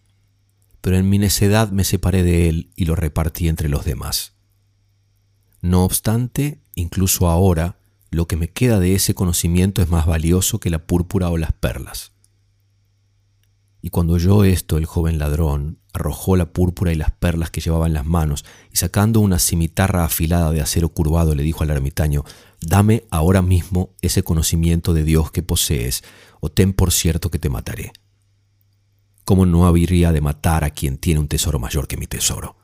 Pero 0.82 0.98
en 0.98 1.08
mi 1.08 1.18
necedad 1.18 1.70
me 1.70 1.84
separé 1.84 2.22
de 2.22 2.50
él 2.50 2.70
y 2.76 2.84
lo 2.84 2.96
repartí 2.96 3.48
entre 3.48 3.70
los 3.70 3.86
demás. 3.86 4.34
No 5.62 5.84
obstante, 5.86 6.60
incluso 6.74 7.28
ahora, 7.28 7.78
lo 8.12 8.28
que 8.28 8.36
me 8.36 8.48
queda 8.48 8.78
de 8.78 8.94
ese 8.94 9.14
conocimiento 9.14 9.80
es 9.80 9.88
más 9.88 10.06
valioso 10.06 10.60
que 10.60 10.68
la 10.68 10.86
púrpura 10.86 11.30
o 11.30 11.38
las 11.38 11.52
perlas. 11.52 12.12
Y 13.80 13.88
cuando 13.88 14.12
oyó 14.12 14.44
esto, 14.44 14.76
el 14.76 14.84
joven 14.84 15.18
ladrón 15.18 15.78
arrojó 15.94 16.36
la 16.36 16.52
púrpura 16.52 16.92
y 16.92 16.94
las 16.94 17.10
perlas 17.10 17.50
que 17.50 17.62
llevaba 17.62 17.86
en 17.86 17.94
las 17.94 18.04
manos, 18.04 18.44
y 18.70 18.76
sacando 18.76 19.20
una 19.20 19.38
cimitarra 19.38 20.04
afilada 20.04 20.52
de 20.52 20.60
acero 20.60 20.90
curvado, 20.90 21.34
le 21.34 21.42
dijo 21.42 21.64
al 21.64 21.70
ermitaño, 21.70 22.24
Dame 22.60 23.04
ahora 23.10 23.42
mismo 23.42 23.90
ese 24.02 24.22
conocimiento 24.22 24.92
de 24.94 25.04
Dios 25.04 25.32
que 25.32 25.42
posees, 25.42 26.04
o 26.40 26.50
ten 26.50 26.74
por 26.74 26.92
cierto 26.92 27.30
que 27.30 27.38
te 27.38 27.48
mataré. 27.48 27.92
¿Cómo 29.24 29.46
no 29.46 29.66
habría 29.66 30.12
de 30.12 30.20
matar 30.20 30.64
a 30.64 30.70
quien 30.70 30.98
tiene 30.98 31.18
un 31.18 31.28
tesoro 31.28 31.58
mayor 31.58 31.88
que 31.88 31.96
mi 31.96 32.06
tesoro? 32.06 32.56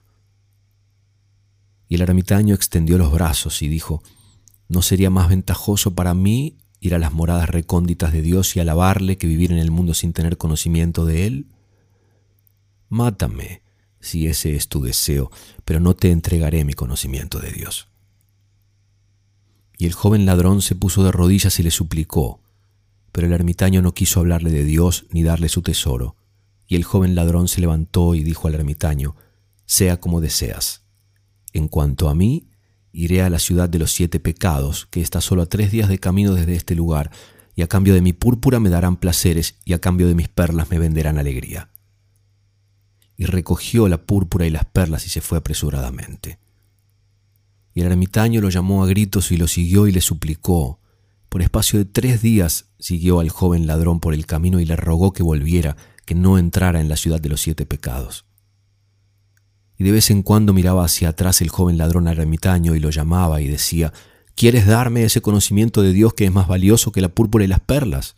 Y 1.88 1.94
el 1.94 2.02
ermitaño 2.02 2.54
extendió 2.54 2.98
los 2.98 3.10
brazos 3.10 3.62
y 3.62 3.68
dijo, 3.68 4.02
¿No 4.68 4.82
sería 4.82 5.10
más 5.10 5.28
ventajoso 5.28 5.94
para 5.94 6.14
mí 6.14 6.58
ir 6.80 6.94
a 6.94 6.98
las 6.98 7.12
moradas 7.12 7.48
recónditas 7.48 8.12
de 8.12 8.22
Dios 8.22 8.54
y 8.54 8.60
alabarle 8.60 9.16
que 9.16 9.26
vivir 9.26 9.50
en 9.50 9.58
el 9.58 9.70
mundo 9.70 9.94
sin 9.94 10.12
tener 10.12 10.36
conocimiento 10.36 11.06
de 11.06 11.26
Él? 11.26 11.46
Mátame, 12.88 13.62
si 14.00 14.26
ese 14.26 14.54
es 14.54 14.68
tu 14.68 14.82
deseo, 14.82 15.30
pero 15.64 15.80
no 15.80 15.94
te 15.94 16.10
entregaré 16.10 16.64
mi 16.64 16.74
conocimiento 16.74 17.40
de 17.40 17.50
Dios. 17.50 17.88
Y 19.78 19.86
el 19.86 19.92
joven 19.92 20.26
ladrón 20.26 20.60
se 20.60 20.74
puso 20.74 21.04
de 21.04 21.12
rodillas 21.12 21.58
y 21.60 21.62
le 21.62 21.70
suplicó, 21.70 22.42
pero 23.12 23.26
el 23.26 23.32
ermitaño 23.32 23.80
no 23.80 23.94
quiso 23.94 24.20
hablarle 24.20 24.50
de 24.50 24.64
Dios 24.64 25.06
ni 25.10 25.22
darle 25.22 25.48
su 25.48 25.62
tesoro. 25.62 26.16
Y 26.66 26.76
el 26.76 26.84
joven 26.84 27.14
ladrón 27.14 27.48
se 27.48 27.60
levantó 27.60 28.14
y 28.14 28.22
dijo 28.22 28.48
al 28.48 28.54
ermitaño, 28.54 29.16
sea 29.64 29.98
como 29.98 30.20
deseas. 30.20 30.84
En 31.52 31.68
cuanto 31.68 32.08
a 32.08 32.14
mí, 32.14 32.47
iré 32.92 33.22
a 33.22 33.30
la 33.30 33.38
ciudad 33.38 33.68
de 33.68 33.78
los 33.78 33.92
siete 33.92 34.20
pecados, 34.20 34.86
que 34.90 35.00
está 35.00 35.20
solo 35.20 35.42
a 35.42 35.46
tres 35.46 35.70
días 35.70 35.88
de 35.88 35.98
camino 35.98 36.34
desde 36.34 36.54
este 36.54 36.74
lugar, 36.74 37.10
y 37.54 37.62
a 37.62 37.66
cambio 37.66 37.94
de 37.94 38.00
mi 38.00 38.12
púrpura 38.12 38.60
me 38.60 38.70
darán 38.70 38.96
placeres, 38.96 39.56
y 39.64 39.72
a 39.72 39.80
cambio 39.80 40.08
de 40.08 40.14
mis 40.14 40.28
perlas 40.28 40.70
me 40.70 40.78
venderán 40.78 41.18
alegría. 41.18 41.70
Y 43.16 43.24
recogió 43.24 43.88
la 43.88 43.98
púrpura 43.98 44.46
y 44.46 44.50
las 44.50 44.64
perlas 44.64 45.06
y 45.06 45.08
se 45.08 45.20
fue 45.20 45.38
apresuradamente. 45.38 46.38
Y 47.74 47.80
el 47.80 47.88
ermitaño 47.88 48.40
lo 48.40 48.48
llamó 48.48 48.84
a 48.84 48.86
gritos 48.86 49.32
y 49.32 49.36
lo 49.36 49.48
siguió 49.48 49.86
y 49.86 49.92
le 49.92 50.00
suplicó. 50.00 50.80
Por 51.28 51.42
espacio 51.42 51.78
de 51.78 51.84
tres 51.84 52.22
días 52.22 52.66
siguió 52.78 53.20
al 53.20 53.28
joven 53.28 53.66
ladrón 53.66 54.00
por 54.00 54.14
el 54.14 54.26
camino 54.26 54.60
y 54.60 54.64
le 54.64 54.76
rogó 54.76 55.12
que 55.12 55.22
volviera, 55.22 55.76
que 56.06 56.14
no 56.14 56.38
entrara 56.38 56.80
en 56.80 56.88
la 56.88 56.96
ciudad 56.96 57.20
de 57.20 57.28
los 57.28 57.40
siete 57.40 57.66
pecados 57.66 58.27
y 59.78 59.84
de 59.84 59.92
vez 59.92 60.10
en 60.10 60.22
cuando 60.22 60.52
miraba 60.52 60.84
hacia 60.84 61.10
atrás 61.10 61.40
el 61.40 61.48
joven 61.48 61.78
ladrón 61.78 62.08
ermitaño 62.08 62.74
y 62.74 62.80
lo 62.80 62.90
llamaba 62.90 63.40
y 63.40 63.46
decía, 63.48 63.92
¿Quieres 64.34 64.66
darme 64.66 65.04
ese 65.04 65.20
conocimiento 65.22 65.82
de 65.82 65.92
Dios 65.92 66.14
que 66.14 66.24
es 66.24 66.32
más 66.32 66.46
valioso 66.46 66.92
que 66.92 67.00
la 67.00 67.08
púrpura 67.08 67.44
y 67.44 67.48
las 67.48 67.60
perlas? 67.60 68.14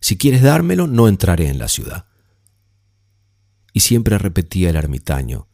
Si 0.00 0.16
quieres 0.16 0.42
dármelo, 0.42 0.86
no 0.86 1.08
entraré 1.08 1.48
en 1.48 1.58
la 1.58 1.68
ciudad. 1.68 2.06
Y 3.72 3.80
siempre 3.80 4.18
repetía 4.18 4.70
el 4.70 4.76
ermitaño, 4.76 5.48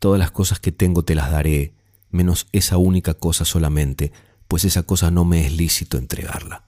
Todas 0.00 0.18
las 0.18 0.30
cosas 0.30 0.60
que 0.60 0.72
tengo 0.72 1.04
te 1.04 1.14
las 1.14 1.30
daré, 1.30 1.74
menos 2.08 2.48
esa 2.52 2.78
única 2.78 3.14
cosa 3.14 3.44
solamente, 3.44 4.12
pues 4.48 4.64
esa 4.64 4.82
cosa 4.82 5.10
no 5.10 5.26
me 5.26 5.44
es 5.44 5.52
lícito 5.52 5.98
entregarla. 5.98 6.64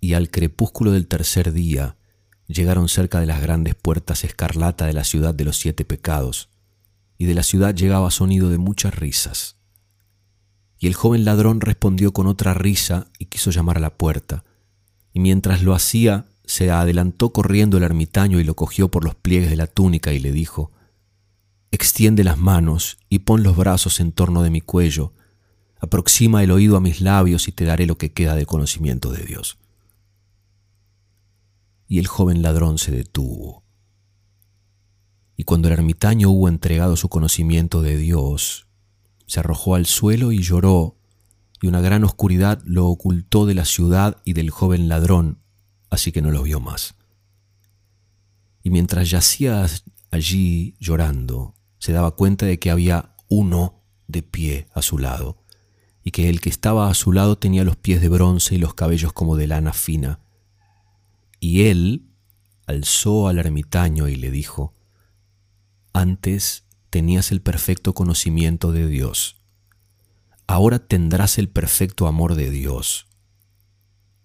Y 0.00 0.14
al 0.14 0.30
crepúsculo 0.30 0.92
del 0.92 1.08
tercer 1.08 1.52
día, 1.52 1.96
llegaron 2.48 2.88
cerca 2.88 3.20
de 3.20 3.26
las 3.26 3.40
grandes 3.40 3.74
puertas 3.74 4.24
escarlata 4.24 4.86
de 4.86 4.92
la 4.92 5.04
ciudad 5.04 5.34
de 5.34 5.44
los 5.44 5.56
siete 5.56 5.84
pecados, 5.84 6.48
y 7.18 7.26
de 7.26 7.34
la 7.34 7.42
ciudad 7.42 7.74
llegaba 7.74 8.10
sonido 8.10 8.50
de 8.50 8.58
muchas 8.58 8.94
risas. 8.94 9.56
Y 10.78 10.88
el 10.88 10.94
joven 10.94 11.24
ladrón 11.24 11.60
respondió 11.60 12.12
con 12.12 12.26
otra 12.26 12.54
risa 12.54 13.06
y 13.18 13.26
quiso 13.26 13.50
llamar 13.50 13.76
a 13.76 13.80
la 13.80 13.96
puerta, 13.96 14.44
y 15.12 15.20
mientras 15.20 15.62
lo 15.62 15.74
hacía, 15.74 16.26
se 16.44 16.70
adelantó 16.70 17.32
corriendo 17.32 17.76
el 17.76 17.84
ermitaño 17.84 18.40
y 18.40 18.44
lo 18.44 18.54
cogió 18.54 18.90
por 18.90 19.04
los 19.04 19.14
pliegues 19.14 19.50
de 19.50 19.56
la 19.56 19.66
túnica 19.66 20.12
y 20.12 20.18
le 20.18 20.32
dijo, 20.32 20.72
Extiende 21.70 22.24
las 22.24 22.36
manos 22.36 22.98
y 23.08 23.20
pon 23.20 23.42
los 23.42 23.56
brazos 23.56 24.00
en 24.00 24.12
torno 24.12 24.42
de 24.42 24.50
mi 24.50 24.60
cuello, 24.60 25.14
aproxima 25.78 26.42
el 26.42 26.50
oído 26.50 26.76
a 26.76 26.80
mis 26.80 27.00
labios 27.00 27.48
y 27.48 27.52
te 27.52 27.64
daré 27.64 27.86
lo 27.86 27.96
que 27.96 28.12
queda 28.12 28.34
de 28.34 28.44
conocimiento 28.44 29.10
de 29.10 29.24
Dios 29.24 29.61
y 31.92 31.98
el 31.98 32.06
joven 32.06 32.40
ladrón 32.40 32.78
se 32.78 32.90
detuvo. 32.90 33.64
Y 35.36 35.44
cuando 35.44 35.68
el 35.68 35.74
ermitaño 35.74 36.30
hubo 36.30 36.48
entregado 36.48 36.96
su 36.96 37.10
conocimiento 37.10 37.82
de 37.82 37.98
Dios, 37.98 38.66
se 39.26 39.40
arrojó 39.40 39.74
al 39.74 39.84
suelo 39.84 40.32
y 40.32 40.40
lloró, 40.40 40.96
y 41.60 41.66
una 41.66 41.82
gran 41.82 42.02
oscuridad 42.04 42.62
lo 42.64 42.86
ocultó 42.86 43.44
de 43.44 43.52
la 43.52 43.66
ciudad 43.66 44.22
y 44.24 44.32
del 44.32 44.48
joven 44.48 44.88
ladrón, 44.88 45.42
así 45.90 46.12
que 46.12 46.22
no 46.22 46.30
lo 46.30 46.42
vio 46.44 46.60
más. 46.60 46.94
Y 48.62 48.70
mientras 48.70 49.10
yacía 49.10 49.66
allí 50.10 50.76
llorando, 50.80 51.56
se 51.78 51.92
daba 51.92 52.12
cuenta 52.16 52.46
de 52.46 52.58
que 52.58 52.70
había 52.70 53.16
uno 53.28 53.82
de 54.08 54.22
pie 54.22 54.66
a 54.72 54.80
su 54.80 54.96
lado, 54.96 55.44
y 56.02 56.10
que 56.10 56.30
el 56.30 56.40
que 56.40 56.48
estaba 56.48 56.88
a 56.88 56.94
su 56.94 57.12
lado 57.12 57.36
tenía 57.36 57.64
los 57.64 57.76
pies 57.76 58.00
de 58.00 58.08
bronce 58.08 58.54
y 58.54 58.58
los 58.58 58.72
cabellos 58.72 59.12
como 59.12 59.36
de 59.36 59.46
lana 59.46 59.74
fina, 59.74 60.20
y 61.42 61.64
él 61.64 62.08
alzó 62.68 63.26
al 63.26 63.40
ermitaño 63.40 64.06
y 64.06 64.14
le 64.14 64.30
dijo, 64.30 64.76
Antes 65.92 66.68
tenías 66.88 67.32
el 67.32 67.42
perfecto 67.42 67.94
conocimiento 67.94 68.70
de 68.70 68.86
Dios, 68.86 69.42
ahora 70.46 70.78
tendrás 70.78 71.38
el 71.38 71.48
perfecto 71.48 72.06
amor 72.06 72.36
de 72.36 72.48
Dios. 72.48 73.08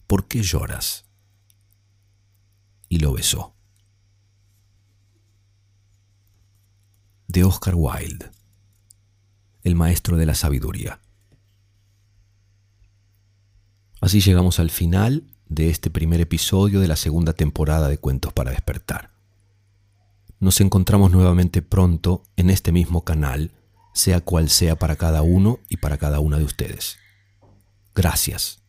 ¿Por 0.06 0.28
qué 0.28 0.44
lloras? 0.44 1.06
Y 2.88 3.00
lo 3.00 3.14
besó. 3.14 3.56
De 7.28 7.44
Oscar 7.44 7.74
Wilde, 7.76 8.30
el 9.64 9.74
maestro 9.74 10.18
de 10.18 10.28
la 10.28 10.36
sabiduría. 10.36 11.02
Así 14.02 14.22
llegamos 14.22 14.60
al 14.60 14.70
final 14.70 15.34
de 15.50 15.70
este 15.70 15.90
primer 15.90 16.22
episodio 16.22 16.80
de 16.80 16.88
la 16.88 16.96
segunda 16.96 17.34
temporada 17.34 17.88
de 17.88 17.98
Cuentos 17.98 18.34
para 18.34 18.52
despertar. 18.52 19.12
Nos 20.40 20.62
encontramos 20.62 21.12
nuevamente 21.12 21.62
pronto 21.62 22.24
en 22.36 22.50
este 22.50 22.72
mismo 22.72 23.04
canal, 23.04 23.52
sea 23.94 24.22
cual 24.22 24.50
sea 24.50 24.76
para 24.76 24.96
cada 24.96 25.22
uno 25.24 25.60
y 25.70 25.78
para 25.78 25.98
cada 25.98 26.20
una 26.20 26.38
de 26.38 26.44
ustedes. 26.44 26.98
Gracias. 27.96 28.67